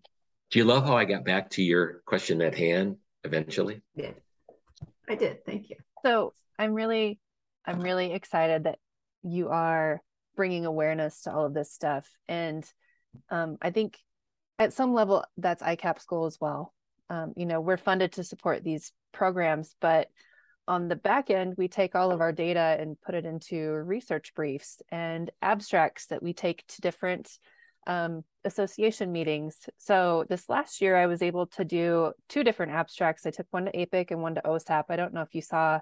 Do 0.53 0.59
you 0.59 0.65
love 0.65 0.85
how 0.85 0.95
I 0.95 1.05
got 1.05 1.25
back 1.25 1.49
to 1.51 1.63
your 1.63 2.03
question 2.05 2.39
at 2.43 2.53
hand 2.53 2.97
eventually? 3.23 3.81
Yeah, 3.95 4.11
I 5.09 5.15
did. 5.15 5.43
Thank 5.47 5.71
you. 5.71 5.77
So 6.05 6.33
I'm 6.59 6.75
really, 6.75 7.19
I'm 7.65 7.79
really 7.79 8.13
excited 8.13 8.65
that 8.65 8.77
you 9.23 9.49
are 9.49 9.99
bringing 10.35 10.67
awareness 10.67 11.23
to 11.23 11.33
all 11.33 11.47
of 11.47 11.55
this 11.55 11.71
stuff. 11.71 12.07
And 12.27 12.63
um, 13.31 13.57
I 13.63 13.71
think 13.71 13.97
at 14.59 14.73
some 14.73 14.93
level, 14.93 15.25
that's 15.37 15.63
ICAP's 15.63 16.05
goal 16.05 16.27
as 16.27 16.37
well. 16.39 16.71
Um, 17.09 17.33
you 17.35 17.47
know, 17.47 17.59
we're 17.59 17.75
funded 17.75 18.11
to 18.11 18.23
support 18.23 18.63
these 18.63 18.91
programs, 19.11 19.75
but 19.81 20.09
on 20.67 20.87
the 20.87 20.95
back 20.95 21.31
end, 21.31 21.55
we 21.57 21.67
take 21.67 21.95
all 21.95 22.11
of 22.11 22.21
our 22.21 22.31
data 22.31 22.77
and 22.79 23.01
put 23.01 23.15
it 23.15 23.25
into 23.25 23.71
research 23.71 24.35
briefs 24.35 24.83
and 24.91 25.31
abstracts 25.41 26.05
that 26.07 26.21
we 26.21 26.31
take 26.31 26.63
to 26.67 26.81
different 26.81 27.39
um, 27.87 28.23
association 28.45 29.11
meetings. 29.11 29.57
So 29.77 30.25
this 30.29 30.49
last 30.49 30.81
year, 30.81 30.95
I 30.95 31.07
was 31.07 31.21
able 31.21 31.47
to 31.47 31.65
do 31.65 32.13
two 32.29 32.43
different 32.43 32.73
abstracts. 32.73 33.25
I 33.25 33.31
took 33.31 33.47
one 33.51 33.65
to 33.65 33.79
APIC 33.79 34.11
and 34.11 34.21
one 34.21 34.35
to 34.35 34.41
OSAP. 34.41 34.85
I 34.89 34.95
don't 34.95 35.13
know 35.13 35.21
if 35.21 35.33
you 35.33 35.41
saw 35.41 35.79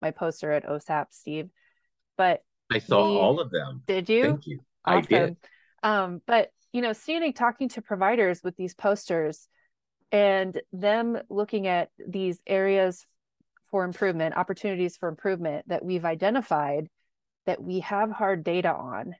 my 0.00 0.10
poster 0.10 0.52
at 0.52 0.66
OSAP, 0.66 1.06
Steve, 1.10 1.50
but 2.16 2.42
I 2.72 2.78
saw 2.78 3.10
we, 3.10 3.18
all 3.18 3.40
of 3.40 3.50
them. 3.50 3.82
Did 3.86 4.08
you? 4.08 4.24
Thank 4.24 4.46
you. 4.46 4.60
Awesome. 4.84 4.98
I 4.98 5.18
did. 5.18 5.36
Um, 5.82 6.22
but 6.26 6.50
you 6.72 6.82
know, 6.82 6.92
standing 6.92 7.32
talking 7.32 7.68
to 7.70 7.82
providers 7.82 8.40
with 8.42 8.56
these 8.56 8.74
posters 8.74 9.48
and 10.12 10.60
them 10.72 11.18
looking 11.28 11.66
at 11.66 11.90
these 12.06 12.40
areas 12.46 13.04
for 13.70 13.84
improvement, 13.84 14.36
opportunities 14.36 14.96
for 14.96 15.08
improvement 15.08 15.68
that 15.68 15.84
we've 15.84 16.04
identified 16.04 16.88
that 17.46 17.62
we 17.62 17.80
have 17.80 18.10
hard 18.10 18.44
data 18.44 18.72
on. 18.74 19.14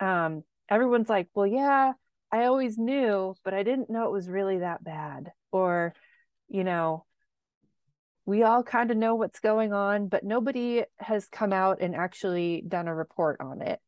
Um, 0.00 0.44
everyone's 0.68 1.08
like, 1.08 1.28
well, 1.34 1.46
yeah, 1.46 1.92
I 2.32 2.44
always 2.44 2.78
knew, 2.78 3.34
but 3.44 3.54
I 3.54 3.62
didn't 3.62 3.90
know 3.90 4.06
it 4.06 4.12
was 4.12 4.28
really 4.28 4.58
that 4.58 4.82
bad. 4.82 5.32
Or, 5.52 5.94
you 6.48 6.64
know, 6.64 7.04
we 8.26 8.42
all 8.42 8.62
kind 8.62 8.90
of 8.90 8.96
know 8.96 9.14
what's 9.14 9.40
going 9.40 9.72
on, 9.72 10.08
but 10.08 10.24
nobody 10.24 10.82
has 10.98 11.26
come 11.26 11.52
out 11.52 11.80
and 11.80 11.94
actually 11.94 12.64
done 12.66 12.88
a 12.88 12.94
report 12.94 13.40
on 13.40 13.60
it. 13.60 13.80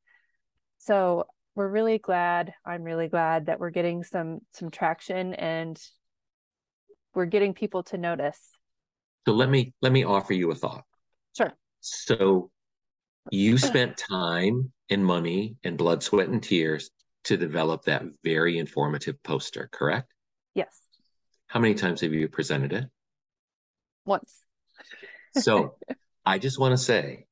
So 0.78 1.26
we're 1.54 1.68
really 1.68 1.98
glad. 1.98 2.52
I'm 2.64 2.82
really 2.82 3.08
glad 3.08 3.46
that 3.46 3.58
we're 3.58 3.70
getting 3.70 4.04
some 4.04 4.40
some 4.52 4.70
traction 4.70 5.32
and 5.34 5.80
we're 7.14 7.24
getting 7.24 7.54
people 7.54 7.82
to 7.84 7.96
notice. 7.96 8.38
So 9.26 9.32
let 9.32 9.48
me 9.48 9.72
let 9.80 9.90
me 9.90 10.04
offer 10.04 10.34
you 10.34 10.50
a 10.50 10.54
thought. 10.54 10.84
Sure. 11.36 11.52
So 11.80 12.50
you 13.30 13.56
spent 13.58 13.96
time 13.96 14.70
and 14.90 15.04
money 15.04 15.56
and 15.64 15.76
blood, 15.76 16.02
sweat, 16.02 16.28
and 16.28 16.42
tears 16.42 16.90
to 17.24 17.36
develop 17.36 17.84
that 17.84 18.02
very 18.22 18.58
informative 18.58 19.20
poster, 19.22 19.68
correct? 19.72 20.12
Yes. 20.54 20.80
How 21.48 21.60
many 21.60 21.74
times 21.74 22.00
have 22.00 22.12
you 22.12 22.28
presented 22.28 22.72
it? 22.72 22.84
Once. 24.04 24.42
so 25.32 25.76
I 26.26 26.38
just 26.38 26.58
want 26.58 26.72
to 26.72 26.78
say 26.78 27.26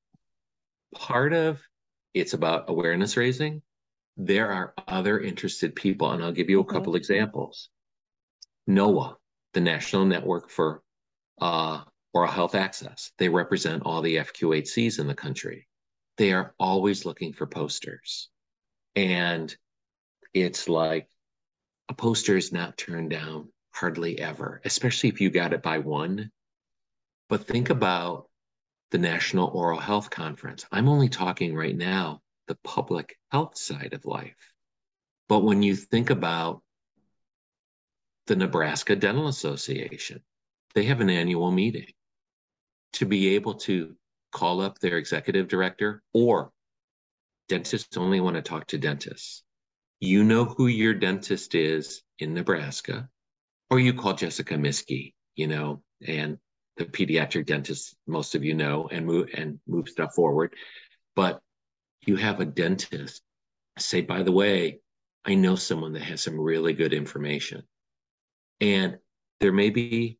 part 0.94 1.32
of 1.32 1.60
it's 2.12 2.32
about 2.34 2.68
awareness 2.68 3.16
raising, 3.16 3.62
there 4.16 4.50
are 4.50 4.74
other 4.86 5.18
interested 5.20 5.74
people, 5.74 6.10
and 6.12 6.22
I'll 6.22 6.32
give 6.32 6.48
you 6.50 6.60
a 6.60 6.64
Mhm. 6.64 6.68
couple 6.68 6.94
examples. 6.96 7.70
NNOHA, 8.68 9.16
the 9.52 9.60
National 9.60 10.04
Network 10.04 10.48
for 10.50 10.82
uh, 11.40 11.82
Oral 12.12 12.30
Health 12.30 12.54
Access, 12.54 13.10
they 13.18 13.28
represent 13.28 13.82
all 13.84 14.00
the 14.02 14.16
FQHCs 14.18 15.00
in 15.00 15.08
the 15.08 15.14
country. 15.14 15.66
They 16.16 16.32
are 16.32 16.54
always 16.58 17.04
looking 17.04 17.32
for 17.32 17.46
posters. 17.46 18.28
And 18.94 19.54
it's 20.32 20.68
like 20.68 21.08
a 21.88 21.94
poster 21.94 22.36
is 22.36 22.52
not 22.52 22.78
turned 22.78 23.10
down 23.10 23.48
hardly 23.72 24.18
ever, 24.20 24.60
especially 24.64 25.08
if 25.08 25.20
you 25.20 25.30
got 25.30 25.52
it 25.52 25.62
by 25.62 25.78
one. 25.78 26.30
But 27.28 27.46
think 27.46 27.70
about 27.70 28.28
the 28.90 28.98
National 28.98 29.48
Oral 29.48 29.80
Health 29.80 30.10
Conference. 30.10 30.64
I'm 30.70 30.88
only 30.88 31.08
talking 31.08 31.54
right 31.54 31.76
now 31.76 32.22
the 32.46 32.56
public 32.62 33.16
health 33.30 33.56
side 33.56 33.92
of 33.92 34.04
life. 34.04 34.52
But 35.28 35.40
when 35.40 35.62
you 35.62 35.74
think 35.74 36.10
about 36.10 36.62
the 38.26 38.36
Nebraska 38.36 38.94
Dental 38.94 39.28
Association, 39.28 40.22
they 40.74 40.84
have 40.84 41.00
an 41.00 41.10
annual 41.10 41.50
meeting. 41.50 41.92
To 42.94 43.06
be 43.06 43.34
able 43.34 43.54
to 43.54 43.96
call 44.34 44.60
up 44.60 44.78
their 44.80 44.98
executive 44.98 45.48
director 45.48 46.02
or 46.12 46.50
dentists 47.48 47.96
only 47.96 48.20
want 48.20 48.36
to 48.36 48.42
talk 48.42 48.66
to 48.66 48.78
dentists. 48.78 49.42
You 50.00 50.24
know 50.24 50.44
who 50.44 50.66
your 50.66 50.92
dentist 50.92 51.54
is 51.54 52.02
in 52.18 52.34
Nebraska, 52.34 53.08
or 53.70 53.78
you 53.78 53.94
call 53.94 54.14
Jessica 54.14 54.54
Meeske, 54.54 55.14
you 55.36 55.46
know, 55.46 55.82
and 56.06 56.36
the 56.76 56.84
pediatric 56.84 57.46
dentist 57.46 57.96
most 58.06 58.34
of 58.34 58.44
you 58.44 58.54
know 58.54 58.88
and 58.90 59.06
move 59.06 59.28
and 59.34 59.60
move 59.66 59.88
stuff 59.88 60.14
forward. 60.14 60.52
But 61.14 61.40
you 62.04 62.16
have 62.16 62.40
a 62.40 62.44
dentist 62.44 63.22
say, 63.78 64.02
by 64.02 64.22
the 64.22 64.32
way, 64.32 64.80
I 65.24 65.36
know 65.36 65.54
someone 65.54 65.92
that 65.94 66.02
has 66.02 66.22
some 66.22 66.38
really 66.38 66.74
good 66.74 66.92
information. 66.92 67.62
And 68.60 68.98
there 69.40 69.52
may 69.52 69.70
be 69.70 70.18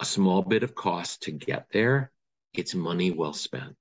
a 0.00 0.04
small 0.04 0.42
bit 0.42 0.62
of 0.62 0.74
cost 0.74 1.22
to 1.22 1.32
get 1.32 1.66
there. 1.72 2.12
It's 2.54 2.74
money 2.74 3.10
well 3.10 3.32
spent. 3.32 3.76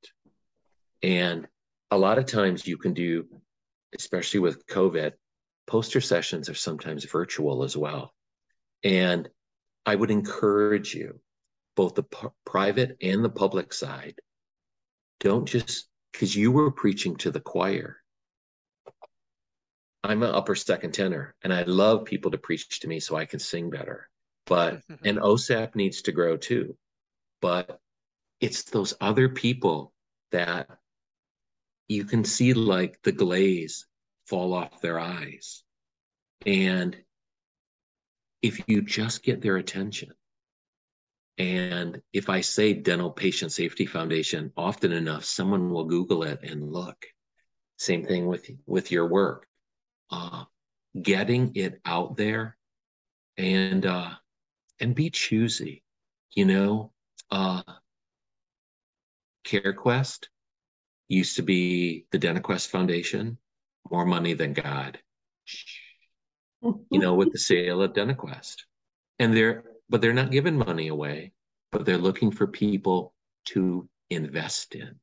And 1.01 1.47
a 1.91 1.97
lot 1.97 2.17
of 2.17 2.25
times 2.25 2.67
you 2.67 2.77
can 2.77 2.93
do, 2.93 3.27
especially 3.95 4.39
with 4.39 4.65
COVID, 4.67 5.13
poster 5.67 6.01
sessions 6.01 6.49
are 6.49 6.55
sometimes 6.55 7.05
virtual 7.05 7.63
as 7.63 7.77
well. 7.77 8.13
And 8.83 9.29
I 9.85 9.95
would 9.95 10.11
encourage 10.11 10.93
you, 10.95 11.19
both 11.75 11.95
the 11.95 12.03
p- 12.03 12.27
private 12.45 12.97
and 13.01 13.23
the 13.23 13.29
public 13.29 13.73
side, 13.73 14.15
don't 15.19 15.45
just 15.45 15.87
because 16.11 16.35
you 16.35 16.51
were 16.51 16.71
preaching 16.71 17.15
to 17.17 17.31
the 17.31 17.39
choir. 17.39 17.97
I'm 20.03 20.21
an 20.23 20.35
upper 20.35 20.55
second 20.55 20.93
tenor, 20.93 21.33
and 21.43 21.53
I 21.53 21.63
love 21.63 22.05
people 22.05 22.31
to 22.31 22.37
preach 22.37 22.81
to 22.81 22.87
me 22.87 22.99
so 22.99 23.15
I 23.15 23.25
can 23.25 23.39
sing 23.39 23.69
better. 23.69 24.09
But 24.45 24.81
and 25.03 25.17
OSAP 25.17 25.75
needs 25.75 26.01
to 26.03 26.11
grow 26.11 26.37
too. 26.37 26.77
But 27.41 27.79
it's 28.43 28.63
those 28.63 28.93
other 28.99 29.29
people 29.29 29.93
that 30.33 30.67
you 31.87 32.03
can 32.03 32.25
see 32.25 32.53
like 32.53 33.01
the 33.03 33.11
glaze 33.13 33.87
fall 34.25 34.53
off 34.53 34.81
their 34.81 34.99
eyes. 34.99 35.63
And 36.45 36.97
if 38.41 38.61
you 38.67 38.81
just 38.81 39.23
get 39.23 39.41
their 39.41 39.55
attention, 39.55 40.11
and 41.37 42.01
if 42.11 42.29
I 42.29 42.41
say 42.41 42.73
Dental 42.73 43.11
Patient 43.11 43.53
Safety 43.53 43.85
Foundation 43.85 44.51
often 44.57 44.91
enough, 44.91 45.23
someone 45.23 45.71
will 45.71 45.85
Google 45.85 46.23
it 46.23 46.41
and 46.43 46.69
look. 46.69 46.97
Same 47.77 48.03
thing 48.03 48.27
with 48.27 48.49
with 48.65 48.91
your 48.91 49.07
work. 49.07 49.47
Uh, 50.11 50.43
getting 51.01 51.53
it 51.55 51.79
out 51.85 52.17
there 52.17 52.57
and 53.37 53.85
uh, 53.85 54.11
and 54.81 54.93
be 54.93 55.09
choosy. 55.09 55.81
You 56.31 56.45
know, 56.45 56.91
uh, 57.31 57.63
CareQuest 59.45 60.27
used 61.09 61.35
to 61.35 61.41
be 61.41 62.05
the 62.11 62.19
DentaQuest 62.19 62.67
Foundation, 62.67 63.37
more 63.91 64.05
money 64.05 64.33
than 64.33 64.53
God. 64.53 64.99
You 66.61 66.99
know, 66.99 67.15
with 67.15 67.33
the 67.33 67.39
sale 67.39 67.81
of 67.81 67.91
DentaQuest, 67.91 68.55
and 69.19 69.35
they're 69.35 69.65
but 69.89 70.01
they're 70.01 70.13
not 70.13 70.31
giving 70.31 70.57
money 70.57 70.87
away, 70.87 71.33
but 71.71 71.85
they're 71.85 71.97
looking 71.97 72.31
for 72.31 72.47
people 72.47 73.13
to 73.45 73.87
invest 74.09 74.75
in. 74.75 74.95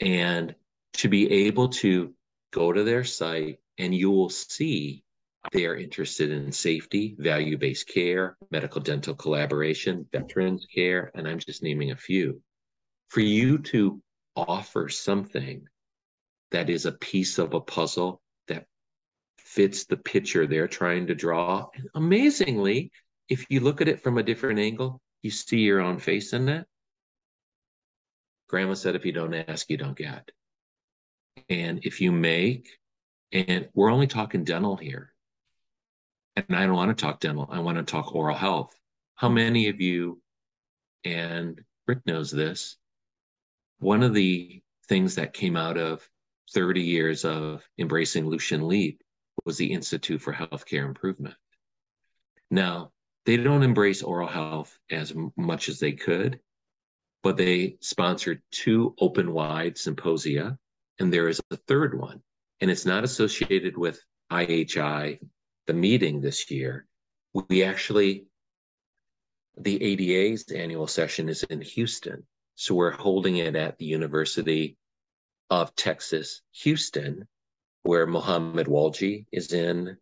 And 0.00 0.54
to 0.94 1.08
be 1.08 1.46
able 1.46 1.68
to 1.68 2.12
go 2.52 2.72
to 2.72 2.84
their 2.84 3.04
site 3.04 3.58
and 3.78 3.94
you 3.94 4.10
will 4.10 4.28
see 4.28 5.02
they 5.52 5.66
are 5.66 5.76
interested 5.76 6.30
in 6.30 6.52
safety, 6.52 7.16
value 7.18 7.58
based 7.58 7.88
care, 7.88 8.36
medical 8.50 8.80
dental 8.80 9.14
collaboration, 9.14 10.06
veterans 10.12 10.66
care, 10.72 11.10
and 11.14 11.28
I'm 11.28 11.38
just 11.38 11.62
naming 11.62 11.90
a 11.90 11.96
few. 11.96 12.40
For 13.08 13.20
you 13.20 13.58
to 13.58 14.02
offer 14.36 14.88
something 14.88 15.66
that 16.50 16.68
is 16.68 16.86
a 16.86 16.92
piece 16.92 17.38
of 17.38 17.54
a 17.54 17.60
puzzle 17.60 18.20
that 18.48 18.66
fits 19.38 19.84
the 19.84 19.96
picture 19.96 20.46
they're 20.46 20.68
trying 20.68 21.06
to 21.06 21.14
draw, 21.14 21.68
and 21.74 21.88
amazingly, 21.94 22.90
if 23.28 23.46
you 23.48 23.60
look 23.60 23.80
at 23.80 23.88
it 23.88 24.00
from 24.00 24.18
a 24.18 24.22
different 24.22 24.58
angle, 24.58 25.00
you 25.22 25.30
see 25.30 25.58
your 25.58 25.80
own 25.80 25.98
face 25.98 26.32
in 26.32 26.48
it. 26.48 26.66
Grandma 28.48 28.74
said, 28.74 28.94
if 28.94 29.06
you 29.06 29.12
don't 29.12 29.34
ask, 29.34 29.70
you 29.70 29.76
don't 29.76 29.96
get. 29.96 30.30
And 31.48 31.80
if 31.84 32.00
you 32.00 32.12
make, 32.12 32.68
and 33.32 33.68
we're 33.74 33.90
only 33.90 34.06
talking 34.06 34.44
dental 34.44 34.76
here, 34.76 35.12
and 36.36 36.46
I 36.54 36.66
don't 36.66 36.76
want 36.76 36.96
to 36.96 37.02
talk 37.02 37.20
dental, 37.20 37.48
I 37.50 37.60
want 37.60 37.78
to 37.78 37.84
talk 37.84 38.14
oral 38.14 38.36
health. 38.36 38.76
How 39.14 39.28
many 39.28 39.68
of 39.68 39.80
you, 39.80 40.20
and 41.04 41.60
Rick 41.86 42.00
knows 42.06 42.30
this, 42.30 42.76
one 43.84 44.02
of 44.02 44.14
the 44.14 44.62
things 44.88 45.14
that 45.14 45.34
came 45.34 45.58
out 45.58 45.76
of 45.76 46.08
30 46.54 46.80
years 46.80 47.22
of 47.22 47.62
embracing 47.78 48.26
Lucian 48.26 48.66
Leape 48.66 49.02
was 49.44 49.58
the 49.58 49.70
Institute 49.70 50.22
for 50.22 50.32
Healthcare 50.32 50.86
Improvement. 50.86 51.34
Now, 52.50 52.92
they 53.26 53.36
don't 53.36 53.62
embrace 53.62 54.02
oral 54.02 54.26
health 54.26 54.78
as 54.90 55.12
much 55.36 55.68
as 55.68 55.80
they 55.80 55.92
could, 55.92 56.40
but 57.22 57.36
they 57.36 57.76
sponsored 57.80 58.40
two 58.50 58.94
open 59.00 59.34
wide 59.34 59.76
symposia, 59.76 60.58
and 60.98 61.12
there 61.12 61.28
is 61.28 61.42
a 61.50 61.56
third 61.68 61.98
one, 61.98 62.22
and 62.62 62.70
it's 62.70 62.86
not 62.86 63.04
associated 63.04 63.76
with 63.76 64.00
IHI, 64.32 65.18
the 65.66 65.74
meeting 65.74 66.22
this 66.22 66.50
year. 66.50 66.86
We 67.34 67.64
actually, 67.64 68.24
the 69.58 69.76
ADA's 69.82 70.50
annual 70.50 70.86
session 70.86 71.28
is 71.28 71.42
in 71.44 71.60
Houston, 71.60 72.24
so 72.54 72.74
we're 72.74 72.90
holding 72.90 73.36
it 73.36 73.56
at 73.56 73.78
the 73.78 73.84
University 73.84 74.76
of 75.50 75.74
Texas, 75.74 76.42
Houston, 76.52 77.26
where 77.82 78.06
Muhammad 78.06 78.66
Walji 78.66 79.26
is 79.32 79.52
in 79.52 79.96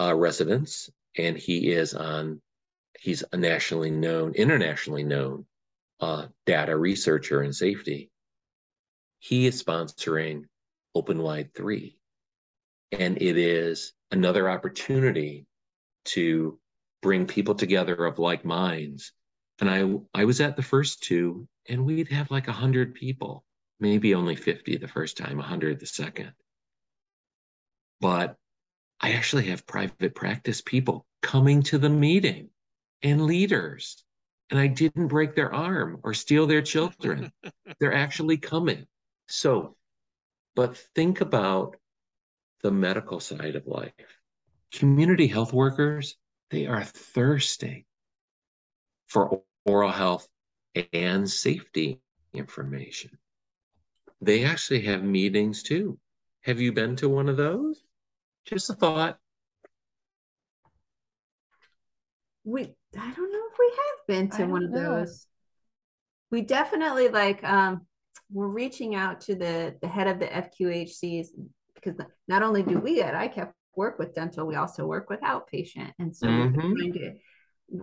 uh, 0.00 0.14
residence, 0.14 0.90
and 1.16 1.36
he 1.36 1.72
is 1.72 1.94
on 1.94 2.40
he's 2.98 3.24
a 3.32 3.36
nationally 3.36 3.90
known, 3.90 4.32
internationally 4.34 5.04
known 5.04 5.46
uh, 6.00 6.26
data 6.46 6.76
researcher 6.76 7.42
in 7.42 7.52
safety. 7.52 8.10
He 9.18 9.46
is 9.46 9.62
sponsoring 9.62 10.44
Open 10.94 11.22
Wide 11.22 11.54
3. 11.54 11.96
And 12.92 13.20
it 13.20 13.38
is 13.38 13.92
another 14.10 14.50
opportunity 14.50 15.46
to 16.06 16.58
bring 17.00 17.26
people 17.26 17.54
together 17.54 18.04
of 18.04 18.18
like 18.18 18.44
minds. 18.44 19.12
And 19.62 19.70
I, 19.70 20.22
I 20.22 20.24
was 20.24 20.40
at 20.40 20.56
the 20.56 20.62
first 20.62 21.04
two, 21.04 21.46
and 21.68 21.86
we'd 21.86 22.08
have 22.08 22.32
like 22.32 22.48
a 22.48 22.50
100 22.50 22.96
people, 22.96 23.44
maybe 23.78 24.12
only 24.12 24.34
50 24.34 24.76
the 24.76 24.88
first 24.88 25.16
time, 25.16 25.34
a 25.34 25.42
100 25.42 25.78
the 25.78 25.86
second. 25.86 26.32
But 28.00 28.34
I 29.00 29.12
actually 29.12 29.44
have 29.44 29.64
private 29.64 30.16
practice 30.16 30.62
people 30.62 31.06
coming 31.22 31.62
to 31.62 31.78
the 31.78 31.88
meeting 31.88 32.48
and 33.04 33.24
leaders. 33.24 34.02
And 34.50 34.58
I 34.58 34.66
didn't 34.66 35.06
break 35.06 35.36
their 35.36 35.54
arm 35.54 36.00
or 36.02 36.12
steal 36.12 36.48
their 36.48 36.62
children. 36.62 37.30
They're 37.78 37.94
actually 37.94 38.38
coming. 38.38 38.86
So, 39.28 39.76
but 40.56 40.76
think 40.96 41.20
about 41.20 41.76
the 42.64 42.72
medical 42.72 43.20
side 43.20 43.54
of 43.54 43.68
life. 43.68 43.92
Community 44.72 45.28
health 45.28 45.52
workers, 45.52 46.16
they 46.50 46.66
are 46.66 46.82
thirsting 46.82 47.84
for 49.06 49.42
oral 49.66 49.90
health 49.90 50.28
and 50.92 51.28
safety 51.28 52.00
information. 52.34 53.10
They 54.20 54.44
actually 54.44 54.82
have 54.82 55.02
meetings 55.02 55.62
too. 55.62 55.98
Have 56.42 56.60
you 56.60 56.72
been 56.72 56.96
to 56.96 57.08
one 57.08 57.28
of 57.28 57.36
those? 57.36 57.82
Just 58.44 58.70
a 58.70 58.74
thought. 58.74 59.18
we 62.44 62.74
I 62.98 63.12
don't 63.12 63.32
know 63.32 63.42
if 63.50 63.58
we 63.58 63.68
have 63.68 64.06
been 64.08 64.28
to 64.36 64.42
I 64.44 64.46
one 64.46 64.64
of 64.64 64.70
know. 64.70 64.98
those. 64.98 65.26
We 66.30 66.42
definitely 66.42 67.08
like 67.08 67.42
um 67.44 67.86
we're 68.30 68.48
reaching 68.48 68.94
out 68.94 69.20
to 69.22 69.34
the 69.34 69.76
the 69.80 69.88
head 69.88 70.08
of 70.08 70.18
the 70.18 70.26
FQHCs 70.26 71.28
because 71.74 71.94
not 72.28 72.42
only 72.42 72.62
do 72.62 72.78
we 72.78 73.02
at 73.02 73.14
ICAP 73.14 73.52
work 73.74 73.98
with 73.98 74.14
dental, 74.14 74.46
we 74.46 74.54
also 74.54 74.86
work 74.86 75.08
with 75.10 75.20
outpatient. 75.20 75.92
And 75.98 76.14
so 76.14 76.26
mm-hmm. 76.26 77.78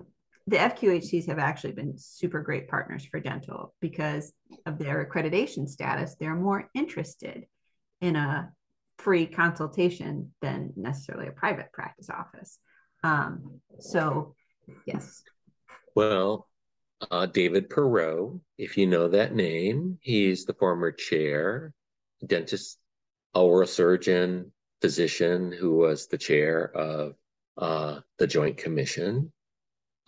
The 0.50 0.58
FQHCs 0.58 1.28
have 1.28 1.38
actually 1.38 1.74
been 1.74 1.94
super 1.96 2.42
great 2.42 2.68
partners 2.68 3.06
for 3.06 3.20
dental 3.20 3.76
because 3.80 4.34
of 4.66 4.80
their 4.80 5.06
accreditation 5.06 5.70
status. 5.70 6.16
They're 6.20 6.34
more 6.34 6.72
interested 6.74 7.46
in 8.02 8.16
a 8.16 8.52
free 8.98 9.28
consultation 9.28 10.34
than 10.42 10.74
necessarily 10.76 11.28
a 11.28 11.34
private 11.34 11.72
practice 11.72 12.10
office. 12.10 12.58
Um, 13.04 13.62
so, 13.78 14.34
yes. 14.88 15.22
Well, 15.94 16.48
uh, 17.12 17.28
David 17.28 17.70
Perrott, 17.70 18.40
if 18.58 18.76
you 18.76 18.88
know 18.88 19.08
that 19.08 19.36
name, 19.36 20.00
he's 20.02 20.46
the 20.46 20.56
former 20.56 20.92
chair, 20.92 21.76
dentist, 22.26 22.80
oral 23.36 23.68
surgeon, 23.68 24.52
physician 24.82 25.52
who 25.52 25.76
was 25.76 26.08
the 26.08 26.18
chair 26.18 26.76
of 26.76 27.14
uh, 27.56 28.00
the 28.18 28.26
Joint 28.26 28.58
Commission. 28.58 29.32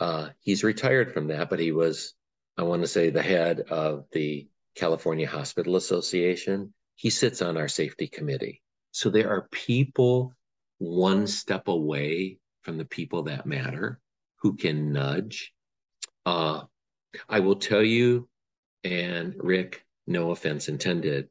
Uh, 0.01 0.29
he's 0.39 0.63
retired 0.63 1.13
from 1.13 1.27
that, 1.27 1.47
but 1.47 1.59
he 1.59 1.71
was, 1.71 2.15
I 2.57 2.63
want 2.63 2.81
to 2.81 2.87
say, 2.87 3.11
the 3.11 3.21
head 3.21 3.59
of 3.69 4.05
the 4.11 4.47
California 4.75 5.27
Hospital 5.27 5.75
Association. 5.75 6.73
He 6.95 7.11
sits 7.11 7.43
on 7.43 7.55
our 7.55 7.67
safety 7.67 8.07
committee. 8.07 8.63
So 8.89 9.11
there 9.11 9.29
are 9.29 9.47
people 9.51 10.33
one 10.79 11.27
step 11.27 11.67
away 11.67 12.39
from 12.63 12.79
the 12.79 12.85
people 12.85 13.23
that 13.23 13.45
matter 13.45 13.99
who 14.37 14.55
can 14.55 14.91
nudge. 14.91 15.53
Uh, 16.25 16.61
I 17.29 17.41
will 17.41 17.57
tell 17.57 17.83
you, 17.83 18.27
and 18.83 19.35
Rick, 19.37 19.85
no 20.07 20.31
offense 20.31 20.67
intended, 20.67 21.29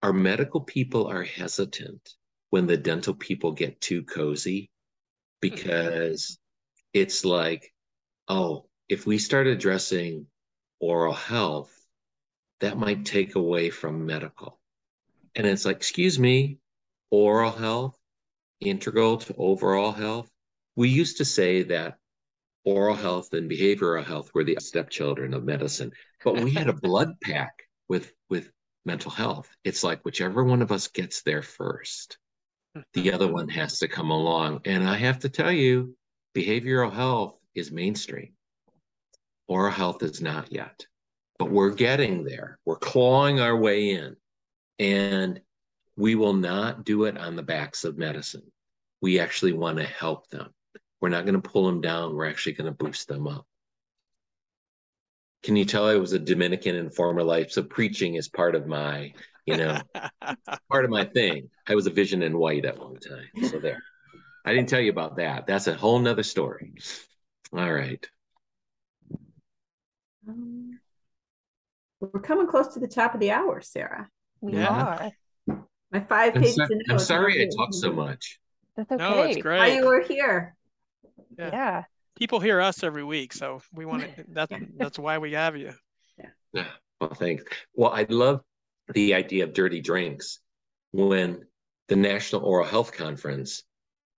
our 0.00 0.12
medical 0.12 0.60
people 0.60 1.08
are 1.08 1.24
hesitant 1.24 2.14
when 2.50 2.68
the 2.68 2.76
dental 2.76 3.14
people 3.14 3.50
get 3.50 3.80
too 3.80 4.04
cozy 4.04 4.70
because 5.40 6.38
it's 6.92 7.24
like, 7.24 7.71
oh, 8.28 8.66
if 8.88 9.06
we 9.06 9.18
start 9.18 9.46
addressing 9.46 10.26
oral 10.80 11.14
health, 11.14 11.72
that 12.60 12.78
might 12.78 13.04
take 13.04 13.34
away 13.34 13.70
from 13.70 14.06
medical. 14.06 14.60
And 15.34 15.46
it's 15.46 15.64
like, 15.64 15.76
excuse 15.76 16.18
me, 16.18 16.58
oral 17.10 17.52
health, 17.52 17.98
integral 18.60 19.18
to 19.18 19.34
overall 19.36 19.92
health. 19.92 20.30
We 20.76 20.88
used 20.88 21.18
to 21.18 21.24
say 21.24 21.62
that 21.64 21.98
oral 22.64 22.94
health 22.94 23.32
and 23.32 23.50
behavioral 23.50 24.04
health 24.04 24.30
were 24.34 24.44
the 24.44 24.56
stepchildren 24.60 25.34
of 25.34 25.44
medicine, 25.44 25.92
but 26.24 26.40
we 26.40 26.52
had 26.52 26.68
a 26.68 26.72
blood 26.88 27.20
pack 27.20 27.52
with 27.88 28.12
with 28.30 28.50
mental 28.84 29.10
health. 29.10 29.48
It's 29.64 29.84
like 29.84 30.04
whichever 30.04 30.44
one 30.44 30.62
of 30.62 30.72
us 30.72 30.88
gets 30.88 31.22
there 31.22 31.42
first, 31.42 32.18
the 32.94 33.12
other 33.12 33.30
one 33.32 33.48
has 33.48 33.78
to 33.80 33.88
come 33.88 34.10
along. 34.10 34.60
And 34.64 34.88
I 34.88 34.96
have 34.96 35.20
to 35.20 35.28
tell 35.28 35.52
you, 35.52 35.96
behavioral 36.34 36.92
health 36.92 37.36
is 37.54 37.70
mainstream. 37.70 38.32
Oral 39.48 39.72
health 39.72 40.02
is 40.02 40.20
not 40.20 40.52
yet, 40.52 40.86
but 41.38 41.50
we're 41.50 41.74
getting 41.74 42.24
there. 42.24 42.58
We're 42.64 42.76
clawing 42.76 43.40
our 43.40 43.56
way 43.56 43.90
in. 43.90 44.16
And 44.78 45.40
we 45.96 46.14
will 46.14 46.32
not 46.32 46.84
do 46.84 47.04
it 47.04 47.18
on 47.18 47.36
the 47.36 47.42
backs 47.42 47.84
of 47.84 47.98
medicine. 47.98 48.50
We 49.00 49.20
actually 49.20 49.52
want 49.52 49.78
to 49.78 49.84
help 49.84 50.28
them. 50.30 50.48
We're 51.00 51.10
not 51.10 51.26
going 51.26 51.40
to 51.40 51.48
pull 51.48 51.66
them 51.66 51.80
down. 51.80 52.14
We're 52.14 52.28
actually 52.28 52.52
going 52.52 52.72
to 52.72 52.84
boost 52.84 53.08
them 53.08 53.26
up. 53.26 53.46
Can 55.42 55.56
you 55.56 55.64
tell 55.64 55.86
I 55.86 55.96
was 55.96 56.12
a 56.12 56.18
Dominican 56.18 56.76
in 56.76 56.90
former 56.90 57.24
life? 57.24 57.50
So 57.50 57.62
preaching 57.62 58.14
is 58.14 58.28
part 58.28 58.54
of 58.54 58.66
my, 58.66 59.12
you 59.44 59.56
know, 59.56 59.80
part 60.70 60.84
of 60.84 60.90
my 60.90 61.04
thing. 61.04 61.50
I 61.68 61.74
was 61.74 61.86
a 61.86 61.90
vision 61.90 62.22
in 62.22 62.38
white 62.38 62.64
at 62.64 62.78
one 62.78 62.96
time. 62.96 63.48
So 63.48 63.58
there. 63.58 63.82
I 64.44 64.54
didn't 64.54 64.68
tell 64.68 64.80
you 64.80 64.90
about 64.90 65.16
that. 65.16 65.46
That's 65.46 65.66
a 65.66 65.74
whole 65.74 65.98
nother 65.98 66.22
story. 66.22 66.74
All 67.54 67.72
right. 67.72 68.06
Um, 70.28 70.78
we're 72.00 72.20
coming 72.20 72.46
close 72.46 72.68
to 72.74 72.80
the 72.80 72.88
top 72.88 73.14
of 73.14 73.20
the 73.20 73.30
hour, 73.30 73.60
Sarah. 73.60 74.08
We 74.40 74.54
yeah. 74.54 75.12
are. 75.48 75.56
My 75.90 76.00
five 76.00 76.34
pages. 76.34 76.58
I'm, 76.58 76.68
so, 76.68 76.78
I'm 76.90 76.98
sorry 76.98 77.42
I 77.42 77.48
talk 77.54 77.74
so 77.74 77.92
much. 77.92 78.40
That's 78.76 78.90
okay. 78.90 79.02
No, 79.02 79.22
it's 79.22 79.42
great. 79.42 79.58
Why 79.58 79.66
you 79.74 79.84
were 79.84 80.00
here. 80.00 80.56
Yeah. 81.38 81.50
yeah. 81.52 81.82
People 82.16 82.40
hear 82.40 82.60
us 82.60 82.82
every 82.82 83.04
week, 83.04 83.34
so 83.34 83.60
we 83.72 83.84
want 83.84 84.02
to. 84.02 84.24
That's 84.28 84.52
that's 84.76 84.98
why 84.98 85.18
we 85.18 85.32
have 85.32 85.56
you. 85.56 85.72
Yeah. 86.18 86.26
yeah. 86.52 86.66
Well, 87.00 87.14
thanks. 87.14 87.44
Well, 87.74 87.90
I 87.90 88.06
love 88.08 88.40
the 88.92 89.14
idea 89.14 89.44
of 89.44 89.52
dirty 89.52 89.80
drinks. 89.80 90.38
When 90.92 91.42
the 91.88 91.96
National 91.96 92.42
Oral 92.42 92.66
Health 92.66 92.92
Conference, 92.92 93.62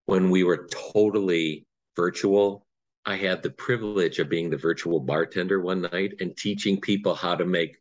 when 0.07 0.31
we 0.31 0.45
were 0.45 0.69
totally 0.93 1.67
virtual, 1.97 2.67
I 3.07 3.17
had 3.17 3.43
the 3.43 3.51
privilege 3.51 4.19
of 4.19 4.29
being 4.29 4.51
the 4.51 4.57
virtual 4.57 5.01
bartender 5.01 5.61
one 5.61 5.83
night 5.83 6.15
and 6.21 6.37
teaching 6.37 6.81
people 6.81 7.15
how 7.15 7.35
to 7.35 7.45
make 7.45 7.77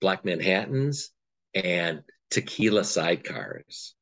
Black 0.00 0.24
Manhattans 0.24 1.10
and 1.54 2.02
tequila 2.30 2.82
sidecars. 2.82 3.92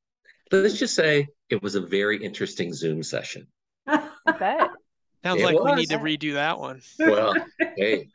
Let's 0.53 0.79
just 0.79 0.95
say 0.95 1.29
it 1.49 1.62
was 1.62 1.74
a 1.74 1.81
very 1.81 2.22
interesting 2.22 2.74
Zoom 2.74 3.03
session. 3.03 3.47
I 3.87 4.11
bet. 4.39 4.70
Sounds 5.24 5.41
it 5.41 5.45
like 5.45 5.57
was. 5.57 5.64
we 5.64 5.74
need 5.74 5.89
to 5.91 5.99
redo 5.99 6.35
that 6.35 6.59
one. 6.59 6.83
Well, 6.99 7.35
hey, 7.77 8.09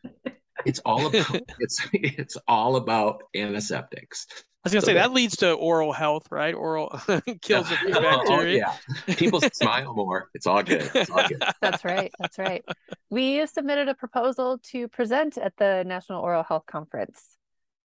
it's 0.66 0.80
all 0.86 1.06
about 1.08 1.42
it's 1.60 1.88
it's 1.94 2.38
all 2.48 2.76
about 2.76 3.24
antiseptics. 3.36 4.28
I 4.64 4.68
was 4.68 4.74
gonna 4.74 4.82
so 4.82 4.86
say 4.88 4.94
that, 4.94 5.08
that, 5.08 5.14
leads 5.14 5.38
to 5.38 5.54
oral 5.54 5.92
health, 5.92 6.28
right? 6.30 6.54
Oral 6.54 6.90
kills 7.42 7.72
a 7.72 7.76
few 7.78 7.94
bacteria. 7.94 8.68
Oh, 8.68 8.94
yeah, 9.08 9.16
people 9.16 9.42
smile 9.54 9.96
more. 9.96 10.30
It's 10.36 10.46
all 10.46 10.62
good. 10.62 10.88
It's 10.94 11.10
all 11.10 11.28
good. 11.28 11.44
That's 11.62 11.84
right. 11.84 12.12
That's 12.20 12.38
right. 12.38 12.64
We 13.10 13.44
submitted 13.48 13.88
a 13.88 13.96
proposal 13.96 14.60
to 14.72 14.88
present 14.88 15.40
at 15.40 15.54
the 15.58 15.84
National 15.88 16.22
Oral 16.22 16.44
Health 16.44 16.68
Conference. 16.68 17.38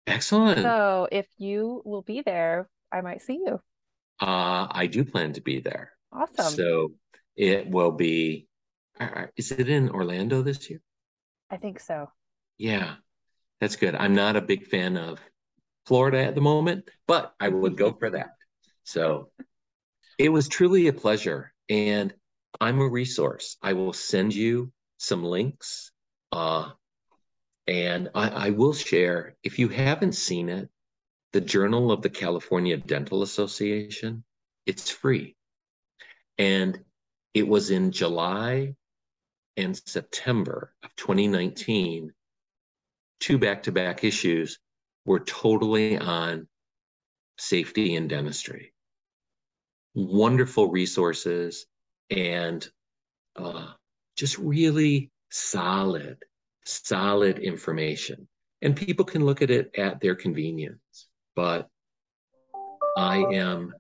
Excellent. 0.09 0.63
So 0.63 1.07
if 1.13 1.29
you 1.39 1.81
will 1.85 2.03
be 2.03 2.23
there, 2.23 2.69
I 2.91 3.03
might 3.03 3.23
see 3.23 3.35
you. 3.35 3.61
Uh, 4.21 4.67
I 4.69 4.89
do 4.91 5.05
plan 5.05 5.33
to 5.35 5.41
be 5.41 5.61
there. 5.61 5.93
Awesome. 6.13 6.55
So 6.55 6.93
it 7.37 7.69
will 7.69 7.93
be. 7.93 8.49
Is 9.37 9.53
it 9.53 9.69
in 9.69 9.91
Orlando 9.91 10.43
this 10.43 10.69
year? 10.69 10.81
I 11.51 11.57
think 11.57 11.79
so. 11.79 12.09
Yeah, 12.59 12.95
that's 13.61 13.77
good. 13.77 13.95
I'm 13.95 14.15
not 14.17 14.35
a 14.35 14.41
big 14.41 14.67
fan 14.67 14.97
of 14.97 15.21
Florida 15.87 16.25
at 16.25 16.35
the 16.35 16.41
moment, 16.41 16.89
but 17.07 17.35
I 17.41 17.49
would 17.49 17.77
go 17.77 17.93
for 17.93 18.11
that. 18.11 18.35
So 18.85 19.31
it 20.19 20.29
was 20.29 20.49
truly 20.49 20.89
a 20.89 20.93
pleasure. 20.93 21.53
And 21.69 22.15
I'm 22.61 22.81
a 22.81 22.89
resource. 22.89 23.57
I 23.63 23.73
will 23.73 23.93
send 23.93 24.35
you 24.35 24.73
some 24.99 25.25
links. 25.25 25.93
Uh, 26.33 26.71
and 27.67 28.11
I, 28.15 28.29
I 28.29 28.51
will 28.51 28.75
share, 28.75 29.37
if 29.43 29.59
you 29.59 29.69
haven't 29.69 30.15
seen 30.15 30.49
it, 30.49 30.69
the 31.33 31.41
Journal 31.41 31.91
of 31.91 32.03
the 32.03 32.11
California 32.11 32.77
Dental 32.77 33.23
Association, 33.23 34.25
it's 34.67 34.91
free. 34.91 35.37
And 36.39 36.79
it 37.33 37.49
was 37.49 37.71
in 37.71 37.91
July 37.91 38.77
and 39.57 39.77
September 39.87 40.73
of 40.83 40.95
2019, 40.97 42.13
two 43.21 43.39
back 43.39 43.65
to 43.65 43.73
back 43.73 44.05
issues 44.05 44.59
were 45.05 45.21
totally 45.21 45.99
on 45.99 46.49
safety 47.39 47.97
and 47.97 48.09
dentistry. 48.09 48.73
Wonderful 49.95 50.71
resources 50.71 51.67
and 52.11 52.67
uh, 53.37 53.73
just 54.17 54.39
really 54.39 55.11
solid 55.31 56.19
solid 56.65 57.39
information. 57.39 58.27
And 58.63 58.77
people 58.77 59.05
can 59.05 59.25
look 59.25 59.43
at 59.43 59.51
it 59.51 59.71
at 59.77 60.01
their 60.01 60.15
convenience. 60.15 61.09
But 61.37 61.69
I 62.97 63.19
am 63.19 63.75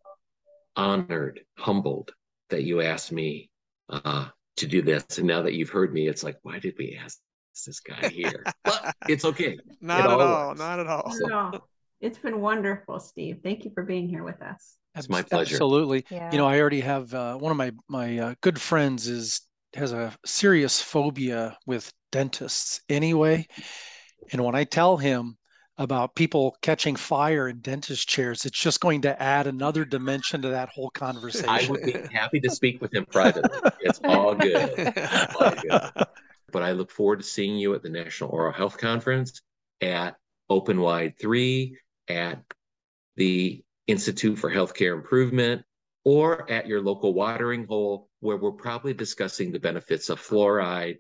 honored, 0.77 1.41
humbled 1.57 2.13
that 2.51 2.65
you 2.65 2.83
asked 2.83 3.13
me 3.13 3.51
uh, 3.89 4.29
to 4.57 4.67
do 4.67 4.83
this. 4.83 5.19
And 5.19 5.27
now 5.27 5.43
that 5.43 5.55
you've 5.55 5.71
heard 5.71 5.93
me, 5.93 6.09
it's 6.09 6.25
like, 6.25 6.39
why 6.43 6.59
did 6.59 6.75
we 6.79 6.99
ask 7.03 7.19
this 7.63 7.81
guy 7.81 8.09
here? 8.09 8.43
but 8.65 8.95
it's 9.09 9.25
okay. 9.25 9.59
Not 9.81 10.01
it 10.01 10.05
at 10.05 10.11
all. 10.11 10.21
all 10.21 10.55
not 10.55 10.81
at 10.81 10.87
all. 10.87 11.13
So, 11.13 11.63
it's 12.01 12.19
been 12.19 12.41
wonderful, 12.41 13.01
Steve. 13.01 13.41
Thank 13.43 13.65
you 13.65 13.71
for 13.73 13.83
being 13.83 14.09
here 14.09 14.25
with 14.25 14.43
us. 14.43 14.77
It's 14.95 15.09
my 15.09 15.23
pleasure. 15.23 15.55
Absolutely. 15.55 16.05
Yeah. 16.11 16.31
You 16.31 16.39
know, 16.39 16.47
I 16.47 16.61
already 16.61 16.81
have 16.81 17.13
uh, 17.15 17.37
one 17.37 17.51
of 17.51 17.57
my 17.57 17.73
my 17.89 18.19
uh, 18.19 18.35
good 18.43 18.61
friends 18.61 19.09
is 19.09 19.41
has 19.75 19.93
a 19.93 20.15
serious 20.25 20.81
phobia 20.81 21.57
with 21.67 21.93
dentists 22.13 22.81
anyway. 22.89 23.47
And 24.33 24.45
when 24.45 24.55
I 24.55 24.65
tell 24.65 24.97
him 24.97 25.37
about 25.79 26.15
people 26.15 26.57
catching 26.63 26.95
fire 26.95 27.49
in 27.49 27.61
dentist 27.61 28.09
chairs, 28.09 28.45
it's 28.45 28.59
just 28.59 28.81
going 28.81 29.03
to 29.03 29.21
add 29.21 29.47
another 29.47 29.85
dimension 29.85 30.43
to 30.43 30.49
that 30.49 30.69
whole 30.69 30.91
conversation. 30.91 31.49
I 31.49 31.67
would 31.69 31.83
be 31.83 31.95
happy 32.13 32.39
to 32.41 32.51
speak 32.51 32.81
with 32.81 32.95
him 32.95 33.07
privately. 33.07 33.59
It's 33.81 34.01
all 34.05 34.35
good. 34.35 34.79
all 35.41 35.51
good. 35.51 36.07
But 36.55 36.63
I 36.63 36.71
look 36.71 36.93
forward 36.93 37.19
to 37.19 37.25
seeing 37.25 37.57
you 37.57 37.75
at 37.75 37.83
the 37.83 37.89
National 37.89 38.31
Oral 38.31 38.53
Health 38.53 38.79
Conference, 38.79 39.43
at 39.81 40.15
Open 40.49 40.81
Wide 40.81 41.19
3, 41.19 41.77
at 42.07 42.45
the 43.17 43.65
Institute 43.89 44.39
for 44.39 44.49
Healthcare 44.49 44.95
Improvement, 44.95 45.63
or 46.05 46.49
at 46.49 46.69
your 46.69 46.81
local 46.81 47.13
watering 47.13 47.67
hole 47.67 48.09
where 48.21 48.37
we're 48.37 48.53
probably 48.53 48.95
discussing 48.95 49.51
the 49.51 49.59
benefits 49.59 50.11
of 50.11 50.21
fluoride 50.21 50.99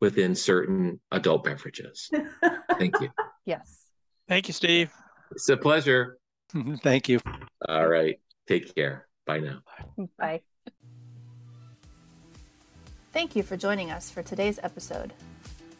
within 0.00 0.34
certain 0.34 0.98
adult 1.12 1.44
beverages. 1.44 2.10
Thank 2.78 2.98
you. 2.98 3.10
Yes. 3.44 3.84
Thank 4.28 4.48
you, 4.48 4.54
Steve. 4.54 4.90
It's 5.30 5.48
a 5.50 5.58
pleasure. 5.58 6.16
Thank 6.82 7.10
you. 7.10 7.20
All 7.68 7.86
right. 7.86 8.18
Take 8.48 8.74
care. 8.74 9.06
Bye 9.26 9.40
now. 9.40 9.60
Bye. 10.18 10.40
Thank 13.16 13.34
you 13.34 13.42
for 13.42 13.56
joining 13.56 13.90
us 13.90 14.10
for 14.10 14.22
today's 14.22 14.60
episode. 14.62 15.14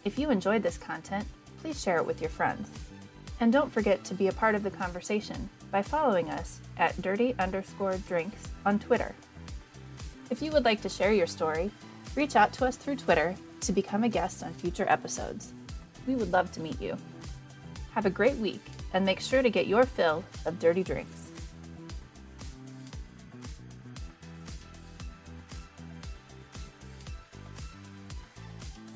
If 0.06 0.18
you 0.18 0.30
enjoyed 0.30 0.62
this 0.62 0.78
content, 0.78 1.26
please 1.60 1.78
share 1.78 1.98
it 1.98 2.06
with 2.06 2.22
your 2.22 2.30
friends. 2.30 2.70
And 3.40 3.52
don't 3.52 3.70
forget 3.70 4.02
to 4.04 4.14
be 4.14 4.28
a 4.28 4.32
part 4.32 4.54
of 4.54 4.62
the 4.62 4.70
conversation 4.70 5.50
by 5.70 5.82
following 5.82 6.30
us 6.30 6.60
at 6.78 7.02
dirty 7.02 7.34
underscore 7.38 7.98
drinks 8.08 8.48
on 8.64 8.78
Twitter. 8.78 9.14
If 10.30 10.40
you 10.40 10.50
would 10.50 10.64
like 10.64 10.80
to 10.80 10.88
share 10.88 11.12
your 11.12 11.26
story, 11.26 11.70
reach 12.14 12.36
out 12.36 12.54
to 12.54 12.64
us 12.64 12.76
through 12.78 12.96
Twitter 12.96 13.36
to 13.60 13.72
become 13.72 14.04
a 14.04 14.08
guest 14.08 14.42
on 14.42 14.54
future 14.54 14.86
episodes. 14.88 15.52
We 16.06 16.14
would 16.14 16.32
love 16.32 16.50
to 16.52 16.60
meet 16.60 16.80
you. 16.80 16.96
Have 17.92 18.06
a 18.06 18.10
great 18.18 18.36
week 18.36 18.64
and 18.94 19.04
make 19.04 19.20
sure 19.20 19.42
to 19.42 19.50
get 19.50 19.66
your 19.66 19.84
fill 19.84 20.24
of 20.46 20.58
dirty 20.58 20.82
drinks. 20.82 21.25